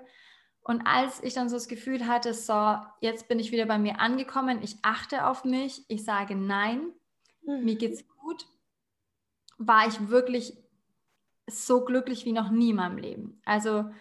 Und 0.67 0.81
als 0.87 1.21
ich 1.21 1.35
dann 1.35 1.47
so 1.47 1.57
das 1.57 1.67
Gefühl 1.67 2.07
hatte, 2.07 2.33
so, 2.33 2.77
jetzt 2.99 3.27
bin 3.27 3.37
ich 3.37 3.51
wieder 3.51 3.67
bei 3.67 3.77
mir 3.77 3.99
angekommen, 3.99 4.63
ich 4.63 4.77
achte 4.81 5.27
auf 5.27 5.45
mich, 5.45 5.85
ich 5.89 6.03
sage 6.03 6.35
nein, 6.35 6.91
mhm. 7.43 7.63
mir 7.63 7.75
geht's 7.75 8.03
gut, 8.07 8.47
war 9.59 9.87
ich 9.87 10.09
wirklich 10.09 10.57
so 11.45 11.85
glücklich 11.85 12.25
wie 12.25 12.31
noch 12.31 12.49
nie 12.49 12.71
in 12.71 12.77
meinem 12.77 12.97
Leben. 12.97 13.39
Also 13.45 13.91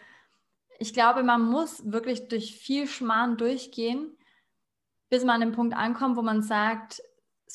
ich 0.79 0.95
glaube, 0.95 1.23
man 1.23 1.43
muss 1.43 1.93
wirklich 1.93 2.29
durch 2.29 2.57
viel 2.57 2.87
Schmarrn 2.87 3.37
durchgehen, 3.37 4.17
bis 5.11 5.23
man 5.23 5.43
an 5.43 5.49
den 5.49 5.55
Punkt 5.55 5.77
ankommt, 5.77 6.17
wo 6.17 6.23
man 6.23 6.41
sagt, 6.41 7.03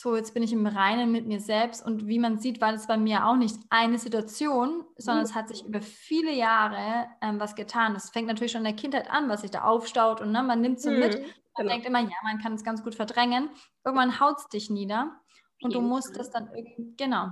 so, 0.02 0.16
jetzt 0.16 0.34
bin 0.34 0.44
ich 0.44 0.54
im 0.54 0.66
Reinen 0.66 1.12
mit 1.12 1.28
mir 1.28 1.42
selbst. 1.42 1.86
Und 1.86 2.08
wie 2.08 2.20
man 2.20 2.40
sieht, 2.40 2.62
war 2.62 2.72
das 2.72 2.88
bei 2.88 2.96
mir 2.96 3.26
auch 3.26 3.36
nicht 3.36 3.58
eine 3.70 4.00
Situation, 4.00 4.86
sondern 4.96 5.26
mhm. 5.26 5.30
es 5.30 5.36
hat 5.36 5.50
sich 5.50 5.66
über 5.66 5.82
viele 5.82 6.32
Jahre 6.32 7.08
ähm, 7.22 7.38
was 7.38 7.54
getan. 7.54 7.96
Das 7.96 8.10
fängt 8.10 8.28
natürlich 8.28 8.54
schon 8.54 8.62
in 8.62 8.74
der 8.74 8.82
Kindheit 8.82 9.12
an, 9.12 9.28
was 9.28 9.42
sich 9.42 9.52
da 9.52 9.64
aufstaut 9.64 10.22
und 10.22 10.32
ne, 10.32 10.42
man 10.42 10.62
nimmt 10.62 10.80
so 10.80 10.90
mhm. 10.90 11.00
mit. 11.00 11.16
Man 11.20 11.28
genau. 11.58 11.70
denkt 11.72 11.86
immer, 11.86 12.00
ja, 12.00 12.16
man 12.24 12.40
kann 12.40 12.54
es 12.54 12.64
ganz 12.64 12.82
gut 12.82 12.96
verdrängen. 12.96 13.50
Irgendwann 13.84 14.22
haut 14.22 14.38
es 14.38 14.48
dich 14.48 14.70
nieder 14.70 15.20
und 15.62 15.76
du 15.76 15.82
musst 15.82 16.18
es 16.18 16.30
dann 16.30 16.48
irgendwie, 16.56 16.96
genau, 16.96 17.32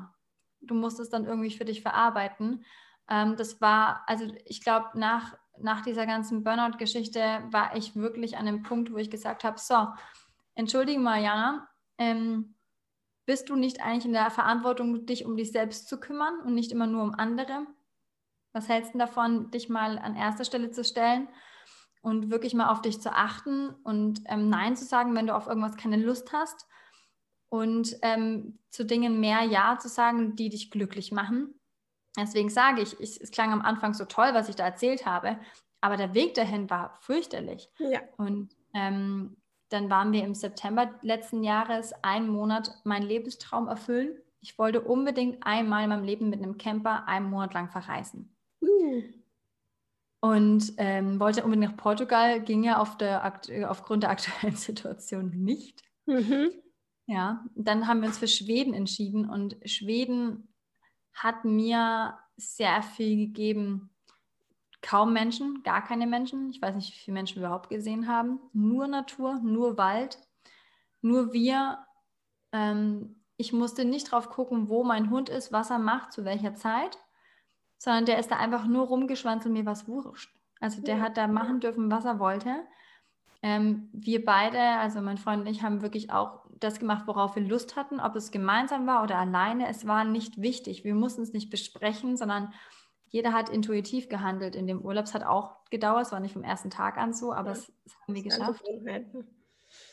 du 0.59 0.73
musst 0.73 0.99
es 0.99 1.09
dann 1.09 1.25
irgendwie 1.25 1.51
für 1.51 1.63
dich 1.63 1.81
verarbeiten. 1.81 2.65
Ähm, 3.09 3.37
das 3.37 3.61
war, 3.61 4.03
also 4.07 4.25
ich 4.43 4.61
glaube, 4.61 4.87
nach, 4.95 5.37
nach 5.57 5.83
dieser 5.83 6.05
ganzen 6.05 6.43
Burnout-Geschichte 6.43 7.21
war 7.49 7.77
ich 7.77 7.95
wirklich 7.95 8.35
an 8.35 8.45
dem 8.45 8.63
Punkt, 8.63 8.91
wo 8.91 8.97
ich 8.97 9.09
gesagt 9.09 9.45
habe, 9.45 9.57
so, 9.57 9.87
entschuldige 10.55 10.99
Mariana, 10.99 11.69
ähm, 11.97 12.55
bist 13.27 13.49
du 13.49 13.55
nicht 13.55 13.81
eigentlich 13.81 14.05
in 14.05 14.13
der 14.13 14.31
Verantwortung, 14.31 15.05
dich 15.05 15.25
um 15.25 15.35
dich 15.35 15.51
selbst 15.51 15.87
zu 15.87 15.99
kümmern 15.99 16.39
und 16.39 16.55
nicht 16.55 16.71
immer 16.71 16.87
nur 16.87 17.03
um 17.03 17.13
andere? 17.13 17.67
Was 18.53 18.69
hältst 18.69 18.95
du 18.95 18.97
davon, 18.97 19.51
dich 19.51 19.69
mal 19.69 19.99
an 19.99 20.15
erster 20.15 20.45
Stelle 20.45 20.71
zu 20.71 20.83
stellen 20.83 21.27
und 22.01 22.31
wirklich 22.31 22.53
mal 22.53 22.69
auf 22.69 22.81
dich 22.81 23.01
zu 23.01 23.11
achten 23.13 23.69
und 23.83 24.21
ähm, 24.25 24.49
Nein 24.49 24.77
zu 24.77 24.85
sagen, 24.85 25.13
wenn 25.13 25.27
du 25.27 25.35
auf 25.35 25.47
irgendwas 25.47 25.75
keine 25.75 25.97
Lust 25.97 26.31
hast 26.31 26.65
und 27.49 27.97
ähm, 28.01 28.59
zu 28.69 28.85
Dingen 28.85 29.19
mehr 29.19 29.43
Ja 29.43 29.77
zu 29.77 29.89
sagen, 29.89 30.37
die 30.37 30.47
dich 30.47 30.71
glücklich 30.71 31.11
machen? 31.11 31.59
Deswegen 32.17 32.49
sage 32.49 32.81
ich, 32.81 32.97
ich, 33.01 33.19
es 33.21 33.31
klang 33.31 33.51
am 33.51 33.61
Anfang 33.61 33.93
so 33.93 34.05
toll, 34.05 34.29
was 34.31 34.47
ich 34.47 34.55
da 34.55 34.63
erzählt 34.63 35.05
habe, 35.05 35.37
aber 35.81 35.97
der 35.97 36.13
Weg 36.13 36.33
dahin 36.33 36.69
war 36.69 36.97
fürchterlich. 37.01 37.69
Ja. 37.77 37.99
Und 38.15 38.55
ähm, 38.73 39.35
dann 39.69 39.89
waren 39.89 40.11
wir 40.11 40.23
im 40.23 40.33
September 40.33 40.93
letzten 41.01 41.43
Jahres 41.43 41.93
einen 42.03 42.29
Monat 42.29 42.71
meinen 42.83 43.07
Lebenstraum 43.07 43.67
erfüllen. 43.67 44.17
Ich 44.39 44.57
wollte 44.57 44.81
unbedingt 44.81 45.45
einmal 45.45 45.83
in 45.83 45.89
meinem 45.89 46.05
Leben 46.05 46.29
mit 46.29 46.41
einem 46.41 46.57
Camper 46.57 47.07
einen 47.07 47.29
Monat 47.29 47.53
lang 47.53 47.69
verreisen. 47.69 48.35
Uh. 48.61 49.03
Und 50.21 50.73
ähm, 50.77 51.19
wollte 51.19 51.43
unbedingt 51.43 51.71
nach 51.71 51.77
Portugal, 51.77 52.41
ging 52.41 52.63
ja 52.63 52.79
auf 52.79 52.97
der, 52.97 53.39
aufgrund 53.69 54.03
der 54.03 54.09
aktuellen 54.09 54.55
Situation 54.57 55.29
nicht. 55.31 55.83
Mhm. 56.05 56.51
Ja, 57.07 57.45
dann 57.55 57.87
haben 57.87 58.01
wir 58.01 58.07
uns 58.07 58.17
für 58.17 58.27
Schweden 58.27 58.73
entschieden 58.73 59.29
und 59.29 59.57
Schweden 59.63 60.53
hat 61.13 61.45
mir 61.45 62.17
sehr 62.35 62.81
viel 62.81 63.27
gegeben 63.27 63.89
kaum 64.81 65.13
Menschen, 65.13 65.63
gar 65.63 65.83
keine 65.83 66.07
Menschen. 66.07 66.49
Ich 66.49 66.61
weiß 66.61 66.75
nicht, 66.75 66.93
wie 66.93 66.99
viele 66.99 67.15
Menschen 67.15 67.41
wir 67.41 67.47
überhaupt 67.47 67.69
gesehen 67.69 68.07
haben. 68.07 68.39
Nur 68.53 68.87
Natur, 68.87 69.39
nur 69.41 69.77
Wald, 69.77 70.19
nur 71.01 71.33
wir. 71.33 71.79
Ähm, 72.51 73.23
ich 73.37 73.53
musste 73.53 73.85
nicht 73.85 74.11
drauf 74.11 74.29
gucken, 74.29 74.69
wo 74.69 74.83
mein 74.83 75.09
Hund 75.09 75.29
ist, 75.29 75.51
was 75.51 75.69
er 75.69 75.79
macht, 75.79 76.11
zu 76.11 76.25
welcher 76.25 76.55
Zeit, 76.55 76.97
sondern 77.77 78.05
der 78.05 78.19
ist 78.19 78.31
da 78.31 78.37
einfach 78.37 78.65
nur 78.65 78.87
rumgeschwanzt 78.87 79.45
und 79.45 79.53
mir 79.53 79.65
was 79.65 79.87
wurscht. 79.87 80.35
Also 80.59 80.81
der 80.81 81.01
hat 81.01 81.17
da 81.17 81.27
machen 81.27 81.59
dürfen, 81.59 81.91
was 81.91 82.05
er 82.05 82.19
wollte. 82.19 82.65
Ähm, 83.43 83.89
wir 83.93 84.25
beide, 84.25 84.59
also 84.59 85.01
mein 85.01 85.19
Freund 85.19 85.41
und 85.41 85.47
ich, 85.47 85.61
haben 85.61 85.83
wirklich 85.83 86.11
auch 86.11 86.45
das 86.59 86.79
gemacht, 86.79 87.05
worauf 87.05 87.35
wir 87.35 87.43
Lust 87.43 87.75
hatten, 87.75 87.99
ob 87.99 88.15
es 88.15 88.31
gemeinsam 88.31 88.87
war 88.87 89.03
oder 89.03 89.17
alleine. 89.17 89.67
Es 89.67 89.85
war 89.85 90.03
nicht 90.03 90.41
wichtig. 90.41 90.83
Wir 90.83 90.95
mussten 90.95 91.21
es 91.21 91.33
nicht 91.33 91.51
besprechen, 91.51 92.17
sondern 92.17 92.51
jeder 93.09 93.33
hat 93.33 93.49
intuitiv 93.49 94.09
gehandelt 94.09 94.55
in 94.55 94.67
dem 94.67 94.81
Urlaub. 94.81 95.05
Es 95.05 95.13
hat 95.13 95.23
auch 95.23 95.57
gedauert, 95.69 96.05
es 96.05 96.11
war 96.11 96.19
nicht 96.19 96.33
vom 96.33 96.43
ersten 96.43 96.69
Tag 96.69 96.97
an 96.97 97.13
so, 97.13 97.33
aber 97.33 97.51
ja, 97.51 97.53
es, 97.53 97.71
es, 97.85 97.93
haben 98.01 98.15
wir 98.15 98.23
geschafft. 98.23 98.63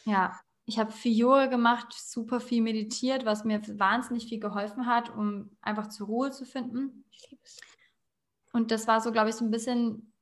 Ja, 0.05 0.39
ich 0.67 0.79
habe 0.79 0.93
viel 0.93 1.17
Yoga 1.17 1.47
gemacht, 1.47 1.93
super 1.93 2.41
viel 2.41 2.63
meditiert, 2.63 3.25
was 3.25 3.45
mir 3.45 3.61
wahnsinnig 3.79 4.27
viel 4.27 4.41
geholfen 4.41 4.87
hat, 4.87 5.11
um 5.11 5.51
einfach 5.61 5.89
zur 5.89 6.07
Ruhe 6.07 6.31
zu 6.31 6.47
finden. 6.47 7.05
Und 8.53 8.71
das 8.71 8.87
war 8.87 9.01
so, 9.01 9.13
glaube 9.13 9.31
ich, 9.31 9.35
so 9.35 9.45
ein 9.45 9.51
bisschen, 9.51 10.13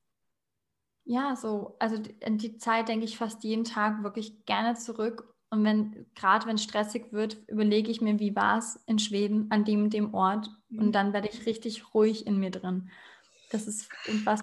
ja, 1.05 1.35
so, 1.35 1.75
also 1.79 2.01
in 2.19 2.37
die 2.37 2.57
Zeit 2.57 2.89
denke 2.89 3.05
ich 3.05 3.17
fast 3.17 3.43
jeden 3.43 3.63
Tag 3.63 4.03
wirklich 4.03 4.45
gerne 4.45 4.75
zurück 4.75 5.32
und 5.53 5.63
wenn, 5.63 6.07
gerade 6.15 6.47
wenn 6.47 6.57
stressig 6.57 7.13
wird, 7.13 7.37
überlege 7.47 7.91
ich 7.91 8.01
mir, 8.01 8.19
wie 8.19 8.35
war 8.35 8.57
es 8.57 8.81
in 8.87 8.97
Schweden 8.97 9.51
an 9.51 9.63
dem 9.63 9.91
dem 9.91 10.15
Ort. 10.15 10.49
Und 10.71 10.87
mhm. 10.87 10.91
dann 10.91 11.13
werde 11.13 11.29
ich 11.29 11.45
richtig 11.45 11.93
ruhig 11.93 12.25
in 12.25 12.39
mir 12.39 12.49
drin. 12.49 12.89
Das 13.51 13.67
ist 13.67 13.87
was, 14.25 14.41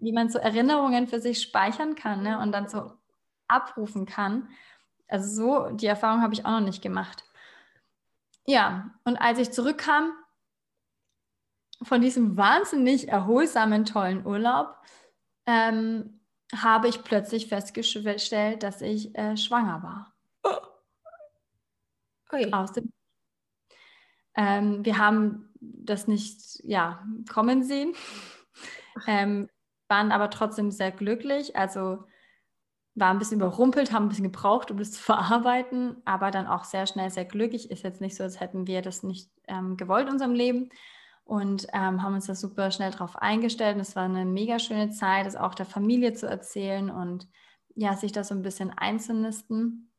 wie 0.00 0.12
man 0.12 0.28
so 0.28 0.38
Erinnerungen 0.38 1.06
für 1.06 1.18
sich 1.18 1.40
speichern 1.40 1.94
kann 1.94 2.22
ne? 2.22 2.38
und 2.40 2.52
dann 2.52 2.68
so 2.68 2.92
abrufen 3.48 4.04
kann. 4.04 4.50
Also 5.08 5.34
so, 5.34 5.70
die 5.70 5.86
Erfahrung 5.86 6.20
habe 6.20 6.34
ich 6.34 6.44
auch 6.44 6.50
noch 6.50 6.60
nicht 6.60 6.82
gemacht. 6.82 7.24
Ja, 8.46 8.90
und 9.04 9.16
als 9.16 9.38
ich 9.38 9.50
zurückkam 9.50 10.12
von 11.80 12.02
diesem 12.02 12.36
wahnsinnig 12.36 13.08
erholsamen, 13.08 13.86
tollen 13.86 14.26
Urlaub, 14.26 14.76
ähm, 15.46 16.20
habe 16.54 16.88
ich 16.88 17.02
plötzlich 17.02 17.46
festgestellt, 17.46 18.62
dass 18.62 18.82
ich 18.82 19.16
äh, 19.16 19.38
schwanger 19.38 19.82
war. 19.82 20.09
Ui. 22.32 22.52
Aus 22.52 22.72
dem 22.72 22.92
ähm, 24.36 24.84
wir 24.84 24.98
haben 24.98 25.52
das 25.60 26.06
nicht 26.06 26.60
ja, 26.64 27.04
kommen 27.30 27.62
sehen, 27.62 27.94
ähm, 29.06 29.48
waren 29.88 30.12
aber 30.12 30.30
trotzdem 30.30 30.70
sehr 30.70 30.92
glücklich. 30.92 31.56
Also 31.56 32.04
war 32.94 33.10
ein 33.10 33.18
bisschen 33.18 33.38
überrumpelt, 33.38 33.92
haben 33.92 34.06
ein 34.06 34.08
bisschen 34.08 34.24
gebraucht, 34.24 34.70
um 34.70 34.78
das 34.78 34.92
zu 34.92 35.02
verarbeiten, 35.02 35.96
aber 36.04 36.30
dann 36.30 36.46
auch 36.46 36.64
sehr 36.64 36.86
schnell 36.86 37.10
sehr 37.10 37.24
glücklich. 37.24 37.70
Ist 37.70 37.82
jetzt 37.82 38.00
nicht 38.00 38.16
so, 38.16 38.22
als 38.22 38.40
hätten 38.40 38.66
wir 38.66 38.82
das 38.82 39.02
nicht 39.02 39.30
ähm, 39.46 39.76
gewollt 39.76 40.06
in 40.06 40.14
unserem 40.14 40.34
Leben 40.34 40.70
und 41.24 41.66
ähm, 41.72 42.02
haben 42.02 42.14
uns 42.14 42.26
da 42.26 42.34
super 42.34 42.70
schnell 42.70 42.90
drauf 42.90 43.16
eingestellt. 43.16 43.76
Und 43.76 43.82
es 43.82 43.96
war 43.96 44.04
eine 44.04 44.24
mega 44.24 44.58
schöne 44.58 44.90
Zeit, 44.90 45.26
das 45.26 45.36
auch 45.36 45.54
der 45.54 45.66
Familie 45.66 46.14
zu 46.14 46.26
erzählen 46.26 46.90
und 46.90 47.28
ja, 47.74 47.96
sich 47.96 48.12
da 48.12 48.24
so 48.24 48.34
ein 48.34 48.42
bisschen 48.42 48.70
einzunisten. 48.70 49.92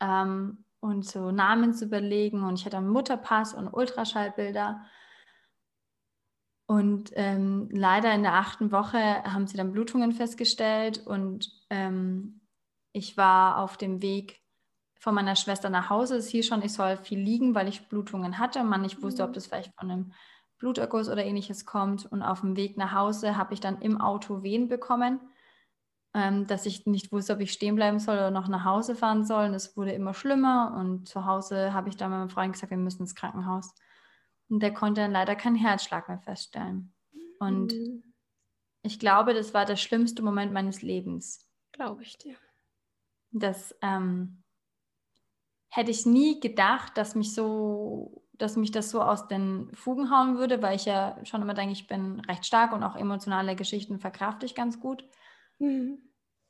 Ähm, 0.00 0.64
und 0.80 1.04
so 1.04 1.30
Namen 1.30 1.74
zu 1.74 1.84
überlegen. 1.84 2.42
Und 2.42 2.58
ich 2.58 2.66
hatte 2.66 2.78
einen 2.78 2.88
Mutterpass 2.88 3.54
und 3.54 3.68
Ultraschallbilder. 3.68 4.84
Und 6.66 7.10
ähm, 7.14 7.68
leider 7.72 8.12
in 8.14 8.22
der 8.22 8.34
achten 8.34 8.70
Woche 8.72 9.24
haben 9.24 9.46
sie 9.46 9.56
dann 9.56 9.72
Blutungen 9.72 10.12
festgestellt 10.12 11.04
und 11.04 11.50
ähm, 11.68 12.40
ich 12.92 13.16
war 13.16 13.58
auf 13.58 13.76
dem 13.76 14.02
Weg 14.02 14.40
von 15.00 15.14
meiner 15.14 15.34
Schwester 15.34 15.70
nach 15.70 15.90
Hause. 15.90 16.16
Es 16.16 16.28
hieß 16.28 16.46
schon, 16.46 16.62
ich 16.62 16.72
soll 16.72 16.96
viel 16.96 17.18
liegen, 17.18 17.54
weil 17.54 17.68
ich 17.68 17.88
Blutungen 17.88 18.38
hatte 18.38 18.60
und 18.60 18.68
man 18.68 18.82
nicht 18.82 19.02
wusste, 19.02 19.24
ob 19.24 19.30
mhm. 19.30 19.34
das 19.34 19.46
vielleicht 19.46 19.74
von 19.78 19.90
einem 19.90 20.12
Bluterguss 20.58 21.08
oder 21.08 21.24
ähnliches 21.24 21.64
kommt. 21.64 22.06
Und 22.06 22.22
auf 22.22 22.42
dem 22.42 22.56
Weg 22.56 22.76
nach 22.76 22.92
Hause 22.92 23.36
habe 23.36 23.54
ich 23.54 23.60
dann 23.60 23.80
im 23.80 24.00
Auto 24.00 24.42
Wehen 24.42 24.68
bekommen, 24.68 25.20
ähm, 26.14 26.46
dass 26.46 26.66
ich 26.66 26.86
nicht 26.86 27.12
wusste, 27.12 27.34
ob 27.34 27.40
ich 27.40 27.52
stehen 27.52 27.76
bleiben 27.76 28.00
soll 28.00 28.16
oder 28.16 28.30
noch 28.30 28.48
nach 28.48 28.64
Hause 28.64 28.96
fahren 28.96 29.24
soll. 29.24 29.46
Und 29.46 29.54
es 29.54 29.76
wurde 29.76 29.92
immer 29.92 30.14
schlimmer. 30.14 30.76
Und 30.78 31.08
zu 31.08 31.24
Hause 31.24 31.72
habe 31.72 31.88
ich 31.88 31.96
dann 31.96 32.10
meinem 32.10 32.30
Freund 32.30 32.52
gesagt, 32.52 32.70
wir 32.70 32.78
müssen 32.78 33.02
ins 33.02 33.14
Krankenhaus. 33.14 33.74
Und 34.48 34.60
der 34.60 34.74
konnte 34.74 35.02
dann 35.02 35.12
leider 35.12 35.36
keinen 35.36 35.56
Herzschlag 35.56 36.08
mehr 36.08 36.18
feststellen. 36.18 36.92
Und 37.38 37.72
mhm. 37.72 38.02
ich 38.82 38.98
glaube, 38.98 39.34
das 39.34 39.54
war 39.54 39.64
der 39.64 39.76
schlimmste 39.76 40.22
Moment 40.22 40.52
meines 40.52 40.82
Lebens. 40.82 41.48
Glaube 41.72 42.02
ich 42.02 42.18
dir. 42.18 42.34
Das 43.30 43.76
ähm, 43.80 44.42
hätte 45.68 45.92
ich 45.92 46.04
nie 46.04 46.40
gedacht, 46.40 46.98
dass 46.98 47.14
mich 47.14 47.32
so, 47.32 48.24
dass 48.32 48.56
mich 48.56 48.72
das 48.72 48.90
so 48.90 49.00
aus 49.00 49.28
den 49.28 49.70
Fugen 49.74 50.10
hauen 50.10 50.36
würde, 50.36 50.60
weil 50.60 50.74
ich 50.74 50.86
ja 50.86 51.16
schon 51.24 51.42
immer 51.42 51.54
denke, 51.54 51.72
ich 51.72 51.86
bin 51.86 52.18
recht 52.20 52.44
stark 52.44 52.72
und 52.72 52.82
auch 52.82 52.96
emotionale 52.96 53.54
Geschichten 53.54 54.00
verkrafte 54.00 54.44
ich 54.44 54.56
ganz 54.56 54.80
gut. 54.80 55.08
Mhm. 55.60 55.98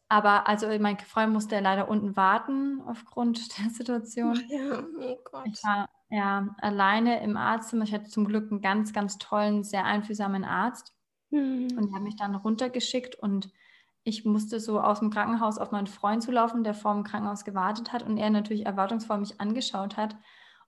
Aber 0.09 0.49
also 0.49 0.67
mein 0.81 0.99
Freund 0.99 1.33
musste 1.33 1.61
leider 1.61 1.89
unten 1.89 2.17
warten 2.17 2.83
aufgrund 2.87 3.59
der 3.59 3.71
Situation. 3.71 4.41
Ja, 4.49 4.83
oh 4.99 5.19
Gott. 5.25 5.47
Ich 5.47 5.63
war 5.63 5.89
ja 6.09 6.49
alleine 6.59 7.23
im 7.23 7.37
Arztzimmer. 7.37 7.85
Ich 7.85 7.95
hatte 7.95 8.09
zum 8.09 8.25
Glück 8.25 8.51
einen 8.51 8.61
ganz, 8.61 8.93
ganz 8.93 9.19
tollen, 9.19 9.63
sehr 9.63 9.85
einfühlsamen 9.85 10.45
Arzt. 10.45 10.93
Mhm. 11.31 11.69
Und 11.77 11.89
die 11.89 11.95
haben 11.95 12.03
mich 12.03 12.17
dann 12.17 12.35
runtergeschickt 12.35 13.15
und 13.15 13.53
ich 14.03 14.25
musste 14.25 14.61
so 14.61 14.81
aus 14.81 15.01
dem 15.01 15.11
Krankenhaus 15.11 15.59
auf 15.59 15.71
meinen 15.71 15.87
Freund 15.87 16.23
zulaufen, 16.23 16.65
der 16.65 16.75
vor 16.75 16.95
dem 16.95 17.05
Krankenhaus 17.05 17.45
gewartet 17.45 17.93
hat 17.93 18.03
und 18.03 18.17
er 18.17 18.31
natürlich 18.31 18.67
erwartungsvoll 18.67 19.19
mich 19.19 19.41
angeschaut 19.41 19.97
hat. 19.97 20.17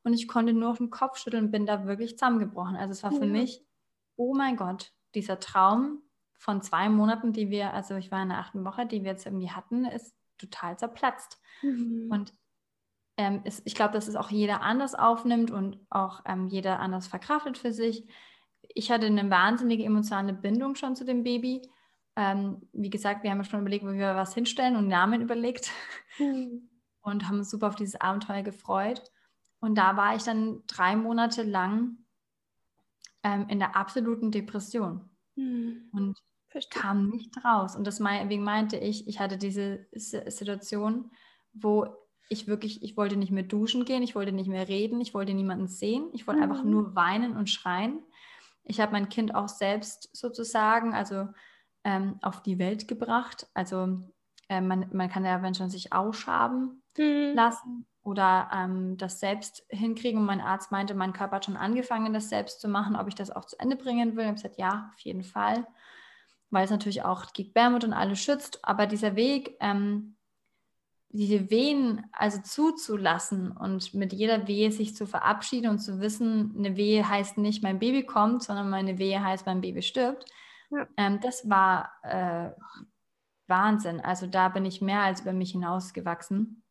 Und 0.05 0.12
ich 0.12 0.28
konnte 0.28 0.53
nur 0.53 0.70
auf 0.70 0.78
den 0.78 0.90
Kopf 0.90 1.18
schütteln 1.18 1.47
und 1.47 1.51
bin 1.51 1.66
da 1.66 1.86
wirklich 1.86 2.18
zusammengebrochen. 2.18 2.76
Also 2.76 2.93
es 2.93 3.03
war 3.03 3.12
für 3.12 3.24
ja. 3.24 3.32
mich, 3.32 3.64
oh 4.16 4.34
mein 4.34 4.57
Gott, 4.57 4.93
dieser 5.14 5.40
Traum, 5.40 6.03
von 6.43 6.61
zwei 6.61 6.88
Monaten, 6.88 7.32
die 7.32 7.51
wir, 7.51 7.72
also 7.72 7.95
ich 7.95 8.11
war 8.11 8.20
in 8.20 8.30
der 8.30 8.38
achten 8.38 8.64
Woche, 8.64 8.84
die 8.84 9.05
wir 9.05 9.12
jetzt 9.12 9.26
irgendwie 9.26 9.53
hatten, 9.53 9.84
ist 9.84 10.12
total 10.38 10.76
zerplatzt. 10.76 11.40
Mhm. 11.62 12.09
Und 12.11 12.34
ähm, 13.16 13.43
ist, 13.45 13.62
ich 13.64 13.76
glaube, 13.76 13.95
dass 13.95 14.09
es 14.09 14.16
auch 14.16 14.28
jeder 14.28 14.61
anders 14.61 14.97
aufnimmt 14.97 15.53
und 15.53 15.78
auch 15.88 16.22
ähm, 16.26 16.49
jeder 16.49 16.80
anders 16.80 17.07
verkraftet 17.07 17.59
für 17.59 17.72
sich. 17.72 18.09
Ich 18.74 18.90
hatte 18.90 19.07
eine 19.07 19.30
wahnsinnige 19.30 19.84
emotionale 19.84 20.32
Bindung 20.32 20.74
schon 20.74 20.97
zu 20.97 21.05
dem 21.05 21.22
Baby. 21.22 21.62
Ähm, 22.16 22.68
wie 22.72 22.90
gesagt, 22.90 23.22
wir 23.22 23.30
haben 23.30 23.38
ja 23.38 23.45
schon 23.45 23.61
überlegt, 23.61 23.84
wo 23.84 23.93
wir 23.93 24.16
was 24.16 24.34
hinstellen 24.34 24.74
und 24.74 24.88
Namen 24.88 25.22
überlegt 25.22 25.70
mhm. 26.18 26.68
und 27.03 27.28
haben 27.28 27.38
uns 27.38 27.51
super 27.51 27.68
auf 27.68 27.76
dieses 27.76 28.01
Abenteuer 28.01 28.43
gefreut. 28.43 29.01
Und 29.61 29.76
da 29.76 29.97
war 29.97 30.16
ich 30.16 30.24
dann 30.24 30.64
drei 30.66 30.97
Monate 30.97 31.45
lang 31.45 31.99
ähm, 33.22 33.47
in 33.49 33.61
der 33.61 33.76
absoluten 33.76 34.32
Depression. 34.32 35.09
Mhm. 35.36 35.88
Und 35.93 36.18
Verstehe. 36.53 36.80
kam 36.80 37.09
nicht 37.09 37.34
raus. 37.44 37.74
Und 37.74 37.86
deswegen 37.86 38.44
meinte 38.44 38.76
ich, 38.76 39.09
ich 39.09 39.18
hatte 39.20 39.38
diese 39.38 39.86
Situation, 39.92 41.11
wo 41.53 41.86
ich 42.28 42.46
wirklich, 42.46 42.82
ich 42.82 42.96
wollte 42.96 43.16
nicht 43.16 43.32
mehr 43.32 43.42
duschen 43.42 43.84
gehen, 43.84 44.03
ich 44.03 44.14
wollte 44.14 44.32
nicht 44.32 44.48
mehr 44.48 44.68
reden, 44.68 45.00
ich 45.00 45.14
wollte 45.14 45.34
niemanden 45.34 45.68
sehen, 45.68 46.09
ich 46.12 46.26
wollte 46.26 46.38
mhm. 46.38 46.50
einfach 46.50 46.64
nur 46.64 46.94
weinen 46.94 47.36
und 47.36 47.50
schreien. 47.50 48.03
Ich 48.64 48.80
habe 48.80 48.92
mein 48.92 49.09
Kind 49.09 49.34
auch 49.34 49.48
selbst 49.48 50.09
sozusagen, 50.16 50.94
also 50.94 51.28
ähm, 51.84 52.18
auf 52.22 52.42
die 52.42 52.59
Welt 52.59 52.86
gebracht. 52.86 53.48
Also 53.55 53.98
äh, 54.48 54.61
man, 54.61 54.88
man 54.92 55.09
kann 55.09 55.24
ja 55.24 55.42
wenn 55.42 55.55
schon 55.55 55.70
sich 55.70 55.92
ausschaben 55.92 56.82
mhm. 56.96 57.32
lassen 57.34 57.86
oder 58.03 58.50
ähm, 58.53 58.96
das 58.96 59.20
selbst 59.20 59.64
hinkriegen. 59.68 60.20
Und 60.20 60.26
mein 60.26 60.40
Arzt 60.40 60.70
meinte, 60.70 60.94
mein 60.94 61.12
Körper 61.12 61.36
hat 61.36 61.44
schon 61.44 61.57
angefangen, 61.57 62.12
das 62.12 62.28
selbst 62.28 62.61
zu 62.61 62.68
machen, 62.68 62.96
ob 62.96 63.09
ich 63.09 63.14
das 63.14 63.30
auch 63.30 63.44
zu 63.44 63.59
Ende 63.59 63.76
bringen 63.76 64.16
will. 64.16 64.22
Ich 64.22 64.28
habe 64.28 64.36
gesagt, 64.36 64.59
ja, 64.59 64.90
auf 64.92 65.00
jeden 65.00 65.24
Fall 65.24 65.66
weil 66.53 66.64
es 66.64 66.70
natürlich 66.70 67.03
auch 67.03 67.32
gegen 67.32 67.53
Bärmut 67.53 67.82
und 67.82 67.94
alles 67.94 68.20
schützt. 68.20 68.61
Aber 68.62 68.86
dieser 68.86 69.16
Weg, 69.16 69.57
ähm, 69.61 70.16
diese 71.09 71.50
Wehen 71.50 72.05
also 72.12 72.40
zuzulassen 72.42 73.50
und 73.53 73.94
mit 73.94 74.12
jeder 74.12 74.46
Wehe 74.46 74.70
sich 74.70 74.94
zu 74.94 75.07
verabschieden 75.07 75.70
und 75.70 75.78
zu 75.78 76.00
wissen, 76.00 76.55
eine 76.57 76.76
Wehe 76.76 77.09
heißt 77.09 77.38
nicht, 77.38 77.62
mein 77.62 77.78
Baby 77.78 78.05
kommt, 78.05 78.42
sondern 78.42 78.70
meine 78.70 78.98
Wehe 78.98 79.22
heißt, 79.22 79.46
mein 79.46 79.61
Baby 79.62 79.82
stirbt, 79.82 80.26
ja. 80.70 80.86
ähm, 80.96 81.20
das 81.20 81.48
war 81.48 81.90
äh, 82.03 82.50
Wahnsinn. 83.46 84.00
Also 84.00 84.26
da 84.26 84.48
bin 84.48 84.64
ich 84.64 84.80
mehr 84.80 85.00
als 85.00 85.22
über 85.22 85.32
mich 85.32 85.53
hinausgewachsen. 85.53 86.62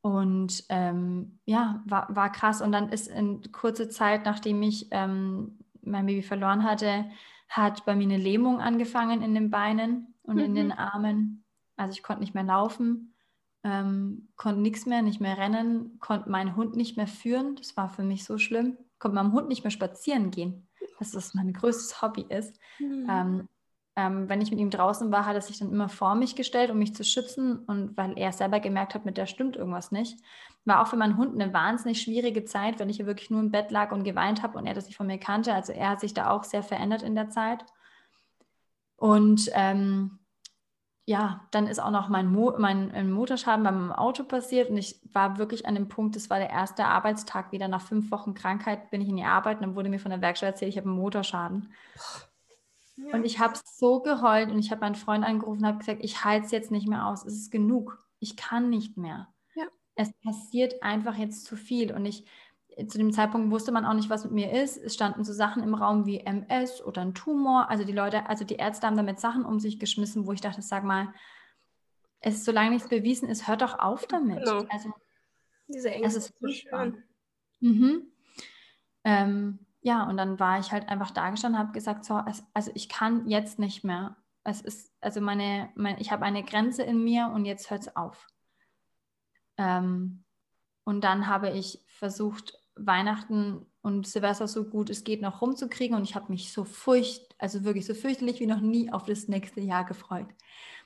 Und 0.00 0.64
ähm, 0.68 1.38
ja, 1.44 1.80
war, 1.86 2.08
war 2.14 2.30
krass. 2.32 2.60
Und 2.60 2.72
dann 2.72 2.88
ist 2.88 3.06
in 3.06 3.52
kurzer 3.52 3.88
Zeit, 3.88 4.24
nachdem 4.24 4.62
ich 4.62 4.88
ähm, 4.90 5.60
mein 5.80 6.06
Baby 6.06 6.22
verloren 6.22 6.64
hatte, 6.64 7.06
hat 7.52 7.84
bei 7.84 7.94
mir 7.94 8.04
eine 8.04 8.16
Lähmung 8.16 8.60
angefangen 8.60 9.22
in 9.22 9.34
den 9.34 9.50
Beinen 9.50 10.14
und 10.22 10.36
mhm. 10.36 10.42
in 10.42 10.54
den 10.54 10.66
mhm. 10.66 10.72
Armen. 10.72 11.44
Also 11.76 11.96
ich 11.96 12.02
konnte 12.02 12.20
nicht 12.20 12.34
mehr 12.34 12.44
laufen, 12.44 13.14
ähm, 13.62 14.28
konnte 14.36 14.60
nichts 14.60 14.86
mehr, 14.86 15.02
nicht 15.02 15.20
mehr 15.20 15.36
rennen, 15.36 15.98
konnte 16.00 16.30
meinen 16.30 16.56
Hund 16.56 16.76
nicht 16.76 16.96
mehr 16.96 17.06
führen. 17.06 17.56
Das 17.56 17.76
war 17.76 17.88
für 17.88 18.02
mich 18.02 18.24
so 18.24 18.38
schlimm. 18.38 18.78
Konnte 18.98 19.16
meinem 19.16 19.32
Hund 19.32 19.48
nicht 19.48 19.64
mehr 19.64 19.70
spazieren 19.70 20.30
gehen, 20.30 20.68
dass 20.98 21.10
das 21.10 21.34
mein 21.34 21.52
größtes 21.52 22.00
Hobby 22.00 22.24
ist. 22.28 22.58
Mhm. 22.78 23.06
Ähm, 23.10 23.48
ähm, 23.94 24.28
wenn 24.28 24.40
ich 24.40 24.50
mit 24.50 24.58
ihm 24.58 24.70
draußen 24.70 25.12
war, 25.12 25.26
hat 25.26 25.34
er 25.34 25.42
sich 25.42 25.58
dann 25.58 25.70
immer 25.70 25.88
vor 25.88 26.14
mich 26.14 26.34
gestellt, 26.34 26.70
um 26.70 26.78
mich 26.78 26.94
zu 26.94 27.04
schützen. 27.04 27.58
Und 27.66 27.96
weil 27.96 28.16
er 28.16 28.32
selber 28.32 28.60
gemerkt 28.60 28.94
hat, 28.94 29.04
mit 29.04 29.18
der 29.18 29.26
stimmt 29.26 29.56
irgendwas 29.56 29.92
nicht. 29.92 30.18
War 30.64 30.80
auch 30.80 30.86
für 30.86 30.96
meinen 30.96 31.18
Hund 31.18 31.34
eine 31.34 31.52
wahnsinnig 31.52 32.00
schwierige 32.00 32.44
Zeit, 32.44 32.80
weil 32.80 32.88
ich 32.88 32.98
ja 32.98 33.06
wirklich 33.06 33.30
nur 33.30 33.40
im 33.40 33.50
Bett 33.50 33.70
lag 33.70 33.92
und 33.92 34.04
geweint 34.04 34.42
habe 34.42 34.56
und 34.58 34.66
er 34.66 34.74
das 34.74 34.86
nicht 34.86 34.96
von 34.96 35.06
mir 35.06 35.18
kannte. 35.18 35.52
Also 35.52 35.72
er 35.72 35.90
hat 35.90 36.00
sich 36.00 36.14
da 36.14 36.30
auch 36.30 36.44
sehr 36.44 36.62
verändert 36.62 37.02
in 37.02 37.14
der 37.14 37.28
Zeit. 37.28 37.64
Und 38.96 39.50
ähm, 39.52 40.20
ja, 41.04 41.40
dann 41.50 41.66
ist 41.66 41.80
auch 41.80 41.90
noch 41.90 42.08
mein, 42.08 42.30
Mo 42.30 42.54
mein 42.58 43.10
Motorschaden 43.10 43.64
beim 43.64 43.92
Auto 43.92 44.22
passiert 44.22 44.70
und 44.70 44.76
ich 44.76 45.00
war 45.12 45.36
wirklich 45.36 45.66
an 45.66 45.74
dem 45.74 45.88
Punkt, 45.88 46.14
das 46.14 46.30
war 46.30 46.38
der 46.38 46.50
erste 46.50 46.84
Arbeitstag 46.84 47.50
wieder 47.50 47.66
nach 47.66 47.82
fünf 47.82 48.12
Wochen 48.12 48.34
Krankheit, 48.34 48.90
bin 48.90 49.00
ich 49.00 49.08
in 49.08 49.16
die 49.16 49.24
Arbeit 49.24 49.56
und 49.56 49.62
dann 49.62 49.74
wurde 49.74 49.88
mir 49.88 49.98
von 49.98 50.12
der 50.12 50.20
Werkstatt 50.20 50.50
erzählt, 50.50 50.70
ich 50.70 50.78
habe 50.78 50.88
einen 50.88 50.98
Motorschaden. 50.98 51.72
Ja. 52.96 53.14
Und 53.14 53.24
ich 53.24 53.38
habe 53.38 53.58
so 53.64 54.00
geheult 54.00 54.50
und 54.50 54.58
ich 54.58 54.70
habe 54.70 54.82
meinen 54.82 54.94
Freund 54.94 55.24
angerufen 55.24 55.60
und 55.60 55.66
habe 55.66 55.78
gesagt, 55.78 56.04
ich 56.04 56.24
halte 56.24 56.46
es 56.46 56.52
jetzt 56.52 56.70
nicht 56.70 56.88
mehr 56.88 57.06
aus, 57.06 57.24
es 57.24 57.34
ist 57.34 57.50
genug, 57.50 57.98
ich 58.18 58.36
kann 58.36 58.70
nicht 58.70 58.96
mehr 58.96 59.32
es 59.94 60.12
passiert 60.24 60.82
einfach 60.82 61.16
jetzt 61.16 61.44
zu 61.44 61.56
viel. 61.56 61.92
Und 61.92 62.06
ich, 62.06 62.24
zu 62.86 62.98
dem 62.98 63.12
Zeitpunkt 63.12 63.50
wusste 63.50 63.72
man 63.72 63.84
auch 63.84 63.94
nicht, 63.94 64.10
was 64.10 64.24
mit 64.24 64.32
mir 64.32 64.52
ist. 64.62 64.76
Es 64.76 64.94
standen 64.94 65.24
so 65.24 65.32
Sachen 65.32 65.62
im 65.62 65.74
Raum 65.74 66.06
wie 66.06 66.20
MS 66.20 66.82
oder 66.82 67.02
ein 67.02 67.14
Tumor. 67.14 67.68
Also 67.68 67.84
die 67.84 67.92
Leute, 67.92 68.28
also 68.28 68.44
die 68.44 68.56
Ärzte 68.56 68.86
haben 68.86 68.96
damit 68.96 69.20
Sachen 69.20 69.44
um 69.44 69.60
sich 69.60 69.78
geschmissen, 69.78 70.26
wo 70.26 70.32
ich 70.32 70.40
dachte, 70.40 70.62
sag 70.62 70.84
mal, 70.84 71.12
es 72.20 72.36
ist, 72.36 72.44
solange 72.44 72.70
nichts 72.70 72.88
bewiesen 72.88 73.28
ist, 73.28 73.48
hört 73.48 73.62
doch 73.62 73.78
auf 73.78 74.06
damit. 74.06 74.44
Genau. 74.44 74.64
Also, 74.70 74.90
Diese 75.68 75.90
Ängste 75.90 76.18
ist 76.18 76.32
so 76.40 76.48
schön. 76.48 77.02
Mhm. 77.60 78.12
Ähm, 79.04 79.58
ja, 79.82 80.08
und 80.08 80.16
dann 80.16 80.38
war 80.38 80.60
ich 80.60 80.70
halt 80.72 80.88
einfach 80.88 81.10
da 81.10 81.30
gestanden 81.30 81.60
und 81.60 81.66
habe 81.66 81.74
gesagt, 81.74 82.04
so, 82.04 82.14
also 82.54 82.70
ich 82.74 82.88
kann 82.88 83.28
jetzt 83.28 83.58
nicht 83.58 83.82
mehr. 83.84 84.16
Es 84.44 84.60
ist, 84.60 84.92
also 85.00 85.20
meine, 85.20 85.70
mein, 85.74 85.98
ich 85.98 86.12
habe 86.12 86.24
eine 86.24 86.44
Grenze 86.44 86.82
in 86.84 87.02
mir 87.02 87.30
und 87.34 87.44
jetzt 87.44 87.70
hört 87.70 87.82
es 87.82 87.96
auf. 87.96 88.28
Ähm, 89.56 90.24
und 90.84 91.02
dann 91.02 91.26
habe 91.26 91.50
ich 91.50 91.84
versucht, 91.88 92.58
Weihnachten 92.74 93.66
und 93.82 94.06
Silvester 94.06 94.48
so 94.48 94.64
gut 94.64 94.88
es 94.88 95.04
geht 95.04 95.20
noch 95.20 95.42
rumzukriegen 95.42 95.96
und 95.96 96.04
ich 96.04 96.14
habe 96.14 96.32
mich 96.32 96.52
so 96.52 96.64
furcht, 96.64 97.34
also 97.38 97.64
wirklich 97.64 97.84
so 97.84 97.94
fürchterlich 97.94 98.40
wie 98.40 98.46
noch 98.46 98.60
nie 98.60 98.90
auf 98.90 99.04
das 99.04 99.28
nächste 99.28 99.60
Jahr 99.60 99.84
gefreut. 99.84 100.28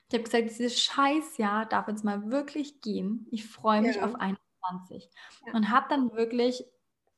Ich 0.08 0.14
habe 0.14 0.24
gesagt, 0.24 0.48
dieses 0.48 0.80
Scheißjahr 0.80 1.66
darf 1.66 1.88
jetzt 1.88 2.04
mal 2.04 2.30
wirklich 2.30 2.80
gehen. 2.80 3.26
Ich 3.30 3.46
freue 3.46 3.82
mich 3.82 3.96
ja. 3.96 4.04
auf 4.04 4.14
21 4.14 5.10
ja. 5.46 5.52
und 5.52 5.70
habe 5.70 5.86
dann 5.88 6.12
wirklich 6.12 6.64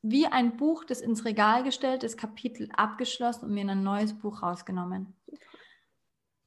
wie 0.01 0.27
ein 0.27 0.57
Buch 0.57 0.83
das 0.85 1.01
ins 1.01 1.25
Regal 1.25 1.63
gestellt, 1.63 2.03
das 2.03 2.17
Kapitel 2.17 2.69
abgeschlossen 2.75 3.45
und 3.45 3.53
mir 3.53 3.67
ein 3.67 3.83
neues 3.83 4.17
Buch 4.17 4.41
rausgenommen. 4.41 5.13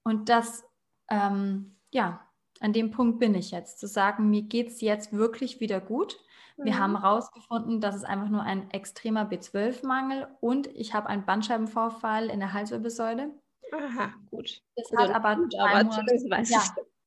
Und 0.05 0.29
das, 0.29 0.65
ähm, 1.11 1.77
ja, 1.91 2.27
an 2.61 2.73
dem 2.73 2.91
Punkt 2.91 3.19
bin 3.19 3.35
ich 3.35 3.51
jetzt, 3.51 3.79
zu 3.79 3.87
sagen, 3.87 4.31
mir 4.31 4.43
geht 4.43 4.69
es 4.69 4.81
jetzt 4.81 5.13
wirklich 5.13 5.61
wieder 5.61 5.81
gut. 5.81 6.19
Wir 6.57 6.75
mhm. 6.75 6.79
haben 6.79 7.01
herausgefunden, 7.01 7.81
dass 7.81 7.95
es 7.95 8.05
einfach 8.05 8.29
nur 8.29 8.43
ein 8.43 8.71
extremer 8.71 9.25
B12-Mangel 9.25 10.29
und 10.41 10.69
ich 10.69 10.95
habe 10.95 11.09
einen 11.09 11.25
Bandscheibenvorfall 11.25 12.31
in 12.31 12.41
der 12.41 12.53
Halswirbelsäule. 12.53 13.31
Aha, 13.73 14.13
gut. 14.31 14.61
Das 14.77 14.93
also 14.93 15.09
hat 15.09 15.15
aber, 15.15 15.37
gut, 15.37 15.55
aber 15.57 15.85
Monate, 15.85 16.05
ja, 16.49 16.63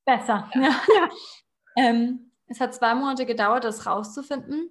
besser. 0.06 0.50
Ja. 0.54 0.62
Ja. 0.62 1.10
Ähm, 1.78 2.32
es 2.48 2.62
hat 2.62 2.74
zwei 2.74 2.96
Monate 2.96 3.26
gedauert, 3.26 3.66
das 3.66 3.86
rauszufinden. 3.86 4.70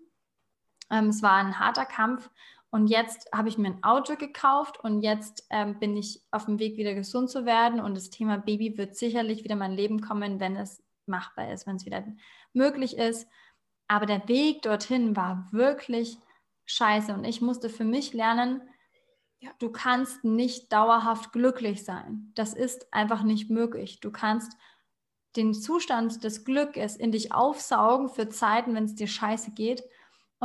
Ähm, 0.91 1.09
es 1.09 1.23
war 1.23 1.35
ein 1.35 1.59
harter 1.59 1.87
Kampf 1.87 2.31
und 2.71 2.89
jetzt 2.89 3.29
habe 3.33 3.49
ich 3.49 3.57
mir 3.57 3.69
ein 3.69 3.85
Auto 3.85 4.17
gekauft 4.17 4.81
und 4.83 5.03
jetzt 5.03 5.47
ähm, 5.51 5.79
bin 5.79 5.97
ich 5.97 6.23
auf 6.33 6.47
dem 6.47 6.59
Weg, 6.59 6.77
wieder 6.77 6.95
gesund 6.95 7.31
zu 7.31 7.45
werden. 7.47 7.81
Und 7.81 7.95
das 7.97 8.11
Thema 8.11 8.37
Baby 8.39 8.77
wird 8.77 8.97
sicherlich 8.97 9.45
wieder 9.45 9.53
in 9.53 9.61
mein 9.61 9.73
Leben 9.73 10.01
kommen, 10.01 10.41
wenn 10.41 10.57
es 10.57 10.83
machbar 11.07 11.53
ist, 11.53 11.67
wenn 11.67 11.77
es 11.77 11.87
wieder 11.87 12.05
möglich 12.53 12.97
ist. 12.99 13.29
Aber 13.87 14.07
der 14.07 14.27
Weg 14.29 14.63
dorthin 14.63 15.15
war 15.15 15.49
wirklich 15.53 16.19
scheiße. 16.65 17.15
Und 17.15 17.25
ich 17.25 17.41
musste 17.41 17.69
für 17.69 17.85
mich 17.85 18.13
lernen, 18.13 18.63
Ja. 19.41 19.51
Du 19.59 19.71
kannst 19.71 20.25
nicht 20.25 20.73
dauerhaft 20.73 21.33
glücklich 21.33 21.85
sein. 21.85 22.33
Das 22.35 22.55
ist 22.55 22.93
einfach 22.93 23.23
nicht 23.23 23.51
möglich. 23.51 24.01
Du 24.01 24.11
kannst 24.11 24.57
den 25.37 25.53
Zustand 25.55 26.25
des 26.25 26.45
Glückes 26.45 26.97
in 26.97 27.13
dich 27.13 27.33
aufsaugen 27.33 28.09
für 28.09 28.29
Zeiten, 28.29 28.75
wenn 28.75 28.85
es 28.85 28.95
dir 28.95 29.09
scheiße 29.09 29.53
geht. 29.53 29.85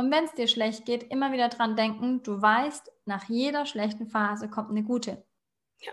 Und 0.00 0.10
wenn 0.10 0.24
es 0.24 0.32
dir 0.32 0.48
schlecht 0.48 0.86
geht, 0.86 1.10
immer 1.12 1.30
wieder 1.30 1.50
dran 1.50 1.76
denken, 1.76 2.22
du 2.22 2.40
weißt, 2.40 2.90
nach 3.04 3.28
jeder 3.28 3.66
schlechten 3.66 4.06
Phase 4.06 4.48
kommt 4.48 4.70
eine 4.70 4.82
gute. 4.82 5.22
Ja. 5.80 5.92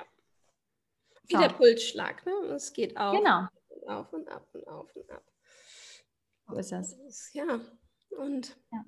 Wie 1.24 1.34
so. 1.34 1.42
der 1.42 1.50
Pulsschlag, 1.50 2.26
ne? 2.26 2.32
Es 2.56 2.72
geht 2.72 2.96
auf. 2.96 3.18
Genau. 3.18 3.48
Und 3.68 3.90
auf 3.90 4.14
und 4.14 4.30
ab 4.30 4.48
und 4.54 4.66
auf 4.66 4.96
und 4.96 5.12
ab. 5.12 5.24
So 6.48 6.56
ist 6.56 6.72
das. 6.72 6.98
Ja. 7.34 7.60
Und, 8.12 8.58
ja. 8.72 8.86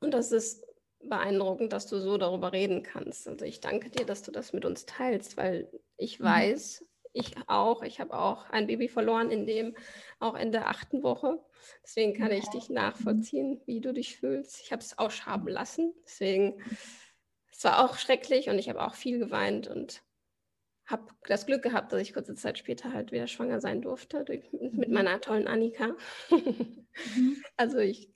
und 0.00 0.14
das 0.14 0.32
ist 0.32 0.64
beeindruckend, 1.00 1.74
dass 1.74 1.86
du 1.86 1.98
so 2.00 2.16
darüber 2.16 2.54
reden 2.54 2.82
kannst. 2.82 3.28
Also 3.28 3.44
ich 3.44 3.60
danke 3.60 3.90
dir, 3.90 4.06
dass 4.06 4.22
du 4.22 4.30
das 4.30 4.54
mit 4.54 4.64
uns 4.64 4.86
teilst, 4.86 5.36
weil 5.36 5.70
ich 5.98 6.18
mhm. 6.18 6.24
weiß, 6.24 6.82
ich 7.12 7.34
auch, 7.46 7.82
ich 7.82 8.00
habe 8.00 8.18
auch 8.18 8.48
ein 8.50 8.66
Baby 8.66 8.88
verloren, 8.88 9.30
in 9.30 9.46
dem 9.46 9.76
auch 10.20 10.34
in 10.34 10.52
der 10.52 10.68
achten 10.68 11.02
Woche. 11.02 11.38
Deswegen 11.82 12.14
kann 12.14 12.32
ich 12.32 12.46
dich 12.48 12.70
nachvollziehen, 12.70 13.60
wie 13.66 13.80
du 13.80 13.92
dich 13.92 14.16
fühlst. 14.16 14.60
Ich 14.62 14.72
habe 14.72 14.82
es 14.82 14.98
ausschaben 14.98 15.48
lassen. 15.48 15.94
Deswegen, 16.04 16.62
es 17.50 17.64
war 17.64 17.84
auch 17.84 17.98
schrecklich 17.98 18.48
und 18.48 18.58
ich 18.58 18.68
habe 18.68 18.82
auch 18.82 18.94
viel 18.94 19.18
geweint 19.18 19.68
und 19.68 20.02
habe 20.86 21.06
das 21.26 21.46
Glück 21.46 21.62
gehabt, 21.62 21.92
dass 21.92 22.00
ich 22.00 22.14
kurze 22.14 22.34
Zeit 22.34 22.58
später 22.58 22.92
halt 22.92 23.12
wieder 23.12 23.26
schwanger 23.26 23.60
sein 23.60 23.82
durfte 23.82 24.24
durch, 24.24 24.50
mit 24.52 24.90
meiner 24.90 25.20
tollen 25.20 25.46
Annika. 25.48 25.94
Mhm. 27.14 27.40
also 27.56 27.78
ich, 27.78 28.12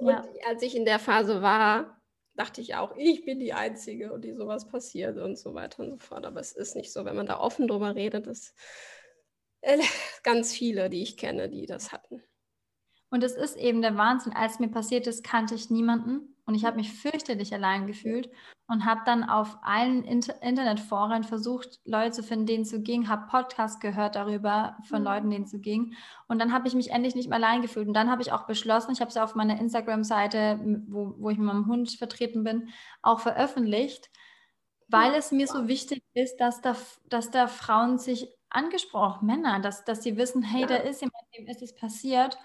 ja. 0.00 0.26
als 0.48 0.60
ich 0.62 0.74
in 0.74 0.84
der 0.84 0.98
Phase 0.98 1.40
war, 1.40 1.97
dachte 2.38 2.60
ich 2.60 2.76
auch, 2.76 2.94
ich 2.96 3.24
bin 3.24 3.40
die 3.40 3.52
Einzige 3.52 4.12
und 4.12 4.24
die 4.24 4.32
sowas 4.32 4.68
passiert 4.68 5.18
und 5.18 5.36
so 5.36 5.54
weiter 5.54 5.82
und 5.82 5.90
so 5.90 5.98
fort. 5.98 6.24
Aber 6.24 6.38
es 6.38 6.52
ist 6.52 6.76
nicht 6.76 6.92
so, 6.92 7.04
wenn 7.04 7.16
man 7.16 7.26
da 7.26 7.40
offen 7.40 7.66
drüber 7.66 7.96
redet, 7.96 8.28
dass 8.28 8.54
äh, 9.60 9.78
ganz 10.22 10.52
viele, 10.52 10.88
die 10.88 11.02
ich 11.02 11.16
kenne, 11.16 11.48
die 11.48 11.66
das 11.66 11.90
hatten. 11.90 12.22
Und 13.10 13.24
es 13.24 13.32
ist 13.32 13.56
eben 13.56 13.82
der 13.82 13.96
Wahnsinn. 13.96 14.34
Als 14.34 14.60
mir 14.60 14.68
passiert 14.68 15.06
ist, 15.06 15.24
kannte 15.24 15.54
ich 15.56 15.68
niemanden 15.70 16.36
und 16.46 16.54
ich 16.54 16.64
habe 16.64 16.76
mich 16.76 16.92
fürchterlich 16.92 17.52
allein 17.52 17.86
gefühlt 17.86 18.30
und 18.68 18.84
habe 18.84 19.00
dann 19.06 19.24
auf 19.24 19.56
allen 19.62 20.04
Inter 20.04 20.42
Internetforen 20.42 21.24
versucht, 21.24 21.80
Leute 21.86 22.12
zu 22.12 22.22
finden, 22.22 22.44
denen 22.44 22.62
es 22.64 22.74
ging, 22.84 23.08
habe 23.08 23.26
Podcasts 23.26 23.80
gehört 23.80 24.14
darüber 24.14 24.76
von 24.84 25.00
mhm. 25.00 25.04
Leuten, 25.06 25.30
denen 25.30 25.44
es 25.46 25.54
ging. 25.62 25.94
Und 26.28 26.38
dann 26.38 26.52
habe 26.52 26.68
ich 26.68 26.74
mich 26.74 26.90
endlich 26.90 27.14
nicht 27.14 27.30
mehr 27.30 27.38
allein 27.38 27.62
gefühlt. 27.62 27.88
Und 27.88 27.94
dann 27.94 28.10
habe 28.10 28.20
ich 28.20 28.30
auch 28.30 28.46
beschlossen, 28.46 28.92
ich 28.92 29.00
habe 29.00 29.08
es 29.08 29.16
auf 29.16 29.34
meiner 29.34 29.58
Instagram-Seite, 29.58 30.60
wo, 30.86 31.14
wo 31.18 31.30
ich 31.30 31.38
mit 31.38 31.46
meinem 31.46 31.66
Hund 31.66 31.90
vertreten 31.92 32.44
bin, 32.44 32.68
auch 33.00 33.20
veröffentlicht, 33.20 34.10
weil 34.88 35.14
es 35.14 35.32
mir 35.32 35.46
so 35.46 35.66
wichtig 35.66 36.02
ist, 36.12 36.36
dass 36.36 36.60
da, 36.60 36.76
dass 37.08 37.30
da 37.30 37.46
Frauen 37.46 37.96
sich 37.96 38.28
angesprochen, 38.50 39.26
Männer, 39.26 39.60
dass, 39.60 39.84
dass 39.84 40.02
sie 40.02 40.18
wissen, 40.18 40.42
hey, 40.42 40.62
ja. 40.62 40.66
da 40.66 40.76
ist 40.76 41.00
jemand, 41.00 41.24
dem 41.36 41.46
ist 41.46 41.62
es 41.62 41.74
passiert 41.74 42.38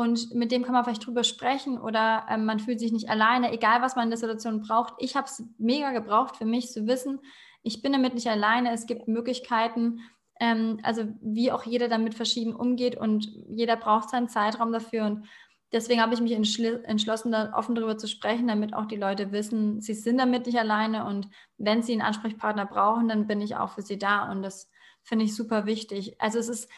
und 0.00 0.34
mit 0.34 0.50
dem 0.50 0.62
kann 0.62 0.72
man 0.72 0.84
vielleicht 0.84 1.06
drüber 1.06 1.24
sprechen 1.24 1.78
oder 1.78 2.26
ähm, 2.28 2.44
man 2.44 2.58
fühlt 2.58 2.80
sich 2.80 2.92
nicht 2.92 3.08
alleine, 3.08 3.52
egal 3.52 3.82
was 3.82 3.96
man 3.96 4.04
in 4.04 4.10
der 4.10 4.18
Situation 4.18 4.62
braucht. 4.62 4.94
Ich 4.98 5.16
habe 5.16 5.26
es 5.26 5.42
mega 5.58 5.92
gebraucht 5.92 6.36
für 6.36 6.44
mich 6.44 6.70
zu 6.70 6.86
wissen, 6.86 7.20
ich 7.62 7.82
bin 7.82 7.92
damit 7.92 8.14
nicht 8.14 8.28
alleine, 8.28 8.72
es 8.72 8.86
gibt 8.86 9.08
Möglichkeiten, 9.08 10.00
ähm, 10.40 10.80
also 10.82 11.04
wie 11.20 11.52
auch 11.52 11.64
jeder 11.64 11.88
damit 11.88 12.14
verschieden 12.14 12.54
umgeht 12.54 12.96
und 12.96 13.28
jeder 13.48 13.76
braucht 13.76 14.10
seinen 14.10 14.28
Zeitraum 14.28 14.72
dafür 14.72 15.04
und 15.04 15.28
deswegen 15.72 16.00
habe 16.00 16.14
ich 16.14 16.20
mich 16.20 16.32
entschlossen, 16.32 17.32
da 17.32 17.52
offen 17.54 17.74
darüber 17.74 17.98
zu 17.98 18.08
sprechen, 18.08 18.48
damit 18.48 18.74
auch 18.74 18.86
die 18.86 18.96
Leute 18.96 19.32
wissen, 19.32 19.80
sie 19.80 19.94
sind 19.94 20.18
damit 20.18 20.46
nicht 20.46 20.58
alleine 20.58 21.04
und 21.04 21.28
wenn 21.58 21.82
sie 21.82 21.92
einen 21.92 22.02
Ansprechpartner 22.02 22.66
brauchen, 22.66 23.08
dann 23.08 23.26
bin 23.26 23.40
ich 23.40 23.56
auch 23.56 23.70
für 23.70 23.82
sie 23.82 23.98
da 23.98 24.30
und 24.30 24.42
das 24.42 24.70
finde 25.02 25.26
ich 25.26 25.34
super 25.34 25.66
wichtig. 25.66 26.20
Also 26.20 26.38
es 26.38 26.48
ist, 26.48 26.70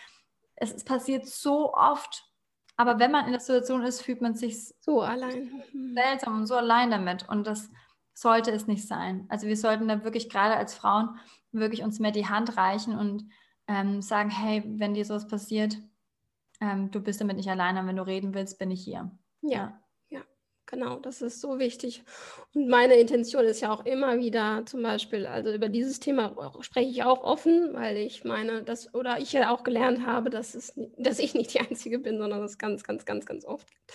es 0.56 0.72
ist 0.72 0.86
passiert 0.86 1.26
so 1.26 1.72
oft 1.74 2.31
aber 2.82 2.98
wenn 2.98 3.12
man 3.12 3.26
in 3.26 3.32
der 3.32 3.40
Situation 3.40 3.82
ist, 3.82 4.02
fühlt 4.02 4.20
man 4.20 4.34
sich 4.34 4.74
so 4.80 5.02
allein. 5.02 5.62
Mhm. 5.72 5.94
Seltsam 5.94 6.40
und 6.40 6.46
so 6.46 6.56
allein 6.56 6.90
damit. 6.90 7.28
Und 7.28 7.46
das 7.46 7.70
sollte 8.12 8.50
es 8.50 8.66
nicht 8.66 8.86
sein. 8.86 9.24
Also 9.28 9.46
wir 9.46 9.56
sollten 9.56 9.86
da 9.86 10.02
wirklich 10.04 10.28
gerade 10.28 10.56
als 10.56 10.74
Frauen 10.74 11.16
wirklich 11.52 11.84
uns 11.84 12.00
mehr 12.00 12.10
die 12.10 12.28
Hand 12.28 12.56
reichen 12.56 12.98
und 12.98 13.28
ähm, 13.68 14.02
sagen, 14.02 14.30
hey, 14.30 14.64
wenn 14.66 14.94
dir 14.94 15.04
sowas 15.04 15.28
passiert, 15.28 15.76
ähm, 16.60 16.90
du 16.90 17.00
bist 17.00 17.20
damit 17.20 17.36
nicht 17.36 17.48
alleine. 17.48 17.86
Wenn 17.86 17.96
du 17.96 18.06
reden 18.06 18.34
willst, 18.34 18.58
bin 18.58 18.72
ich 18.72 18.82
hier. 18.82 19.10
Ja. 19.42 19.50
ja. 19.50 19.81
Genau, 20.66 20.98
das 21.00 21.20
ist 21.20 21.40
so 21.40 21.58
wichtig. 21.58 22.02
Und 22.54 22.68
meine 22.68 22.94
Intention 22.94 23.44
ist 23.44 23.60
ja 23.60 23.72
auch 23.72 23.84
immer 23.84 24.18
wieder 24.20 24.62
zum 24.64 24.82
Beispiel, 24.82 25.26
also 25.26 25.52
über 25.52 25.68
dieses 25.68 26.00
Thema 26.00 26.34
spreche 26.60 26.88
ich 26.90 27.02
auch 27.02 27.22
offen, 27.24 27.74
weil 27.74 27.98
ich 27.98 28.24
meine, 28.24 28.62
dass, 28.62 28.94
oder 28.94 29.18
ich 29.18 29.32
ja 29.32 29.50
auch 29.50 29.64
gelernt 29.64 30.06
habe, 30.06 30.30
dass, 30.30 30.54
es, 30.54 30.72
dass 30.96 31.18
ich 31.18 31.34
nicht 31.34 31.52
die 31.52 31.60
Einzige 31.60 31.98
bin, 31.98 32.16
sondern 32.18 32.42
es 32.42 32.56
ganz, 32.58 32.84
ganz, 32.84 33.04
ganz, 33.04 33.26
ganz 33.26 33.44
oft 33.44 33.70
gibt. 33.70 33.92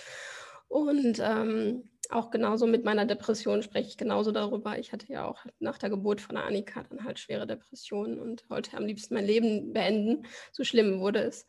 Und 0.67 1.19
ähm, 1.23 1.89
auch 2.09 2.29
genauso 2.29 2.67
mit 2.67 2.83
meiner 2.85 3.05
Depression 3.05 3.63
spreche 3.63 3.87
ich 3.89 3.97
genauso 3.97 4.31
darüber. 4.31 4.77
Ich 4.77 4.91
hatte 4.91 5.11
ja 5.11 5.25
auch 5.25 5.45
nach 5.59 5.77
der 5.77 5.89
Geburt 5.89 6.21
von 6.21 6.37
Annika 6.37 6.83
dann 6.89 7.05
halt 7.05 7.17
schwere 7.19 7.47
Depressionen 7.47 8.19
und 8.19 8.47
wollte 8.49 8.77
am 8.77 8.85
liebsten 8.85 9.13
mein 9.15 9.25
Leben 9.25 9.73
beenden. 9.73 10.25
So 10.51 10.63
schlimm 10.63 10.99
wurde 10.99 11.19
es. 11.21 11.47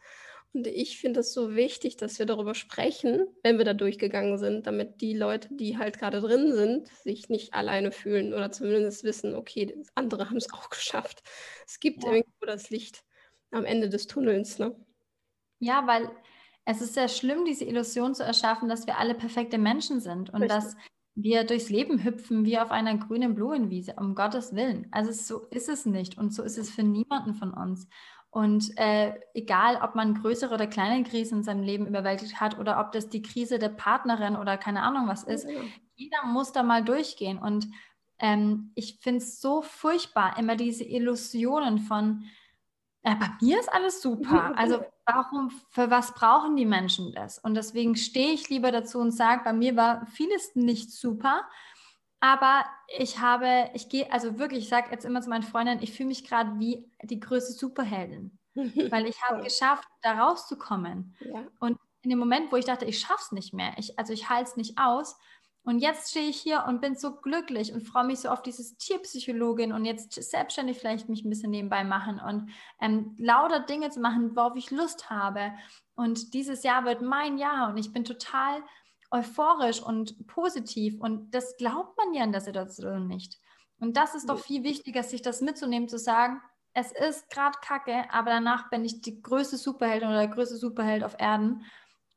Und 0.55 0.67
ich 0.67 0.99
finde 0.99 1.21
es 1.21 1.33
so 1.33 1.55
wichtig, 1.55 1.97
dass 1.97 2.19
wir 2.19 2.27
darüber 2.27 2.55
sprechen, 2.55 3.27
wenn 3.43 3.59
wir 3.59 3.65
da 3.65 3.75
durchgegangen 3.75 4.39
sind, 4.39 4.67
damit 4.67 5.01
die 5.01 5.15
Leute, 5.15 5.49
die 5.53 5.77
halt 5.77 5.99
gerade 5.99 6.21
drin 6.21 6.53
sind, 6.53 6.89
sich 6.89 7.29
nicht 7.29 7.55
alleine 7.55 7.93
fühlen 7.93 8.33
oder 8.33 8.51
zumindest 8.51 9.05
wissen, 9.05 9.35
okay, 9.35 9.75
andere 9.95 10.31
haben 10.31 10.39
es 10.39 10.51
auch 10.53 10.71
geschafft. 10.71 11.23
Es 11.67 11.81
gibt 11.81 12.05
ja. 12.05 12.13
irgendwo 12.13 12.47
das 12.47 12.71
Licht 12.71 13.05
am 13.51 13.65
Ende 13.65 13.89
des 13.89 14.07
Tunnels. 14.07 14.59
Ne? 14.59 14.75
Ja, 15.61 15.87
weil 15.87 16.11
es 16.65 16.81
ist 16.81 16.95
sehr 16.95 17.09
schlimm, 17.09 17.45
diese 17.45 17.65
Illusion 17.65 18.15
zu 18.15 18.25
erschaffen, 18.25 18.69
dass 18.69 18.87
wir 18.87 18.99
alle 18.99 19.15
perfekte 19.15 19.59
Menschen 19.59 20.01
sind 20.01 20.31
und 20.31 20.43
Richtig. 20.43 20.49
dass 20.49 20.77
wir 21.21 21.45
durchs 21.45 21.69
Leben 21.69 22.05
hüpfen 22.05 22.45
wie 22.45 22.59
auf 22.59 22.71
einer 22.71 22.97
grünen 22.97 23.35
Blumenwiese, 23.35 23.95
um 23.99 24.15
Gottes 24.15 24.55
Willen. 24.55 24.87
Also 24.93 25.11
so 25.13 25.47
ist 25.49 25.69
es 25.69 25.85
nicht 25.85 26.17
und 26.17 26.33
so 26.33 26.43
ist 26.43 26.59
es 26.59 26.71
für 26.71 26.85
niemanden 26.85 27.35
von 27.35 27.53
uns. 27.53 27.89
Und 28.31 28.77
äh, 28.77 29.15
egal, 29.33 29.81
ob 29.83 29.95
man 29.95 30.15
größere 30.15 30.55
oder 30.55 30.67
kleine 30.67 31.03
Krisen 31.03 31.39
in 31.39 31.45
seinem 31.45 31.63
Leben 31.63 31.87
überwältigt 31.87 32.41
hat 32.41 32.59
oder 32.59 32.79
ob 32.79 32.93
das 32.93 33.09
die 33.09 33.23
Krise 33.23 33.59
der 33.59 33.71
Partnerin 33.71 34.37
oder 34.37 34.59
keine 34.59 34.83
Ahnung 34.83 35.09
was 35.09 35.25
ist, 35.25 35.49
ja. 35.49 35.61
jeder 35.95 36.25
muss 36.27 36.53
da 36.53 36.63
mal 36.63 36.85
durchgehen. 36.85 37.39
Und 37.39 37.69
ähm, 38.19 38.73
ich 38.75 38.99
finde 39.01 39.19
es 39.19 39.41
so 39.41 39.63
furchtbar, 39.63 40.39
immer 40.39 40.57
diese 40.57 40.85
Illusionen 40.85 41.79
von, 41.79 42.25
äh, 43.03 43.15
bei 43.15 43.31
mir 43.41 43.59
ist 43.61 43.73
alles 43.73 44.03
super. 44.03 44.53
Also 44.57 44.85
warum, 45.07 45.51
für 45.71 45.91
was 45.91 46.13
brauchen 46.13 46.57
die 46.57 46.67
Menschen 46.67 47.13
das? 47.15 47.39
Und 47.39 47.55
deswegen 47.55 47.97
stehe 47.97 48.33
ich 48.33 48.51
lieber 48.51 48.73
dazu 48.73 48.99
und 48.99 49.13
sage, 49.13 49.43
bei 49.45 49.53
mir 49.55 49.75
war 49.75 50.07
vieles 50.07 50.55
nicht 50.55 50.93
super. 50.93 51.49
Aber 52.21 52.65
ich 52.89 53.21
habe, 53.21 53.71
ich 53.75 53.89
gehe, 53.89 54.11
also 54.13 54.39
wirklich, 54.39 54.65
ich 54.65 54.69
sage 54.69 54.91
jetzt 54.91 55.05
immer 55.05 55.23
zu 55.23 55.29
meinen 55.29 55.43
Freundinnen, 55.43 55.83
ich 55.83 55.93
fühle 55.93 56.09
mich 56.09 56.25
gerade 56.25 56.59
wie 56.59 56.91
die 57.03 57.21
größte 57.21 57.53
Superheldin, 57.53 58.39
weil 58.55 59.07
ich 59.07 59.23
habe 59.23 59.43
geschafft, 59.43 59.89
da 60.03 60.25
rauszukommen. 60.25 61.17
Ja. 61.21 61.47
Und 61.61 61.79
in 62.03 62.11
dem 62.11 62.19
Moment, 62.19 62.51
wo 62.51 62.57
ich 62.57 62.65
dachte, 62.65 62.87
ich 62.87 62.99
schaffe 62.99 63.23
es 63.23 63.33
nicht 63.33 63.55
mehr, 63.55 63.73
ich, 63.77 63.99
also 63.99 64.13
ich 64.13 64.29
halte 64.29 64.51
es 64.51 64.57
nicht 64.57 64.79
aus. 64.79 65.17
Und 65.65 65.81
jetzt 65.81 66.11
stehe 66.11 66.31
ich 66.31 66.41
hier 66.41 66.65
und 66.67 66.81
bin 66.81 66.95
so 66.95 67.17
glücklich 67.17 67.75
und 67.75 67.83
freue 67.83 68.05
mich 68.05 68.21
so 68.21 68.31
auf 68.31 68.43
dieses 68.43 68.79
Tierpsychologin 68.79 69.75
und 69.75 69.85
jetzt 69.85 70.15
selbstständig 70.15 70.79
vielleicht 70.79 71.11
mich 71.11 71.25
ein 71.25 71.29
bisschen 71.29 71.51
nebenbei 71.51 71.85
machen 71.85 72.21
und 72.21 72.51
ähm, 72.81 73.15
lauter 73.19 73.61
Dinge 73.61 73.91
zu 73.91 74.01
machen, 74.01 74.35
worauf 74.35 74.57
ich 74.57 74.71
Lust 74.71 75.11
habe. 75.11 75.53
Und 75.95 76.33
dieses 76.33 76.63
Jahr 76.63 76.87
wird 76.87 77.03
mein 77.03 77.37
Jahr 77.37 77.69
und 77.69 77.77
ich 77.77 77.93
bin 77.93 78.05
total 78.05 78.63
euphorisch 79.11 79.83
und 79.83 80.27
positiv. 80.27 81.01
Und 81.01 81.35
das 81.35 81.57
glaubt 81.57 81.97
man 81.97 82.15
ja 82.15 82.25
in 82.25 82.33
der 82.33 82.41
Situation 82.41 83.07
nicht. 83.07 83.39
Und 83.81 83.97
das 83.97 84.15
ist 84.15 84.29
doch 84.29 84.41
viel 84.41 84.65
wichtiger, 84.65 85.03
sich 85.03 85.23
das 85.23 85.41
mitzunehmen, 85.41 85.89
zu 85.89 85.99
sagen, 85.99 86.41
es 86.75 86.93
ist 86.93 87.31
gerade 87.31 87.59
kacke, 87.61 88.05
aber 88.11 88.31
danach 88.31 88.71
bin 88.71 88.85
ich 88.85 89.01
die 89.01 89.21
größte 89.21 89.57
Superheldin 89.57 90.09
oder 90.09 90.19
der 90.19 90.29
größte 90.29 90.57
Superheld 90.57 91.03
auf 91.03 91.17
Erden. 91.19 91.65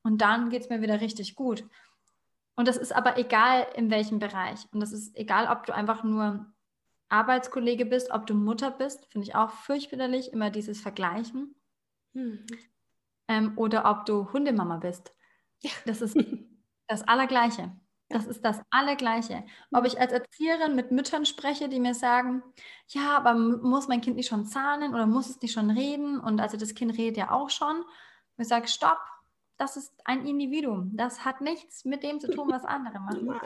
Und 0.04 0.22
dann 0.22 0.50
geht 0.50 0.64
es 0.64 0.70
mir 0.70 0.82
wieder 0.82 1.02
richtig 1.02 1.36
gut. 1.36 1.64
Und 2.56 2.68
das 2.68 2.78
ist 2.78 2.92
aber 2.92 3.18
egal 3.18 3.68
in 3.76 3.90
welchem 3.90 4.20
Bereich. 4.20 4.68
Und 4.72 4.82
das 4.82 4.92
ist 4.92 5.16
egal, 5.16 5.48
ob 5.48 5.66
du 5.66 5.74
einfach 5.74 6.04
nur 6.04 6.52
Arbeitskollege 7.10 7.86
bist, 7.86 8.12
ob 8.12 8.28
du 8.28 8.34
Mutter 8.34 8.72
bist, 8.72 9.06
finde 9.08 9.28
ich 9.28 9.36
auch 9.36 9.52
fürchterlich, 9.52 10.32
immer 10.32 10.50
dieses 10.50 10.80
Vergleichen. 10.80 11.56
Mhm. 12.14 12.46
Ähm, 13.28 13.58
oder 13.58 13.90
ob 13.90 14.06
du 14.06 14.32
Hundemama 14.32 14.78
bist. 14.78 15.14
Ja. 15.60 15.72
Das 15.86 16.02
ist 16.02 16.16
Das 16.92 17.08
Allergleiche. 17.08 17.72
Das 18.10 18.28
ist 18.28 18.44
das 18.44 18.62
Allergleiche. 18.70 19.46
Ob 19.72 19.86
ich 19.86 19.98
als 19.98 20.12
Erzieherin 20.12 20.76
mit 20.76 20.92
Müttern 20.92 21.26
spreche, 21.26 21.70
die 21.70 21.80
mir 21.80 21.96
sagen, 21.96 22.44
ja, 22.90 23.16
aber 23.16 23.34
muss 23.34 23.88
mein 23.88 24.02
Kind 24.02 24.18
nicht 24.18 24.28
schon 24.28 24.46
zahlen 24.46 24.94
oder 24.94 25.06
muss 25.06 25.30
es 25.30 25.42
nicht 25.42 25.54
schon 25.54 25.72
reden? 25.72 26.20
Und 26.20 26.42
also 26.42 26.58
das 26.58 26.76
Kind 26.76 26.98
redet 26.98 27.16
ja 27.16 27.32
auch 27.32 27.50
schon. 27.50 27.78
Und 27.78 28.40
ich 28.40 28.50
sage, 28.50 28.68
stopp, 28.68 29.00
das 29.56 29.78
ist 29.78 29.94
ein 30.04 30.26
Individuum. 30.26 30.92
Das 30.98 31.24
hat 31.24 31.40
nichts 31.40 31.86
mit 31.86 32.04
dem 32.04 32.20
zu 32.20 32.30
tun, 32.30 32.50
was 32.52 32.66
andere 32.66 33.00
machen. 33.00 33.40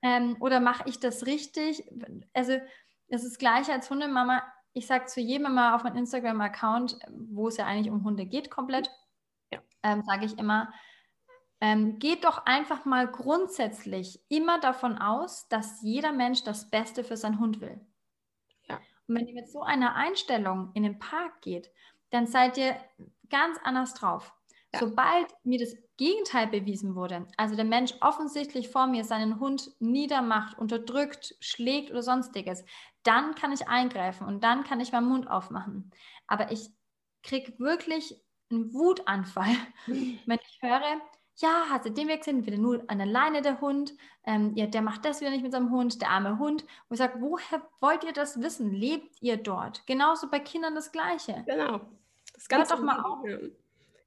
Ähm, 0.00 0.38
oder 0.40 0.60
mache 0.60 0.88
ich 0.88 0.98
das 1.00 1.26
richtig? 1.26 1.84
Also 2.32 2.54
es 3.08 3.24
ist 3.24 3.38
gleich 3.38 3.70
als 3.70 3.90
Hundemama. 3.90 4.42
Ich 4.72 4.86
sage 4.86 5.04
zu 5.04 5.20
jedem 5.20 5.52
mal 5.52 5.74
auf 5.74 5.84
meinem 5.84 5.98
Instagram-Account, 5.98 6.98
wo 7.10 7.48
es 7.48 7.58
ja 7.58 7.66
eigentlich 7.66 7.90
um 7.90 8.04
Hunde 8.04 8.24
geht, 8.24 8.50
komplett, 8.50 8.90
ja. 9.52 9.60
ähm, 9.82 10.02
sage 10.02 10.24
ich 10.24 10.38
immer, 10.38 10.72
ähm, 11.60 11.98
geht 11.98 12.24
doch 12.24 12.46
einfach 12.46 12.84
mal 12.84 13.08
grundsätzlich 13.08 14.20
immer 14.28 14.60
davon 14.60 14.98
aus, 14.98 15.48
dass 15.48 15.82
jeder 15.82 16.12
Mensch 16.12 16.44
das 16.44 16.70
Beste 16.70 17.02
für 17.02 17.16
seinen 17.16 17.40
Hund 17.40 17.60
will. 17.60 17.80
Ja. 18.68 18.76
Und 19.06 19.16
wenn 19.16 19.26
ihr 19.26 19.34
mit 19.34 19.50
so 19.50 19.62
einer 19.62 19.94
Einstellung 19.96 20.70
in 20.74 20.84
den 20.84 20.98
Park 20.98 21.40
geht, 21.42 21.70
dann 22.10 22.26
seid 22.26 22.56
ihr 22.56 22.76
ganz 23.28 23.58
anders 23.64 23.94
drauf. 23.94 24.32
Ja. 24.72 24.80
Sobald 24.80 25.26
mir 25.44 25.58
das 25.58 25.74
Gegenteil 25.96 26.46
bewiesen 26.46 26.94
wurde, 26.94 27.26
also 27.36 27.56
der 27.56 27.64
Mensch 27.64 27.94
offensichtlich 28.00 28.68
vor 28.68 28.86
mir 28.86 29.04
seinen 29.04 29.40
Hund 29.40 29.72
niedermacht, 29.80 30.58
unterdrückt, 30.58 31.34
schlägt 31.40 31.90
oder 31.90 32.02
sonstiges, 32.02 32.64
dann 33.02 33.34
kann 33.34 33.52
ich 33.52 33.66
eingreifen 33.66 34.26
und 34.26 34.44
dann 34.44 34.64
kann 34.64 34.80
ich 34.80 34.92
meinen 34.92 35.08
Mund 35.08 35.28
aufmachen. 35.28 35.90
Aber 36.26 36.52
ich 36.52 36.68
kriege 37.22 37.58
wirklich 37.58 38.14
einen 38.50 38.72
Wutanfall, 38.74 39.56
wenn 39.86 40.38
ich 40.38 40.58
höre, 40.60 41.00
ja, 41.40 41.66
hast 41.70 41.86
du 41.86 41.90
den 41.90 42.08
Weg 42.08 42.18
gesehen, 42.18 42.46
wieder 42.46 42.58
nur 42.58 42.82
an 42.88 42.98
der 42.98 43.06
Leine 43.06 43.42
der 43.42 43.60
Hund, 43.60 43.94
ähm, 44.26 44.52
ja, 44.56 44.66
der 44.66 44.82
macht 44.82 45.04
das 45.04 45.20
wieder 45.20 45.30
nicht 45.30 45.42
mit 45.42 45.52
seinem 45.52 45.70
Hund, 45.70 46.00
der 46.02 46.10
arme 46.10 46.38
Hund. 46.38 46.62
Und 46.62 46.94
ich 46.94 46.98
sage, 46.98 47.20
woher 47.20 47.62
wollt 47.80 48.04
ihr 48.04 48.12
das 48.12 48.40
wissen? 48.40 48.72
Lebt 48.72 49.22
ihr 49.22 49.36
dort? 49.36 49.86
Genauso 49.86 50.28
bei 50.28 50.40
Kindern 50.40 50.74
das 50.74 50.92
Gleiche. 50.92 51.44
Genau. 51.46 51.80
Das 52.34 52.46
Hört 52.50 52.70
doch 52.70 52.80
mal 52.80 53.00
auf. 53.00 53.24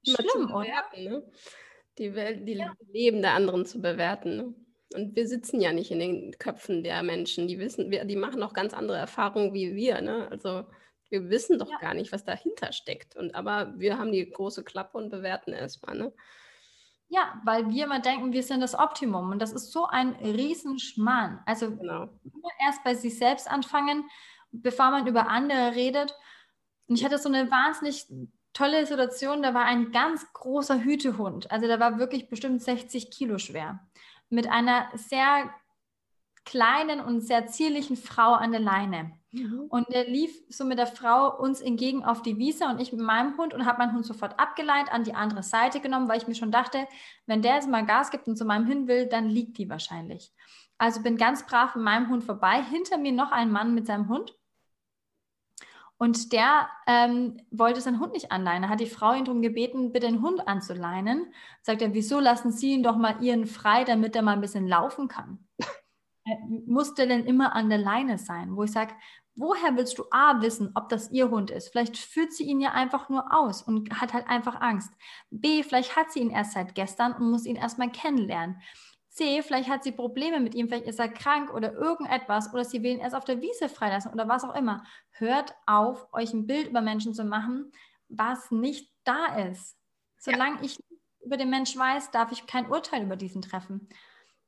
Schlimm, 0.04 0.52
oder? 0.52 0.84
Ne? 0.96 1.22
Die, 1.98 2.14
Welt, 2.14 2.46
die 2.46 2.54
ja. 2.54 2.72
Leben 2.92 3.22
der 3.22 3.32
anderen 3.32 3.64
zu 3.66 3.80
bewerten. 3.80 4.36
Ne? 4.36 4.54
Und 4.94 5.16
wir 5.16 5.26
sitzen 5.26 5.60
ja 5.60 5.72
nicht 5.72 5.90
in 5.90 6.00
den 6.00 6.38
Köpfen 6.38 6.82
der 6.82 7.02
Menschen. 7.02 7.48
Die 7.48 7.58
wissen, 7.58 7.90
wir, 7.90 8.04
die 8.04 8.16
machen 8.16 8.42
auch 8.42 8.52
ganz 8.52 8.74
andere 8.74 8.98
Erfahrungen 8.98 9.54
wie 9.54 9.74
wir. 9.74 10.00
Ne? 10.00 10.28
Also 10.30 10.64
wir 11.08 11.30
wissen 11.30 11.58
doch 11.58 11.70
ja. 11.70 11.78
gar 11.78 11.94
nicht, 11.94 12.12
was 12.12 12.24
dahinter 12.24 12.72
steckt. 12.72 13.16
Und 13.16 13.34
aber 13.34 13.74
wir 13.76 13.98
haben 13.98 14.12
die 14.12 14.28
große 14.28 14.64
Klappe 14.64 14.98
und 14.98 15.10
bewerten 15.10 15.52
erstmal. 15.52 15.96
Ne? 15.96 16.12
Ja, 17.12 17.38
weil 17.44 17.68
wir 17.68 17.84
immer 17.84 18.00
denken, 18.00 18.32
wir 18.32 18.42
sind 18.42 18.62
das 18.62 18.74
Optimum. 18.74 19.32
Und 19.32 19.38
das 19.38 19.52
ist 19.52 19.70
so 19.70 19.86
ein 19.86 20.14
Riesenschmarrn. 20.14 21.40
Also 21.44 21.76
genau. 21.76 22.08
erst 22.58 22.82
bei 22.84 22.94
sich 22.94 23.18
selbst 23.18 23.50
anfangen, 23.50 24.08
bevor 24.50 24.90
man 24.90 25.06
über 25.06 25.28
andere 25.28 25.74
redet. 25.74 26.16
Und 26.88 26.96
ich 26.96 27.04
hatte 27.04 27.18
so 27.18 27.28
eine 27.28 27.50
wahnsinnig 27.50 28.06
tolle 28.54 28.86
Situation. 28.86 29.42
Da 29.42 29.52
war 29.52 29.66
ein 29.66 29.92
ganz 29.92 30.26
großer 30.32 30.80
Hütehund. 30.80 31.50
Also 31.50 31.66
der 31.66 31.78
war 31.80 31.98
wirklich 31.98 32.30
bestimmt 32.30 32.62
60 32.62 33.10
Kilo 33.10 33.36
schwer. 33.36 33.86
Mit 34.30 34.48
einer 34.48 34.88
sehr 34.94 35.50
kleinen 36.46 36.98
und 36.98 37.20
sehr 37.20 37.46
zierlichen 37.46 37.98
Frau 37.98 38.32
an 38.32 38.52
der 38.52 38.60
Leine. 38.62 39.18
Mhm. 39.32 39.66
Und 39.70 39.88
der 39.88 40.04
lief 40.04 40.30
so 40.48 40.64
mit 40.64 40.78
der 40.78 40.86
Frau 40.86 41.38
uns 41.38 41.60
entgegen 41.60 42.04
auf 42.04 42.22
die 42.22 42.36
Wiese 42.36 42.66
und 42.66 42.80
ich 42.80 42.92
mit 42.92 43.00
meinem 43.00 43.36
Hund 43.38 43.54
und 43.54 43.64
habe 43.64 43.78
meinen 43.78 43.94
Hund 43.94 44.04
sofort 44.04 44.38
abgeleitet, 44.38 44.92
an 44.92 45.04
die 45.04 45.14
andere 45.14 45.42
Seite 45.42 45.80
genommen, 45.80 46.08
weil 46.08 46.18
ich 46.18 46.28
mir 46.28 46.34
schon 46.34 46.52
dachte, 46.52 46.86
wenn 47.26 47.40
der 47.40 47.54
jetzt 47.54 47.68
mal 47.68 47.84
Gas 47.86 48.10
gibt 48.10 48.28
und 48.28 48.36
zu 48.36 48.44
meinem 48.44 48.66
hin 48.66 48.88
will, 48.88 49.06
dann 49.06 49.28
liegt 49.28 49.56
die 49.56 49.70
wahrscheinlich. 49.70 50.32
Also 50.76 51.02
bin 51.02 51.16
ganz 51.16 51.46
brav 51.46 51.74
mit 51.74 51.84
meinem 51.84 52.10
Hund 52.10 52.24
vorbei. 52.24 52.62
Hinter 52.62 52.98
mir 52.98 53.12
noch 53.12 53.32
ein 53.32 53.50
Mann 53.50 53.74
mit 53.74 53.86
seinem 53.86 54.08
Hund. 54.08 54.36
Und 55.96 56.32
der 56.32 56.68
ähm, 56.88 57.36
wollte 57.52 57.80
seinen 57.80 58.00
Hund 58.00 58.12
nicht 58.12 58.32
anleihen. 58.32 58.62
Da 58.62 58.68
hat 58.68 58.80
die 58.80 58.86
Frau 58.86 59.14
ihn 59.14 59.24
darum 59.24 59.40
gebeten, 59.40 59.92
bitte 59.92 60.08
den 60.08 60.20
Hund 60.20 60.46
anzuleinen. 60.48 61.32
Sagt 61.62 61.80
er, 61.80 61.94
wieso 61.94 62.18
lassen 62.18 62.50
Sie 62.50 62.72
ihn 62.72 62.82
doch 62.82 62.96
mal 62.96 63.22
ihren 63.22 63.46
frei, 63.46 63.84
damit 63.84 64.16
er 64.16 64.22
mal 64.22 64.32
ein 64.32 64.40
bisschen 64.40 64.66
laufen 64.66 65.06
kann? 65.08 65.46
Er 66.24 66.38
musste 66.66 67.08
denn 67.08 67.24
immer 67.24 67.54
an 67.54 67.68
der 67.68 67.78
Leine 67.78 68.16
sein, 68.16 68.54
wo 68.54 68.62
ich 68.62 68.72
sage, 68.72 68.94
woher 69.34 69.76
willst 69.76 69.98
du 69.98 70.04
A 70.10 70.40
wissen, 70.40 70.72
ob 70.74 70.88
das 70.88 71.10
ihr 71.10 71.30
Hund 71.30 71.50
ist? 71.50 71.68
Vielleicht 71.68 71.96
führt 71.96 72.32
sie 72.32 72.44
ihn 72.44 72.60
ja 72.60 72.72
einfach 72.72 73.08
nur 73.08 73.34
aus 73.34 73.62
und 73.62 74.00
hat 74.00 74.12
halt 74.12 74.28
einfach 74.28 74.60
Angst. 74.60 74.92
B, 75.30 75.62
vielleicht 75.62 75.96
hat 75.96 76.12
sie 76.12 76.20
ihn 76.20 76.30
erst 76.30 76.52
seit 76.52 76.74
gestern 76.74 77.12
und 77.14 77.30
muss 77.30 77.46
ihn 77.46 77.56
erstmal 77.56 77.90
kennenlernen. 77.90 78.60
C, 79.08 79.42
vielleicht 79.42 79.68
hat 79.68 79.84
sie 79.84 79.92
Probleme 79.92 80.40
mit 80.40 80.54
ihm, 80.54 80.68
vielleicht 80.68 80.86
ist 80.86 80.98
er 80.98 81.08
krank 81.08 81.52
oder 81.52 81.74
irgendetwas 81.74 82.52
oder 82.54 82.64
sie 82.64 82.82
will 82.82 82.92
ihn 82.92 83.00
erst 83.00 83.14
auf 83.14 83.24
der 83.24 83.42
Wiese 83.42 83.68
freilassen 83.68 84.12
oder 84.12 84.26
was 84.26 84.44
auch 84.44 84.54
immer. 84.54 84.84
Hört 85.10 85.54
auf, 85.66 86.08
euch 86.12 86.32
ein 86.32 86.46
Bild 86.46 86.68
über 86.68 86.80
Menschen 86.80 87.12
zu 87.12 87.24
machen, 87.24 87.72
was 88.08 88.50
nicht 88.50 88.90
da 89.04 89.36
ist. 89.36 89.76
Solange 90.18 90.56
ja. 90.56 90.62
ich 90.62 90.78
über 91.24 91.36
den 91.36 91.50
Mensch 91.50 91.76
weiß, 91.76 92.10
darf 92.10 92.32
ich 92.32 92.46
kein 92.46 92.70
Urteil 92.70 93.02
über 93.02 93.16
diesen 93.16 93.42
treffen. 93.42 93.88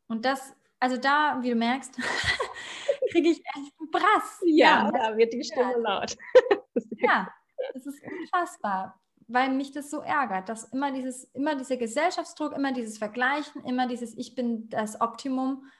Und 0.07 0.25
das, 0.25 0.55
also 0.81 0.97
da, 0.97 1.39
wie 1.43 1.51
du 1.51 1.57
merkst, 1.57 1.99
kriege 3.11 3.31
ich 3.31 3.39
echt 3.39 3.73
einen 3.79 3.91
Brass. 3.91 4.41
Ja, 4.45 4.85
ja, 4.87 4.91
da 4.91 5.17
wird 5.17 5.33
die 5.33 5.45
Stimme 5.45 5.73
ja. 5.73 5.79
laut. 5.79 6.17
ja, 6.99 7.29
das 7.73 7.87
ist 7.87 8.03
unfassbar, 8.03 9.01
weil 9.27 9.51
mich 9.51 9.73
das 9.73 9.91
so 9.91 10.01
ärgert, 10.01 10.49
dass 10.49 10.65
immer 10.73 10.93
dieses, 10.93 11.25
immer 11.33 11.57
dieser 11.57 11.77
Gesellschaftsdruck, 11.77 12.53
immer 12.53 12.73
dieses 12.73 12.99
Vergleichen, 12.99 13.65
immer 13.65 13.87
dieses 13.87 14.17
Ich 14.17 14.35
bin 14.35 14.69
das 14.69 15.01
Optimum, 15.01 15.71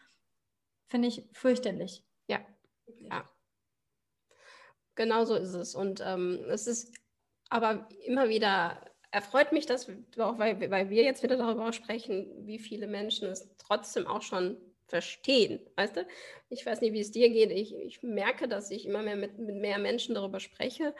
finde 0.89 1.09
ich 1.09 1.29
fürchterlich. 1.33 2.05
Ja, 2.27 2.41
ja. 2.99 3.29
Genau 4.97 5.25
so 5.25 5.35
ist 5.35 5.55
es. 5.55 5.75
Und 5.75 6.01
ähm, 6.05 6.45
es 6.49 6.67
ist 6.67 6.95
aber 7.51 7.89
immer 8.05 8.29
wieder 8.29 8.81
erfreut 9.15 9.53
mich 9.53 9.65
das, 9.65 9.89
auch 10.19 10.39
weil, 10.39 10.71
weil 10.71 10.91
wir 10.91 11.05
jetzt 11.05 11.23
wieder 11.23 11.37
darüber 11.37 11.73
sprechen, 11.73 12.47
wie 12.47 12.59
viele 12.59 12.89
Menschen 12.89 13.29
es 13.29 13.49
trotzdem 13.59 14.09
auch 14.09 14.23
schon 14.23 14.57
verstehen. 14.87 15.61
Weißt 15.77 15.97
du? 15.97 16.07
Ich 16.49 16.65
weiß 16.65 16.81
nicht, 16.81 16.93
wie 16.93 17.01
es 17.01 17.11
dir 17.11 17.31
geht. 17.31 17.51
Ich, 17.51 17.75
ich 17.75 18.03
merke, 18.03 18.49
dass 18.49 18.71
ich 18.71 18.87
immer 18.87 19.03
mehr 19.03 19.17
mit, 19.17 19.39
mit 19.39 19.57
mehr 19.57 19.79
Menschen 19.79 20.15
darüber 20.15 20.41
spreche, 20.41 20.95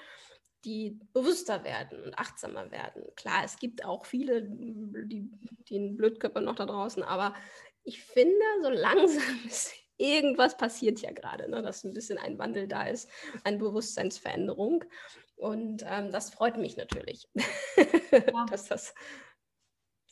die 0.65 0.99
bewusster 1.13 1.63
werden 1.65 2.03
und 2.03 2.19
achtsamer 2.19 2.71
werden. 2.71 3.05
Klar, 3.17 3.43
es 3.45 3.59
gibt 3.59 3.85
auch 3.85 4.07
viele, 4.07 4.43
die, 4.43 5.31
einen 5.71 5.97
Blödkörper 5.97 6.41
noch 6.41 6.57
da 6.57 6.67
draußen, 6.67 7.03
aber 7.03 7.35
ich 7.83 8.03
finde, 8.03 8.45
so 8.63 8.71
langsam 8.71 9.41
ist 9.47 9.75
irgendwas 9.97 10.57
passiert 10.57 11.01
ja 11.01 11.13
gerade, 11.13 11.49
ne? 11.49 11.63
dass 11.63 11.85
ein 11.85 11.95
bisschen 11.95 12.19
ein 12.19 12.39
Wandel 12.39 12.67
da 12.67 12.85
ist, 12.85 13.09
eine 13.45 13.59
Bewusstseinsveränderung. 13.59 14.85
Und 15.37 15.85
ähm, 15.87 16.11
das 16.11 16.31
freut 16.31 16.57
mich 16.57 16.77
natürlich, 16.77 17.29
ja. 18.13 18.47
dass 18.51 18.67
das 18.67 18.95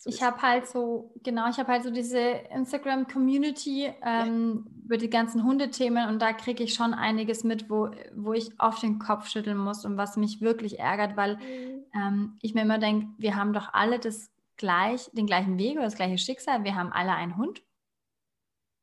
ich 0.05 0.23
habe 0.23 0.43
halt 0.43 0.67
so, 0.67 1.13
genau, 1.23 1.49
ich 1.49 1.59
habe 1.59 1.71
halt 1.71 1.85
so 1.85 1.91
diese 1.91 2.19
Instagram-Community 2.19 3.93
ähm, 4.03 4.65
ja. 4.67 4.85
über 4.85 4.97
die 4.97 5.11
ganzen 5.11 5.45
Hundethemen 5.45 6.09
und 6.09 6.21
da 6.21 6.33
kriege 6.33 6.65
ich 6.65 6.75
schon 6.75 6.93
einiges 6.93 7.45
mit, 7.45 7.71
wo, 7.71 7.91
wo 8.15 8.33
ich 8.33 8.59
auf 8.59 8.81
den 8.81 8.99
Kopf 8.99 9.29
schütteln 9.29 9.59
muss 9.59 9.85
und 9.85 9.97
was 9.97 10.17
mich 10.17 10.41
wirklich 10.41 10.81
ärgert, 10.81 11.17
weil 11.17 11.37
mhm. 11.37 11.85
ähm, 11.95 12.39
ich 12.43 12.55
mir 12.55 12.63
immer 12.63 12.79
denke, 12.79 13.09
wir 13.19 13.37
haben 13.37 13.53
doch 13.53 13.73
alle 13.75 13.99
das 13.99 14.31
gleich, 14.57 15.11
den 15.13 15.27
gleichen 15.27 15.59
Weg 15.59 15.75
oder 15.75 15.85
das 15.85 15.97
gleiche 15.97 16.19
Schicksal, 16.19 16.65
wir 16.65 16.75
haben 16.75 16.93
alle 16.93 17.15
einen 17.15 17.37
Hund. 17.37 17.63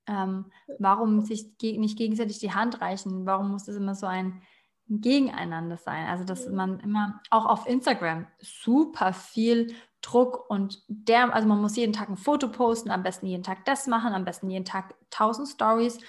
Ähm, 0.08 0.46
warum 0.80 1.22
sich 1.22 1.58
ge 1.58 1.78
nicht 1.78 1.98
gegenseitig 1.98 2.40
die 2.40 2.54
Hand 2.54 2.82
reichen? 2.82 3.26
Warum 3.26 3.52
muss 3.52 3.66
das 3.66 3.76
immer 3.76 3.94
so 3.94 4.08
ein 4.08 4.42
Gegeneinander 4.88 5.78
sein? 5.78 6.08
Also, 6.08 6.24
dass 6.24 6.48
mhm. 6.48 6.56
man 6.56 6.80
immer 6.80 7.22
auch 7.30 7.46
auf 7.46 7.68
Instagram 7.68 8.26
super 8.40 9.14
viel 9.14 9.76
Druck 10.02 10.50
und 10.50 10.82
der, 10.88 11.34
also 11.34 11.48
man 11.48 11.62
muss 11.62 11.76
jeden 11.76 11.94
Tag 11.94 12.10
ein 12.10 12.18
Foto 12.18 12.50
posten, 12.50 12.90
am 12.92 13.04
besten 13.04 13.26
jeden 13.26 13.44
Tag 13.44 13.66
das 13.66 13.88
machen, 13.88 14.14
am 14.14 14.26
besten 14.26 14.50
jeden 14.50 14.66
Tag 14.66 14.96
1000 15.12 15.48
Stories. 15.48 16.00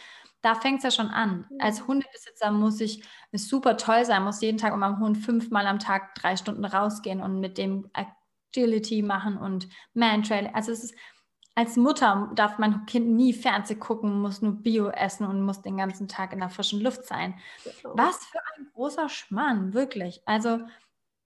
Da 0.43 0.55
fängt 0.55 0.78
es 0.78 0.84
ja 0.84 0.91
schon 0.91 1.11
an. 1.11 1.47
Als 1.59 1.86
Hundebesitzer 1.86 2.51
muss 2.51 2.80
ich 2.80 3.05
super 3.32 3.76
toll 3.76 4.05
sein, 4.05 4.24
muss 4.24 4.41
jeden 4.41 4.59
Tag 4.59 4.72
mit 4.72 4.80
meinem 4.80 5.01
Hund 5.01 5.18
fünfmal 5.18 5.66
am 5.66 5.78
Tag 5.78 6.14
drei 6.14 6.36
Stunden 6.36 6.64
rausgehen 6.64 7.20
und 7.20 7.41
mit 7.41 7.59
dem 7.59 7.91
Agility 7.93 9.03
machen 9.03 9.36
und 9.36 9.68
Man-Trail. 9.93 10.51
Also 10.55 10.72
es 10.72 10.84
ist, 10.84 10.95
als 11.55 11.76
Mutter 11.76 12.30
darf 12.36 12.59
mein 12.59 12.86
Kind 12.86 13.09
nie 13.09 13.34
Fernseh 13.34 13.74
gucken, 13.74 14.20
muss 14.22 14.41
nur 14.41 14.53
Bio 14.53 14.88
essen 14.88 15.26
und 15.26 15.43
muss 15.43 15.61
den 15.61 15.76
ganzen 15.76 16.09
Tag 16.09 16.32
in 16.32 16.38
der 16.38 16.49
frischen 16.49 16.80
Luft 16.80 17.05
sein. 17.05 17.34
Genau. 17.64 17.99
Was 17.99 18.24
für 18.24 18.38
ein 18.57 18.70
großer 18.72 19.09
Schmarrn, 19.09 19.74
wirklich. 19.74 20.22
Also 20.24 20.61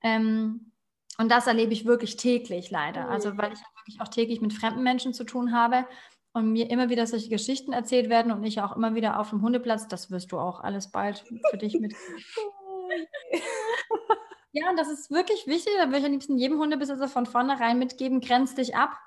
ähm, 0.03 0.73
und 1.19 1.31
das 1.31 1.47
erlebe 1.47 1.73
ich 1.73 1.85
wirklich 1.85 2.17
täglich 2.17 2.71
leider. 2.71 3.09
Also 3.09 3.33
mhm. 3.33 3.39
weil 3.39 3.53
ich 3.53 3.61
wirklich 3.81 4.01
auch 4.01 4.09
täglich 4.09 4.41
mit 4.41 4.53
fremden 4.53 4.83
Menschen 4.83 5.15
zu 5.15 5.25
tun 5.25 5.53
habe 5.53 5.87
und 6.33 6.53
mir 6.53 6.71
immer 6.71 6.89
wieder 6.91 7.07
solche 7.07 7.29
Geschichten 7.29 7.73
erzählt 7.73 8.11
werden 8.11 8.33
und 8.33 8.43
ich 8.45 8.61
auch 8.61 8.77
immer 8.77 8.95
wieder 8.95 9.21
auf 9.21 9.31
dem 9.31 9.41
Hundeplatz, 9.43 9.87
das 9.87 10.11
wirst 10.11 10.33
du 10.33 10.39
auch 10.39 10.61
alles 10.61 10.91
bald 10.91 11.25
für 11.51 11.59
dich 11.59 11.79
mit. 11.79 11.95
ja, 14.53 14.69
und 14.71 14.77
das 14.77 14.91
ist 14.91 15.11
wirklich 15.11 15.47
wichtig. 15.47 15.73
Da 15.79 15.87
würde 15.87 15.99
ich 15.99 16.05
am 16.05 16.13
liebsten 16.13 16.37
jedem 16.37 16.59
Hundebesitzer 16.59 17.09
von 17.09 17.27
vornherein 17.27 17.79
mitgeben, 17.79 18.21
grenz 18.21 18.57
dich 18.57 18.75
ab. 18.75 18.99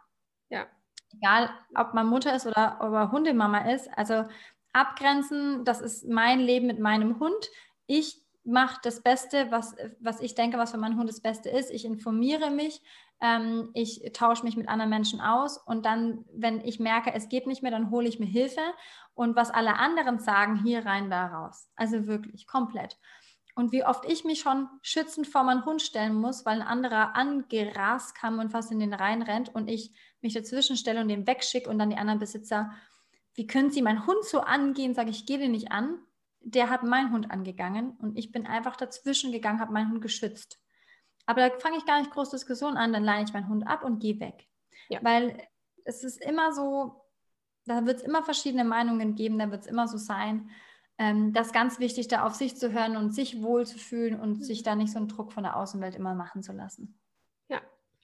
Ja. 0.50 0.68
Egal, 1.14 1.50
ob 1.76 1.94
man 1.94 2.08
Mutter 2.08 2.36
ist 2.36 2.46
oder 2.46 2.78
ob 2.80 2.94
er 2.94 3.12
Hundemama 3.12 3.72
ist. 3.72 3.90
Also 3.98 4.26
abgrenzen, 4.72 5.66
das 5.66 5.82
ist 5.82 6.08
mein 6.08 6.40
Leben 6.40 6.68
mit 6.68 6.80
meinem 6.80 7.20
Hund. 7.20 7.50
Ich 7.88 8.22
mache 8.48 8.80
das 8.82 9.02
Beste, 9.02 9.52
was, 9.52 9.76
was 10.00 10.22
ich 10.22 10.34
denke, 10.34 10.58
was 10.58 10.72
für 10.72 10.78
meinen 10.78 10.98
Hund 10.98 11.10
das 11.10 11.22
Beste 11.22 11.50
ist. 11.50 11.70
Ich 11.70 11.86
informiere 11.86 12.50
mich, 12.50 12.82
ähm, 13.22 13.70
ich 13.74 14.02
tausche 14.14 14.44
mich 14.44 14.56
mit 14.56 14.70
anderen 14.70 14.90
Menschen 14.90 15.22
aus 15.22 15.58
und 15.58 15.86
dann, 15.86 16.26
wenn 16.34 16.62
ich 16.62 16.80
merke, 16.80 17.14
es 17.14 17.30
geht 17.30 17.46
nicht 17.46 17.62
mehr, 17.62 17.72
dann 17.72 17.92
hole 17.92 18.08
ich 18.08 18.20
mir 18.20 18.26
Hilfe 18.26 18.62
und 19.14 19.36
was 19.36 19.52
alle 19.52 19.78
anderen 19.78 20.20
sagen, 20.20 20.64
hier 20.64 20.86
rein, 20.86 21.10
da 21.10 21.28
raus. 21.28 21.70
Also 21.76 22.08
wirklich 22.08 22.48
komplett. 22.48 22.98
Und 23.56 23.72
wie 23.72 23.84
oft 23.84 24.06
ich 24.06 24.24
mich 24.24 24.40
schon 24.40 24.70
schützend 24.84 25.28
vor 25.28 25.44
meinen 25.44 25.66
Hund 25.66 25.82
stellen 25.82 26.14
muss, 26.14 26.46
weil 26.46 26.62
ein 26.62 26.68
anderer 26.68 27.16
angerast 27.16 28.16
kam 28.16 28.38
und 28.38 28.52
fast 28.52 28.72
in 28.72 28.80
den 28.80 28.94
Rhein 28.94 29.24
rennt 29.24 29.54
und 29.54 29.68
ich 29.68 29.92
mich 30.22 30.34
dazwischen 30.34 30.78
stelle 30.78 31.02
und 31.02 31.08
den 31.08 31.26
wegschicke 31.26 31.70
und 31.70 31.80
dann 31.80 31.90
die 31.90 31.98
anderen 31.98 32.20
Besitzer, 32.20 32.72
wie 33.34 33.48
können 33.48 33.72
Sie 33.72 33.82
meinen 33.82 34.06
Hund 34.06 34.24
so 34.24 34.42
angehen? 34.42 34.94
Sage 34.94 35.10
ich, 35.10 35.26
gehe 35.26 35.40
den 35.40 35.52
nicht 35.52 35.72
an. 35.72 36.00
Der 36.50 36.70
hat 36.70 36.84
meinen 36.84 37.12
Hund 37.12 37.30
angegangen 37.32 37.98
und 38.00 38.18
ich 38.18 38.32
bin 38.32 38.46
einfach 38.46 38.76
dazwischen 38.76 39.32
gegangen, 39.32 39.60
habe 39.60 39.74
meinen 39.74 39.92
Hund 39.92 40.02
geschützt. 40.02 40.60
Aber 41.26 41.50
da 41.50 41.60
fange 41.60 41.78
ich 41.78 41.86
gar 41.86 42.00
nicht 42.00 42.12
groß 42.12 42.30
Diskussion 42.30 42.78
an, 42.78 42.94
dann 42.94 43.04
leine 43.04 43.26
ich 43.26 43.34
meinen 43.34 43.50
Hund 43.50 43.68
ab 43.68 43.84
und 43.84 44.00
gehe 44.00 44.20
weg. 44.20 44.48
Ja. 44.90 45.00
Weil 45.04 45.46
es 45.84 46.04
ist 46.04 46.24
immer 46.24 46.54
so, 46.54 47.04
da 47.66 47.86
wird 47.86 47.98
es 47.98 48.04
immer 48.04 48.24
verschiedene 48.24 48.64
Meinungen 48.64 49.16
geben, 49.16 49.40
da 49.40 49.52
wird 49.52 49.62
es 49.62 49.68
immer 49.68 49.88
so 49.88 49.98
sein 49.98 50.50
ähm, 50.98 51.34
das 51.34 51.48
ist 51.48 51.54
ganz 51.54 51.80
wichtig, 51.80 52.08
da 52.08 52.26
auf 52.26 52.34
sich 52.34 52.56
zu 52.56 52.72
hören 52.72 52.98
und 52.98 53.14
sich 53.14 53.42
wohlzufühlen 53.42 54.20
und 54.20 54.40
mhm. 54.40 54.44
sich 54.44 54.64
da 54.64 54.76
nicht 54.76 54.92
so 54.92 54.98
einen 54.98 55.08
Druck 55.08 55.32
von 55.32 55.44
der 55.44 55.58
Außenwelt 55.58 55.96
immer 55.96 56.16
machen 56.16 56.42
zu 56.42 56.54
lassen. 56.54 57.00
Ja, 57.50 57.62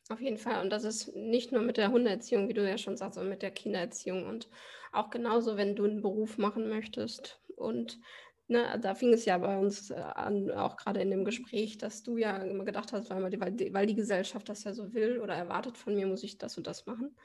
auf 0.09 0.21
jeden 0.21 0.37
Fall. 0.37 0.61
Und 0.61 0.69
das 0.69 0.83
ist 0.83 1.15
nicht 1.15 1.51
nur 1.51 1.61
mit 1.61 1.77
der 1.77 1.91
Hundeerziehung, 1.91 2.47
wie 2.49 2.53
du 2.53 2.67
ja 2.67 2.77
schon 2.77 2.97
sagst, 2.97 3.15
sondern 3.15 3.31
mit 3.31 3.41
der 3.41 3.51
Kindererziehung. 3.51 4.27
Und 4.27 4.47
auch 4.91 5.09
genauso, 5.09 5.57
wenn 5.57 5.75
du 5.75 5.85
einen 5.85 6.01
Beruf 6.01 6.37
machen 6.37 6.69
möchtest. 6.69 7.39
Und 7.55 7.99
ne, 8.47 8.79
da 8.81 8.95
fing 8.95 9.13
es 9.13 9.25
ja 9.25 9.37
bei 9.37 9.57
uns 9.57 9.89
äh, 9.89 9.95
an, 9.95 10.51
auch 10.51 10.77
gerade 10.77 11.01
in 11.01 11.11
dem 11.11 11.25
Gespräch, 11.25 11.77
dass 11.77 12.03
du 12.03 12.17
ja 12.17 12.37
immer 12.37 12.65
gedacht 12.65 12.93
hast, 12.93 13.09
weil, 13.09 13.29
die, 13.29 13.73
weil 13.73 13.85
die 13.85 13.95
Gesellschaft 13.95 14.49
das 14.49 14.63
ja 14.63 14.73
so 14.73 14.93
will 14.93 15.19
oder 15.19 15.35
erwartet 15.35 15.77
von 15.77 15.95
mir, 15.95 16.07
muss 16.07 16.23
ich 16.23 16.37
das 16.37 16.57
und 16.57 16.67
das 16.67 16.85
machen. 16.85 17.15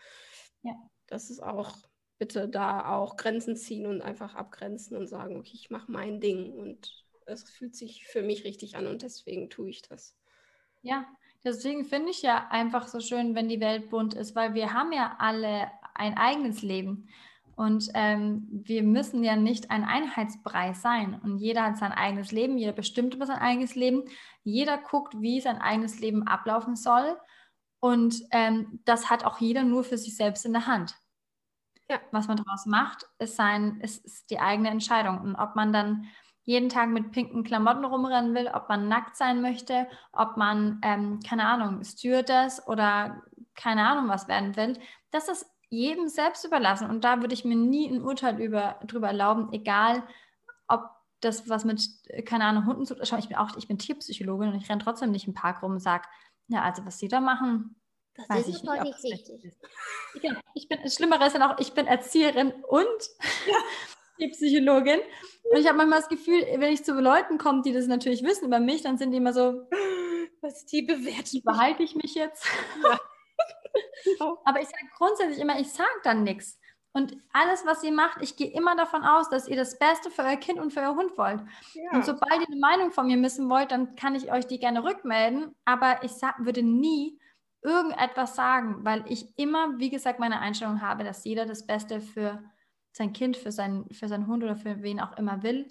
Ja. 0.62 0.74
Das 1.06 1.30
ist 1.30 1.42
auch 1.42 1.76
bitte 2.18 2.48
da 2.48 2.96
auch 2.96 3.16
Grenzen 3.16 3.56
ziehen 3.56 3.86
und 3.86 4.02
einfach 4.02 4.34
abgrenzen 4.34 4.96
und 4.96 5.06
sagen, 5.06 5.36
okay, 5.36 5.52
ich 5.54 5.70
mache 5.70 5.90
mein 5.90 6.20
Ding 6.20 6.52
und 6.52 7.04
es 7.26 7.48
fühlt 7.48 7.76
sich 7.76 8.06
für 8.06 8.22
mich 8.22 8.44
richtig 8.44 8.76
an 8.76 8.86
und 8.86 9.02
deswegen 9.02 9.50
tue 9.50 9.70
ich 9.70 9.82
das. 9.82 10.16
Ja, 10.82 11.06
deswegen 11.44 11.84
finde 11.84 12.10
ich 12.10 12.22
ja 12.22 12.48
einfach 12.50 12.88
so 12.88 13.00
schön, 13.00 13.34
wenn 13.34 13.48
die 13.48 13.60
Welt 13.60 13.90
bunt 13.90 14.14
ist, 14.14 14.34
weil 14.34 14.54
wir 14.54 14.72
haben 14.72 14.92
ja 14.92 15.16
alle 15.18 15.70
ein 15.94 16.16
eigenes 16.16 16.62
Leben 16.62 17.08
und 17.58 17.88
ähm, 17.94 18.46
wir 18.50 18.82
müssen 18.82 19.24
ja 19.24 19.36
nicht 19.36 19.70
ein 19.70 19.84
Einheitsbrei 19.84 20.72
sein 20.72 21.20
und 21.22 21.38
jeder 21.38 21.64
hat 21.64 21.76
sein 21.76 21.92
eigenes 21.92 22.32
Leben, 22.32 22.56
jeder 22.56 22.72
bestimmt 22.72 23.14
über 23.14 23.26
sein 23.26 23.38
eigenes 23.38 23.74
Leben, 23.74 24.04
jeder 24.44 24.78
guckt, 24.78 25.20
wie 25.20 25.40
sein 25.40 25.58
eigenes 25.58 26.00
Leben 26.00 26.26
ablaufen 26.26 26.76
soll 26.76 27.18
und 27.80 28.22
ähm, 28.30 28.80
das 28.84 29.10
hat 29.10 29.24
auch 29.24 29.38
jeder 29.38 29.64
nur 29.64 29.84
für 29.84 29.98
sich 29.98 30.16
selbst 30.16 30.44
in 30.44 30.52
der 30.52 30.66
Hand. 30.66 30.96
Ja. 31.90 32.00
Was 32.10 32.28
man 32.28 32.36
daraus 32.36 32.66
macht, 32.66 33.06
ist, 33.18 33.36
sein, 33.36 33.80
ist, 33.80 34.04
ist 34.04 34.30
die 34.30 34.40
eigene 34.40 34.68
Entscheidung. 34.68 35.20
Und 35.20 35.36
ob 35.36 35.56
man 35.56 35.72
dann 35.72 36.06
jeden 36.44 36.68
Tag 36.68 36.90
mit 36.90 37.12
pinken 37.12 37.44
Klamotten 37.44 37.84
rumrennen 37.84 38.34
will, 38.34 38.48
ob 38.52 38.68
man 38.68 38.88
nackt 38.88 39.16
sein 39.16 39.40
möchte, 39.40 39.86
ob 40.12 40.36
man, 40.36 40.80
ähm, 40.82 41.20
keine 41.26 41.46
Ahnung, 41.46 41.84
Stewardess 41.84 42.66
oder 42.66 43.22
keine 43.54 43.86
Ahnung 43.86 44.08
was 44.08 44.28
werden 44.28 44.56
will, 44.56 44.78
das 45.10 45.28
ist 45.28 45.46
jedem 45.70 46.08
selbst 46.08 46.44
überlassen. 46.44 46.88
Und 46.88 47.04
da 47.04 47.20
würde 47.20 47.34
ich 47.34 47.44
mir 47.44 47.56
nie 47.56 47.88
ein 47.88 48.02
Urteil 48.02 48.40
über, 48.40 48.80
drüber 48.86 49.08
erlauben, 49.08 49.52
egal 49.52 50.02
ob 50.66 50.82
das 51.20 51.48
was 51.48 51.64
mit, 51.64 51.82
keine 52.26 52.44
Ahnung, 52.44 52.66
Hunden 52.66 52.86
zu 52.86 52.94
tun 52.94 53.18
Ich 53.18 53.28
bin 53.28 53.36
auch, 53.36 53.56
ich 53.56 53.68
bin 53.68 53.78
Tierpsychologin 53.78 54.52
und 54.52 54.62
ich 54.62 54.68
renne 54.68 54.82
trotzdem 54.82 55.10
nicht 55.10 55.26
im 55.26 55.34
Park 55.34 55.62
rum 55.62 55.72
und 55.72 55.80
sage, 55.80 56.04
ja, 56.48 56.62
also 56.62 56.86
was 56.86 56.98
sie 56.98 57.08
da 57.08 57.20
machen, 57.20 57.76
das 58.14 58.28
Weiß 58.28 58.48
ist 58.48 58.64
voll 58.64 58.80
nicht 58.80 59.02
wichtig. 59.02 59.56
Ich, 60.14 60.22
ich 60.54 60.68
bin, 60.68 60.78
das 60.82 60.94
Schlimmere 60.94 61.26
ist 61.26 61.36
ja 61.36 61.52
auch, 61.52 61.58
ich 61.60 61.72
bin 61.72 61.86
Erzieherin 61.86 62.52
und 62.68 62.86
ja. 63.46 63.56
die 64.18 64.28
Psychologin. 64.28 64.98
Und 65.50 65.58
ich 65.58 65.66
habe 65.68 65.78
manchmal 65.78 66.00
das 66.00 66.08
Gefühl, 66.08 66.44
wenn 66.56 66.72
ich 66.72 66.84
zu 66.84 66.98
Leuten 67.00 67.38
komme, 67.38 67.62
die 67.62 67.72
das 67.72 67.86
natürlich 67.86 68.24
wissen 68.24 68.46
über 68.46 68.58
mich, 68.58 68.82
dann 68.82 68.98
sind 68.98 69.12
die 69.12 69.18
immer 69.18 69.32
so, 69.32 69.68
was 70.40 70.66
die 70.66 70.82
Bewertung? 70.82 71.42
Behalte 71.44 71.84
ich 71.84 71.94
mich 71.94 72.14
jetzt? 72.14 72.44
Ja. 72.82 72.98
Aber 74.44 74.60
ich 74.60 74.68
sage 74.68 74.86
grundsätzlich 74.96 75.38
immer, 75.38 75.58
ich 75.58 75.70
sage 75.70 75.88
dann 76.04 76.24
nichts. 76.24 76.58
Und 76.92 77.16
alles, 77.32 77.64
was 77.66 77.82
ihr 77.84 77.92
macht, 77.92 78.22
ich 78.22 78.36
gehe 78.36 78.50
immer 78.50 78.74
davon 78.74 79.04
aus, 79.04 79.28
dass 79.28 79.46
ihr 79.46 79.56
das 79.56 79.78
Beste 79.78 80.10
für 80.10 80.22
euer 80.22 80.36
Kind 80.36 80.58
und 80.58 80.72
für 80.72 80.80
euer 80.80 80.96
Hund 80.96 81.16
wollt. 81.16 81.42
Ja. 81.74 81.92
Und 81.92 82.04
sobald 82.04 82.40
ihr 82.40 82.48
eine 82.48 82.60
Meinung 82.60 82.92
von 82.92 83.06
mir 83.06 83.22
wissen 83.22 83.48
wollt, 83.50 83.70
dann 83.70 83.94
kann 83.94 84.14
ich 84.14 84.32
euch 84.32 84.46
die 84.46 84.58
gerne 84.58 84.82
rückmelden. 84.82 85.54
Aber 85.64 86.02
ich 86.02 86.12
sag, 86.12 86.44
würde 86.44 86.62
nie 86.62 87.20
irgendetwas 87.62 88.34
sagen, 88.34 88.84
weil 88.84 89.04
ich 89.08 89.38
immer, 89.38 89.78
wie 89.78 89.90
gesagt, 89.90 90.18
meine 90.18 90.40
Einstellung 90.40 90.80
habe, 90.80 91.04
dass 91.04 91.24
jeder 91.24 91.44
das 91.46 91.66
Beste 91.66 92.00
für 92.00 92.42
sein 92.92 93.12
Kind, 93.12 93.36
für, 93.36 93.52
sein, 93.52 93.86
für 93.92 94.08
seinen 94.08 94.26
Hund 94.26 94.42
oder 94.42 94.56
für 94.56 94.82
wen 94.82 95.00
auch 95.00 95.16
immer 95.18 95.42
will. 95.42 95.70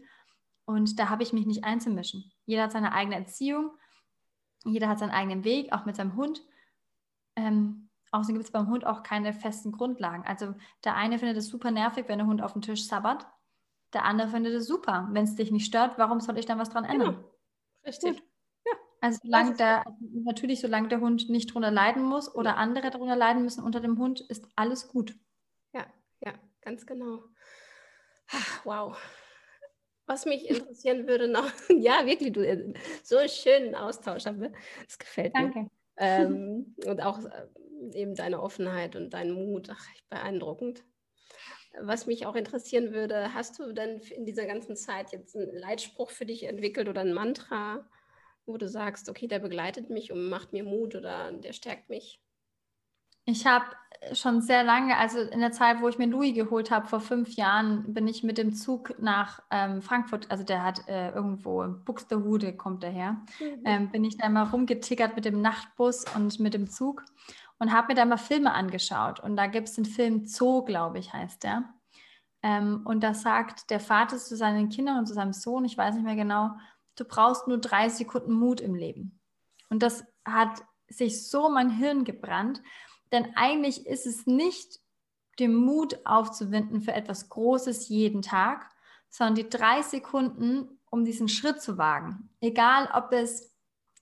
Und 0.66 1.00
da 1.00 1.10
habe 1.10 1.24
ich 1.24 1.34
mich 1.34 1.46
nicht 1.46 1.64
einzumischen. 1.64 2.32
Jeder 2.46 2.64
hat 2.64 2.72
seine 2.72 2.94
eigene 2.94 3.16
Erziehung, 3.16 3.72
jeder 4.66 4.88
hat 4.88 5.00
seinen 5.00 5.12
eigenen 5.12 5.44
Weg, 5.44 5.74
auch 5.74 5.86
mit 5.86 5.96
seinem 5.96 6.16
Hund. 6.16 6.42
Ähm, 7.36 7.87
außerdem 8.12 8.36
gibt 8.36 8.46
es 8.46 8.52
beim 8.52 8.68
Hund 8.68 8.86
auch 8.86 9.04
keine 9.04 9.34
festen 9.34 9.72
Grundlagen. 9.72 10.24
Also 10.26 10.54
der 10.84 10.96
eine 10.96 11.20
findet 11.20 11.38
es 11.38 11.48
super 11.48 11.72
nervig, 11.72 12.06
wenn 12.08 12.20
der 12.20 12.28
Hund 12.28 12.42
auf 12.42 12.54
dem 12.54 12.62
Tisch 12.62 12.86
sabbert. 12.88 13.28
Der 13.94 14.04
andere 14.06 14.30
findet 14.30 14.54
es 14.54 14.68
super. 14.68 15.08
Wenn 15.12 15.24
es 15.24 15.36
dich 15.36 15.52
nicht 15.52 15.66
stört, 15.66 15.98
warum 15.98 16.20
soll 16.20 16.38
ich 16.38 16.46
dann 16.46 16.60
was 16.60 16.70
dran 16.70 16.86
ändern? 16.86 17.16
Genau. 17.16 17.32
Richtig. 17.86 18.18
Gut. 18.18 18.28
Also 19.00 19.20
solange 19.24 19.56
der, 19.56 19.86
natürlich, 20.00 20.60
solange 20.60 20.88
der 20.88 21.00
Hund 21.00 21.30
nicht 21.30 21.54
drunter 21.54 21.72
leiden 21.72 22.04
muss 22.04 22.34
oder 22.34 22.58
andere 22.58 22.90
darunter 22.90 23.16
leiden 23.16 23.44
müssen 23.44 23.64
unter 23.64 23.80
dem 23.80 24.00
Hund, 24.00 24.22
ist 24.22 24.48
alles 24.56 24.88
gut. 24.88 25.16
Ja, 25.74 25.86
ja, 26.22 26.34
ganz 26.62 26.86
genau. 26.86 27.24
Wow. 28.64 28.98
Was 30.08 30.26
mich 30.26 30.50
interessieren 30.50 31.08
würde 31.08 31.28
noch, 31.28 31.52
ja, 31.70 32.06
wirklich, 32.06 32.34
du, 32.34 32.46
äh, 32.46 32.74
so 33.04 33.18
einen 33.18 33.30
schönen 33.30 33.76
Austausch 33.76 34.26
haben 34.26 34.42
wir. 34.42 34.52
Das 34.86 34.98
gefällt 34.98 35.34
mir. 35.36 35.42
Danke. 35.42 35.70
Ähm, 35.98 36.76
und 36.86 37.02
auch 37.02 37.24
äh, 37.24 37.48
eben 37.96 38.16
deine 38.16 38.42
Offenheit 38.42 38.96
und 38.96 39.12
dein 39.12 39.32
Mut, 39.32 39.70
ach, 39.72 39.86
beeindruckend. 40.10 40.84
Was 41.82 42.08
mich 42.08 42.26
auch 42.26 42.36
interessieren 42.36 42.94
würde, 42.94 43.34
hast 43.34 43.60
du 43.60 43.72
denn 43.72 44.00
in 44.00 44.26
dieser 44.26 44.46
ganzen 44.46 44.76
Zeit 44.76 45.12
jetzt 45.12 45.36
einen 45.36 45.56
Leitspruch 45.56 46.10
für 46.10 46.26
dich 46.26 46.44
entwickelt 46.44 46.90
oder 46.90 47.02
ein 47.02 47.14
Mantra, 47.14 47.88
wo 48.46 48.58
du 48.58 48.68
sagst, 48.68 49.10
okay, 49.10 49.28
der 49.28 49.40
begleitet 49.40 49.90
mich 49.90 50.12
und 50.12 50.30
macht 50.30 50.54
mir 50.54 50.64
Mut 50.64 50.96
oder 50.96 51.32
der 51.34 51.54
stärkt 51.54 51.90
mich? 51.90 52.22
Ich 53.30 53.46
habe 53.46 53.66
schon 54.14 54.42
sehr 54.42 54.64
lange, 54.64 54.98
also 54.98 55.20
in 55.20 55.42
der 55.42 55.52
Zeit, 55.52 55.82
wo 55.82 55.90
ich 55.90 55.98
mir 55.98 56.08
Louis 56.08 56.34
geholt 56.34 56.72
habe, 56.72 56.88
vor 56.88 57.02
fünf 57.02 57.36
Jahren, 57.36 57.94
bin 57.94 58.08
ich 58.08 58.24
mit 58.24 58.38
dem 58.38 58.54
Zug 58.54 58.96
nach 59.00 59.42
ähm, 59.52 59.82
Frankfurt, 59.82 60.32
also 60.32 60.46
der 60.46 60.64
hat 60.64 60.88
äh, 60.88 61.12
irgendwo, 61.12 61.66
Buxtehude 61.84 62.56
kommt 62.56 62.84
daher, 62.84 63.18
mhm. 63.40 63.64
ähm, 63.66 63.92
bin 63.92 64.06
ich 64.06 64.18
da 64.18 64.30
mal 64.30 64.44
rumgetickert 64.44 65.18
mit 65.18 65.26
dem 65.26 65.42
Nachtbus 65.42 66.06
und 66.16 66.40
mit 66.40 66.54
dem 66.54 66.70
Zug 66.70 67.04
und 67.60 67.74
habe 67.74 67.88
mir 67.88 67.96
da 67.96 68.06
mal 68.06 68.18
Filme 68.18 68.54
angeschaut. 68.54 69.20
Und 69.20 69.36
da 69.36 69.48
gibt 69.48 69.70
es 69.70 69.76
den 69.76 69.86
Film 69.86 70.26
Zoo, 70.26 70.64
glaube 70.64 71.00
ich, 71.00 71.14
heißt 71.14 71.44
der. 71.44 71.64
Ähm, 72.44 72.82
und 72.86 73.02
da 73.02 73.14
sagt 73.14 73.70
der 73.70 73.80
Vater 73.80 74.18
zu 74.18 74.36
seinen 74.36 74.70
Kindern 74.70 75.00
und 75.00 75.08
zu 75.08 75.14
seinem 75.14 75.34
Sohn, 75.34 75.66
ich 75.66 75.78
weiß 75.78 75.96
nicht 75.96 76.06
mehr 76.06 76.16
genau, 76.16 76.52
du 76.96 77.06
brauchst 77.06 77.48
nur 77.48 77.58
drei 77.58 77.90
Sekunden 77.90 78.34
Mut 78.34 78.62
im 78.62 78.76
Leben. 78.76 79.20
Und 79.70 79.84
das 79.84 80.06
hat 80.26 80.64
sich 80.88 81.28
so 81.28 81.50
mein 81.50 81.70
Hirn 81.70 82.04
gebrannt, 82.04 82.62
denn 83.12 83.36
eigentlich 83.36 83.86
ist 83.86 84.06
es 84.06 84.26
nicht 84.26 84.80
den 85.40 85.54
Mut 85.54 86.00
aufzuwinden 86.06 86.82
für 86.82 86.94
etwas 86.94 87.30
Großes 87.30 87.90
jeden 87.90 88.22
Tag, 88.22 88.70
sondern 89.10 89.36
die 89.36 89.50
drei 89.50 89.82
Sekunden, 89.82 90.80
um 90.90 91.06
diesen 91.06 91.28
Schritt 91.28 91.62
zu 91.62 91.78
wagen. 91.78 92.30
Egal, 92.42 92.90
ob 92.94 93.12
es 93.12 93.54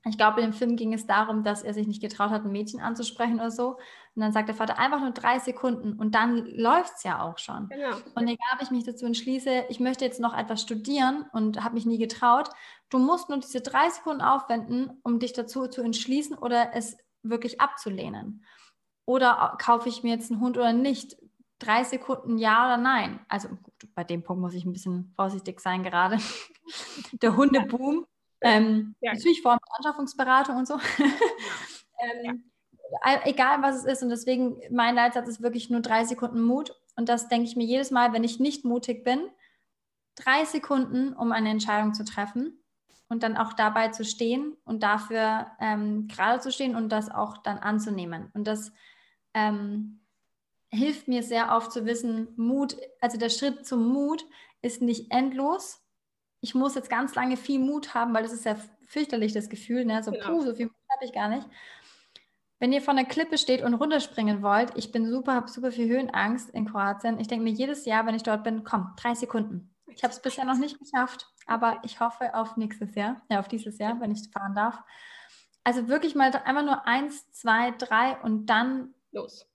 ich 0.07 0.17
glaube, 0.17 0.39
in 0.39 0.51
dem 0.51 0.53
Film 0.53 0.75
ging 0.75 0.93
es 0.93 1.07
darum, 1.07 1.43
dass 1.43 1.63
er 1.63 1.73
sich 1.73 1.87
nicht 1.87 2.01
getraut 2.01 2.29
hat, 2.29 2.45
ein 2.45 2.51
Mädchen 2.51 2.79
anzusprechen 2.79 3.35
oder 3.35 3.49
so. 3.49 3.69
Und 4.15 4.21
dann 4.21 4.31
sagt 4.31 4.47
der 4.47 4.55
Vater 4.55 4.77
einfach 4.77 4.99
nur 4.99 5.11
drei 5.11 5.39
Sekunden 5.39 5.93
und 5.93 6.13
dann 6.13 6.45
läuft 6.45 6.97
es 6.97 7.03
ja 7.03 7.21
auch 7.21 7.39
schon. 7.39 7.69
Genau. 7.69 7.97
Und 8.13 8.27
egal, 8.27 8.47
ob 8.53 8.61
ich 8.61 8.69
mich 8.69 8.83
dazu 8.83 9.07
entschließe, 9.07 9.65
ich 9.69 9.79
möchte 9.79 10.05
jetzt 10.05 10.19
noch 10.19 10.37
etwas 10.37 10.61
studieren 10.61 11.25
und 11.33 11.63
habe 11.63 11.73
mich 11.73 11.87
nie 11.87 11.97
getraut, 11.97 12.49
du 12.89 12.99
musst 12.99 13.29
nur 13.29 13.39
diese 13.39 13.61
drei 13.61 13.89
Sekunden 13.89 14.21
aufwenden, 14.21 14.91
um 15.03 15.17
dich 15.17 15.33
dazu 15.33 15.67
zu 15.67 15.81
entschließen 15.81 16.37
oder 16.37 16.75
es 16.75 16.97
wirklich 17.23 17.59
abzulehnen. 17.59 18.45
Oder 19.05 19.57
kaufe 19.59 19.89
ich 19.89 20.03
mir 20.03 20.13
jetzt 20.13 20.31
einen 20.31 20.39
Hund 20.39 20.57
oder 20.57 20.73
nicht? 20.73 21.17
Drei 21.57 21.83
Sekunden 21.83 22.37
ja 22.37 22.65
oder 22.65 22.77
nein. 22.77 23.25
Also 23.27 23.49
gut, 23.49 23.73
bei 23.95 24.03
dem 24.03 24.23
Punkt 24.23 24.41
muss 24.41 24.53
ich 24.53 24.65
ein 24.65 24.73
bisschen 24.73 25.13
vorsichtig 25.15 25.59
sein 25.61 25.81
gerade. 25.81 26.19
der 27.11 27.35
Hundeboom 27.35 28.05
ähm, 28.41 28.95
ja. 29.01 29.13
Natürlich 29.13 29.41
vor 29.41 29.57
Anschaffungsberatung 29.77 30.57
und 30.57 30.67
so. 30.67 30.75
ähm, 32.23 32.43
ja. 33.03 33.21
Egal, 33.25 33.61
was 33.61 33.77
es 33.77 33.86
ist. 33.86 34.03
Und 34.03 34.09
deswegen, 34.09 34.59
mein 34.71 34.95
Leitsatz 34.95 35.27
ist 35.27 35.41
wirklich 35.41 35.69
nur 35.69 35.81
drei 35.81 36.03
Sekunden 36.05 36.41
Mut. 36.41 36.75
Und 36.95 37.09
das 37.09 37.27
denke 37.27 37.47
ich 37.47 37.55
mir 37.55 37.65
jedes 37.65 37.91
Mal, 37.91 38.13
wenn 38.13 38.23
ich 38.23 38.39
nicht 38.39 38.65
mutig 38.65 39.03
bin. 39.03 39.29
Drei 40.15 40.45
Sekunden, 40.45 41.13
um 41.13 41.31
eine 41.31 41.49
Entscheidung 41.49 41.93
zu 41.93 42.05
treffen. 42.05 42.61
und 43.07 43.21
dann 43.21 43.38
auch 43.38 43.53
dabei 43.53 43.89
zu 43.89 44.03
stehen 44.03 44.57
und 44.65 44.81
dafür 44.81 45.51
ähm, 45.59 46.07
gerade 46.07 46.39
zu 46.39 46.51
stehen 46.51 46.75
und 46.75 46.89
das 46.89 47.11
auch 47.11 47.38
dann 47.38 47.59
anzunehmen. 47.59 48.31
Und 48.33 48.47
das 48.47 48.71
ähm, 49.36 50.01
hilft 50.71 51.07
mir 51.07 51.23
sehr 51.23 51.55
oft 51.55 51.71
zu 51.71 51.86
wissen, 51.86 52.29
Mut, 52.36 52.77
also 53.01 53.17
der 53.17 53.29
Schritt 53.29 53.65
zum 53.65 53.88
Mut 53.88 54.25
ist 54.61 54.81
nicht 54.81 55.11
endlos. 55.11 55.84
Ich 56.45 56.53
muss 56.53 56.75
jetzt 56.75 56.91
ganz 56.91 57.15
lange 57.15 57.37
viel 57.37 57.59
Mut 57.59 57.95
haben, 57.95 58.13
weil 58.13 58.21
das 58.21 58.31
ist 58.31 58.45
ja 58.45 58.55
fürchterlich, 58.85 59.33
das 59.33 59.49
Gefühl, 59.49 59.83
ne? 59.83 60.03
so, 60.03 60.11
genau. 60.11 60.27
puh, 60.27 60.41
so 60.43 60.53
viel 60.53 60.67
Mut 60.67 60.75
habe 60.93 61.03
ich 61.03 61.11
gar 61.11 61.27
nicht. 61.27 61.47
Wenn 62.59 62.71
ihr 62.71 62.83
von 62.83 62.97
der 62.97 63.05
Klippe 63.05 63.39
steht 63.39 63.63
und 63.63 63.73
runterspringen 63.73 64.43
wollt, 64.43 64.71
ich 64.75 64.91
bin 64.91 65.09
super, 65.09 65.33
habe 65.33 65.49
super 65.49 65.71
viel 65.71 65.89
Höhenangst 65.89 66.51
in 66.51 66.67
Kroatien. 66.67 67.19
Ich 67.19 67.27
denke 67.27 67.43
mir 67.43 67.49
jedes 67.49 67.85
Jahr, 67.85 68.05
wenn 68.05 68.13
ich 68.13 68.21
dort 68.21 68.43
bin, 68.43 68.63
komm, 68.63 68.93
drei 68.95 69.15
Sekunden. 69.15 69.73
Ich 69.87 70.03
habe 70.03 70.13
es 70.13 70.21
bisher 70.21 70.45
noch 70.45 70.59
nicht 70.59 70.77
geschafft, 70.77 71.25
aber 71.47 71.79
ich 71.83 71.99
hoffe 71.99 72.35
auf 72.35 72.57
nächstes 72.57 72.93
Jahr, 72.93 73.23
ja, 73.31 73.39
auf 73.39 73.47
dieses 73.47 73.79
Jahr, 73.79 73.99
wenn 73.99 74.11
ich 74.11 74.29
fahren 74.31 74.53
darf. 74.53 74.83
Also 75.63 75.87
wirklich 75.87 76.13
mal 76.13 76.27
einfach 76.27 76.63
nur 76.63 76.85
eins, 76.85 77.31
zwei, 77.31 77.71
drei 77.71 78.21
und 78.21 78.45
dann 78.45 78.93
los. 79.11 79.49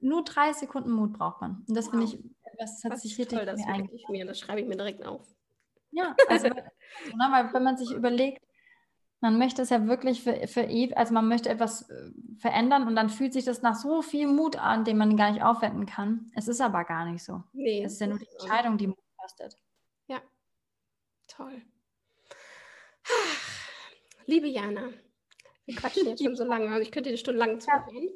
Nur 0.00 0.24
drei 0.24 0.52
Sekunden 0.52 0.92
Mut 0.92 1.14
braucht 1.14 1.40
man. 1.40 1.64
Und 1.66 1.74
das 1.74 1.86
wow. 1.86 1.92
finde 1.92 2.06
ich, 2.06 2.22
das 2.58 2.84
hat 2.84 2.92
das 2.92 3.00
sich 3.00 3.18
richtig 3.18 3.38
toll, 3.38 3.46
das 3.46 3.64
mir 3.64 3.88
mir, 4.10 4.26
das 4.26 4.38
schreibe 4.38 4.60
ich 4.60 4.66
mir 4.66 4.76
direkt 4.76 5.06
auf. 5.06 5.26
Ja, 5.94 6.14
also 6.28 6.48
ne, 6.48 7.28
weil 7.30 7.52
wenn 7.52 7.62
man 7.62 7.76
sich 7.76 7.92
überlegt, 7.92 8.44
man 9.20 9.38
möchte 9.38 9.62
es 9.62 9.70
ja 9.70 9.86
wirklich 9.86 10.22
für, 10.22 10.46
für 10.48 10.62
ewig, 10.62 10.96
also 10.98 11.14
man 11.14 11.28
möchte 11.28 11.48
etwas 11.48 11.88
äh, 11.88 12.10
verändern 12.36 12.86
und 12.86 12.96
dann 12.96 13.08
fühlt 13.08 13.32
sich 13.32 13.44
das 13.44 13.62
nach 13.62 13.76
so 13.76 14.02
viel 14.02 14.26
Mut 14.26 14.56
an, 14.56 14.84
den 14.84 14.98
man 14.98 15.16
gar 15.16 15.30
nicht 15.30 15.42
aufwenden 15.42 15.86
kann. 15.86 16.30
Es 16.34 16.48
ist 16.48 16.60
aber 16.60 16.84
gar 16.84 17.06
nicht 17.06 17.24
so. 17.24 17.42
Nee. 17.52 17.82
Es 17.84 17.94
ist 17.94 18.00
ja 18.00 18.08
nur 18.08 18.18
die 18.18 18.28
Entscheidung, 18.38 18.76
die 18.76 18.88
Mut 18.88 18.98
kostet. 19.16 19.56
Ja, 20.08 20.20
toll. 21.28 21.62
Liebe 24.26 24.48
Jana, 24.48 24.90
wir 25.66 25.76
quatschen 25.76 26.08
jetzt 26.08 26.22
schon 26.22 26.36
so 26.36 26.44
lange, 26.44 26.68
also 26.68 26.82
ich 26.82 26.90
könnte 26.90 27.08
eine 27.08 27.16
Stunde 27.18 27.38
lang 27.38 27.58
zuhören. 27.58 28.08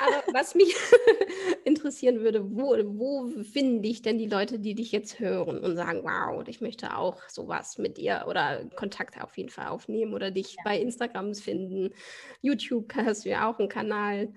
Aber 0.00 0.22
was 0.32 0.54
mich 0.54 0.74
interessieren 1.64 2.20
würde, 2.20 2.50
wo, 2.50 2.76
wo 2.98 3.28
finde 3.42 3.88
ich 3.88 4.00
denn 4.00 4.16
die 4.16 4.28
Leute, 4.28 4.58
die 4.58 4.74
dich 4.74 4.90
jetzt 4.90 5.18
hören 5.18 5.58
und 5.58 5.76
sagen, 5.76 6.02
wow, 6.02 6.42
ich 6.48 6.62
möchte 6.62 6.96
auch 6.96 7.20
sowas 7.28 7.76
mit 7.76 7.98
dir 7.98 8.24
oder 8.26 8.64
Kontakt 8.76 9.22
auf 9.22 9.36
jeden 9.36 9.50
Fall 9.50 9.68
aufnehmen 9.68 10.14
oder 10.14 10.30
dich 10.30 10.54
ja. 10.54 10.62
bei 10.64 10.80
Instagram 10.80 11.34
finden. 11.34 11.92
YouTube 12.40 12.94
hast 12.94 13.26
du 13.26 13.28
ja 13.28 13.50
auch 13.50 13.58
einen 13.58 13.68
Kanal. 13.68 14.32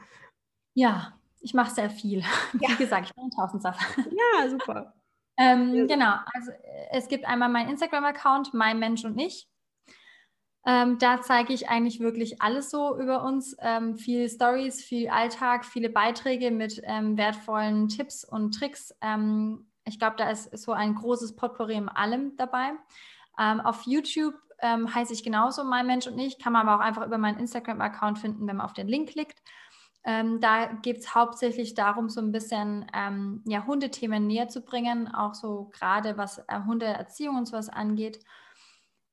Ja, 0.73 1.17
ich 1.39 1.53
mache 1.53 1.73
sehr 1.73 1.89
viel. 1.89 2.19
Ja. 2.19 2.27
Wie 2.69 2.83
gesagt, 2.83 3.07
ich 3.07 3.15
bin 3.15 3.25
in 3.25 3.31
Tausendsasser. 3.31 3.85
Ja, 4.11 4.49
super. 4.49 4.93
ähm, 5.37 5.87
genau, 5.87 6.15
also 6.33 6.51
es 6.91 7.07
gibt 7.07 7.25
einmal 7.25 7.49
meinen 7.49 7.69
Instagram-Account, 7.69 8.53
mein 8.53 8.77
Mensch 8.77 9.05
und 9.05 9.17
ich. 9.17 9.47
Ähm, 10.69 10.97
da 10.99 11.21
zeige 11.21 11.53
ich 11.53 11.69
eigentlich 11.69 12.01
wirklich 12.01 12.41
alles 12.41 12.69
so 12.69 12.99
über 12.99 13.23
uns. 13.23 13.55
Ähm, 13.61 13.95
viel 13.95 14.27
Stories, 14.29 14.83
viel 14.83 15.07
Alltag, 15.07 15.63
viele 15.63 15.89
Beiträge 15.89 16.51
mit 16.51 16.81
ähm, 16.83 17.17
wertvollen 17.17 17.87
Tipps 17.87 18.25
und 18.25 18.51
Tricks. 18.53 18.93
Ähm, 18.99 19.65
ich 19.85 19.97
glaube, 19.97 20.17
da 20.17 20.29
ist 20.29 20.57
so 20.57 20.73
ein 20.73 20.95
großes 20.95 21.37
Potpourri 21.37 21.75
in 21.75 21.87
allem 21.87 22.35
dabei. 22.35 22.71
Ähm, 23.39 23.61
auf 23.61 23.83
YouTube 23.83 24.35
ähm, 24.59 24.93
heiße 24.93 25.13
ich 25.13 25.23
genauso 25.23 25.63
Mein 25.63 25.87
Mensch 25.87 26.05
und 26.05 26.19
ich, 26.19 26.37
kann 26.37 26.51
man 26.51 26.67
aber 26.67 26.75
auch 26.75 26.85
einfach 26.85 27.05
über 27.05 27.17
meinen 27.17 27.39
Instagram-Account 27.39 28.19
finden, 28.19 28.45
wenn 28.45 28.57
man 28.57 28.65
auf 28.65 28.73
den 28.73 28.89
Link 28.89 29.09
klickt. 29.09 29.41
da 30.03 30.65
geht 30.81 30.97
es 30.97 31.15
hauptsächlich 31.15 31.75
darum, 31.75 32.09
so 32.09 32.21
ein 32.21 32.31
bisschen 32.31 32.87
ja, 33.45 33.65
Hundethemen 33.65 34.25
näher 34.25 34.47
zu 34.47 34.61
bringen, 34.61 35.13
auch 35.13 35.33
so 35.33 35.69
gerade 35.73 36.17
was 36.17 36.39
äh, 36.47 36.61
Hundeerziehung 36.65 37.35
und 37.37 37.45
sowas 37.45 37.69
angeht. 37.69 38.19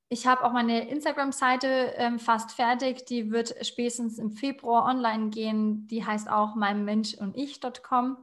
Ich 0.08 0.26
habe 0.26 0.44
auch 0.44 0.52
meine 0.52 0.88
Instagram-Seite 0.88 1.94
ähm, 1.96 2.18
fast 2.18 2.52
fertig. 2.52 3.06
Die 3.06 3.30
wird 3.30 3.54
spätestens 3.66 4.18
im 4.18 4.32
Februar 4.32 4.84
online 4.84 5.30
gehen. 5.30 5.86
Die 5.88 6.04
heißt 6.04 6.30
auch 6.30 6.54
meinmenschundich.com. 6.54 8.18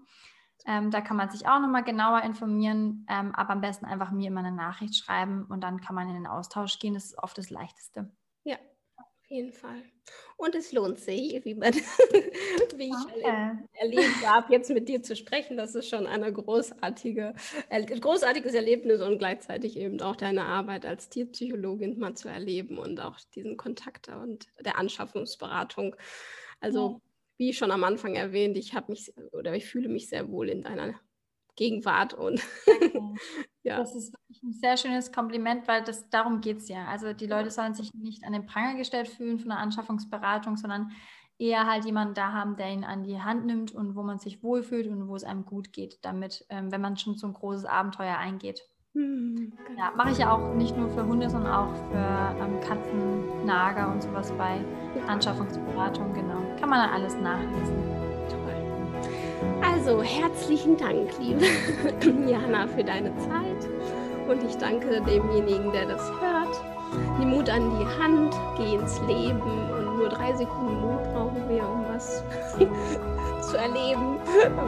Ähm, 0.67 0.91
da 0.91 1.01
kann 1.01 1.17
man 1.17 1.29
sich 1.29 1.47
auch 1.47 1.59
nochmal 1.59 1.83
genauer 1.83 2.21
informieren, 2.21 3.05
ähm, 3.09 3.33
aber 3.33 3.51
am 3.51 3.61
besten 3.61 3.85
einfach 3.85 4.11
mir 4.11 4.27
immer 4.27 4.41
eine 4.41 4.51
Nachricht 4.51 4.95
schreiben 4.95 5.45
und 5.49 5.61
dann 5.61 5.81
kann 5.81 5.95
man 5.95 6.07
in 6.07 6.13
den 6.13 6.27
Austausch 6.27 6.77
gehen. 6.77 6.93
Das 6.93 7.05
ist 7.05 7.17
oft 7.17 7.37
das 7.37 7.49
Leichteste. 7.49 8.11
Jeden 9.31 9.53
Fall. 9.53 9.81
Und 10.35 10.55
es 10.55 10.73
lohnt 10.73 10.99
sich, 10.99 11.39
wie, 11.45 11.55
man, 11.55 11.73
wie 12.75 12.89
ich 12.89 13.15
okay. 13.15 13.51
erleben 13.75 14.13
darf, 14.21 14.49
jetzt 14.49 14.69
mit 14.71 14.89
dir 14.89 15.01
zu 15.01 15.15
sprechen. 15.15 15.55
Das 15.55 15.73
ist 15.73 15.87
schon 15.87 16.05
ein 16.05 16.21
großartige, 16.33 17.33
großartiges 17.69 18.53
Erlebnis 18.53 19.01
und 19.01 19.19
gleichzeitig 19.19 19.77
eben 19.77 20.01
auch 20.01 20.17
deine 20.17 20.43
Arbeit 20.43 20.85
als 20.85 21.07
Tierpsychologin 21.07 21.97
mal 21.97 22.13
zu 22.13 22.27
erleben 22.27 22.77
und 22.77 22.99
auch 22.99 23.19
diesen 23.33 23.55
Kontakt 23.55 24.09
und 24.09 24.47
der 24.59 24.77
Anschaffungsberatung. 24.77 25.95
Also, 26.59 27.01
wie 27.37 27.53
schon 27.53 27.71
am 27.71 27.85
Anfang 27.85 28.15
erwähnt, 28.15 28.57
ich 28.57 28.73
habe 28.73 28.91
mich 28.91 29.13
oder 29.31 29.55
ich 29.55 29.65
fühle 29.65 29.87
mich 29.87 30.09
sehr 30.09 30.29
wohl 30.29 30.49
in 30.49 30.61
deiner 30.61 30.99
Gegenwart 31.55 32.13
und 32.13 32.41
ja. 33.63 33.77
Das 33.77 33.95
ist 33.95 34.13
wirklich 34.13 34.43
ein 34.43 34.53
sehr 34.53 34.77
schönes 34.77 35.11
Kompliment, 35.11 35.67
weil 35.67 35.83
das 35.83 36.09
darum 36.09 36.41
geht 36.41 36.57
es 36.57 36.69
ja. 36.69 36.85
Also 36.85 37.13
die 37.13 37.27
Leute 37.27 37.51
sollen 37.51 37.73
sich 37.73 37.93
nicht 37.93 38.23
an 38.23 38.33
den 38.33 38.45
Pranger 38.45 38.75
gestellt 38.75 39.07
fühlen 39.07 39.39
von 39.39 39.49
der 39.49 39.59
Anschaffungsberatung, 39.59 40.57
sondern 40.57 40.91
eher 41.37 41.65
halt 41.65 41.85
jemanden 41.85 42.13
da 42.13 42.31
haben, 42.31 42.55
der 42.55 42.71
ihn 42.71 42.83
an 42.83 43.03
die 43.03 43.19
Hand 43.19 43.45
nimmt 43.45 43.71
und 43.71 43.95
wo 43.95 44.03
man 44.03 44.19
sich 44.19 44.43
wohlfühlt 44.43 44.87
und 44.87 45.07
wo 45.07 45.15
es 45.15 45.23
einem 45.23 45.45
gut 45.45 45.73
geht, 45.73 46.03
damit, 46.05 46.45
ähm, 46.49 46.71
wenn 46.71 46.81
man 46.81 46.97
schon 46.97 47.15
so 47.15 47.27
ein 47.27 47.33
großes 47.33 47.65
Abenteuer 47.65 48.17
eingeht. 48.17 48.61
Mhm, 48.93 49.53
Ja, 49.77 49.91
mache 49.95 50.11
ich 50.11 50.17
ja 50.17 50.33
auch 50.33 50.53
nicht 50.53 50.75
nur 50.77 50.89
für 50.89 51.05
Hunde, 51.05 51.29
sondern 51.29 51.53
auch 51.53 51.73
für 51.89 52.43
ähm, 52.43 52.59
Katzen, 52.59 53.45
Nager 53.45 53.91
und 53.91 54.03
sowas 54.03 54.31
bei 54.33 54.63
Anschaffungsberatung, 55.07 56.13
genau. 56.13 56.41
Kann 56.59 56.69
man 56.69 56.79
dann 56.79 56.89
alles 56.89 57.15
nachlesen. 57.15 57.90
Also 59.61 60.01
herzlichen 60.01 60.77
Dank, 60.77 61.11
liebe 61.19 61.45
Jana, 62.29 62.67
für 62.67 62.83
deine 62.83 63.15
Zeit. 63.17 63.69
Und 64.27 64.43
ich 64.43 64.55
danke 64.57 65.01
demjenigen, 65.01 65.71
der 65.71 65.87
das 65.87 66.01
hört. 66.21 66.61
Nimm 67.19 67.29
Mut 67.31 67.49
an 67.49 67.71
die 67.79 67.85
Hand, 68.01 68.35
geh 68.57 68.75
ins 68.75 68.99
Leben 69.01 69.41
und 69.41 69.97
nur 69.97 70.09
drei 70.09 70.33
Sekunden 70.33 70.81
Mut 70.81 71.03
brauchen 71.13 71.49
wir, 71.49 71.63
um 71.63 71.85
was 71.93 72.23
zu 73.49 73.57
erleben. 73.57 74.17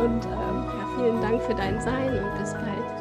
Und 0.01 0.26
ähm, 0.26 0.65
ja, 0.65 0.88
vielen 0.97 1.21
Dank 1.21 1.41
für 1.41 1.53
dein 1.53 1.80
Sein 1.82 2.09
und 2.09 2.39
bis 2.39 2.53
bald. 2.53 2.93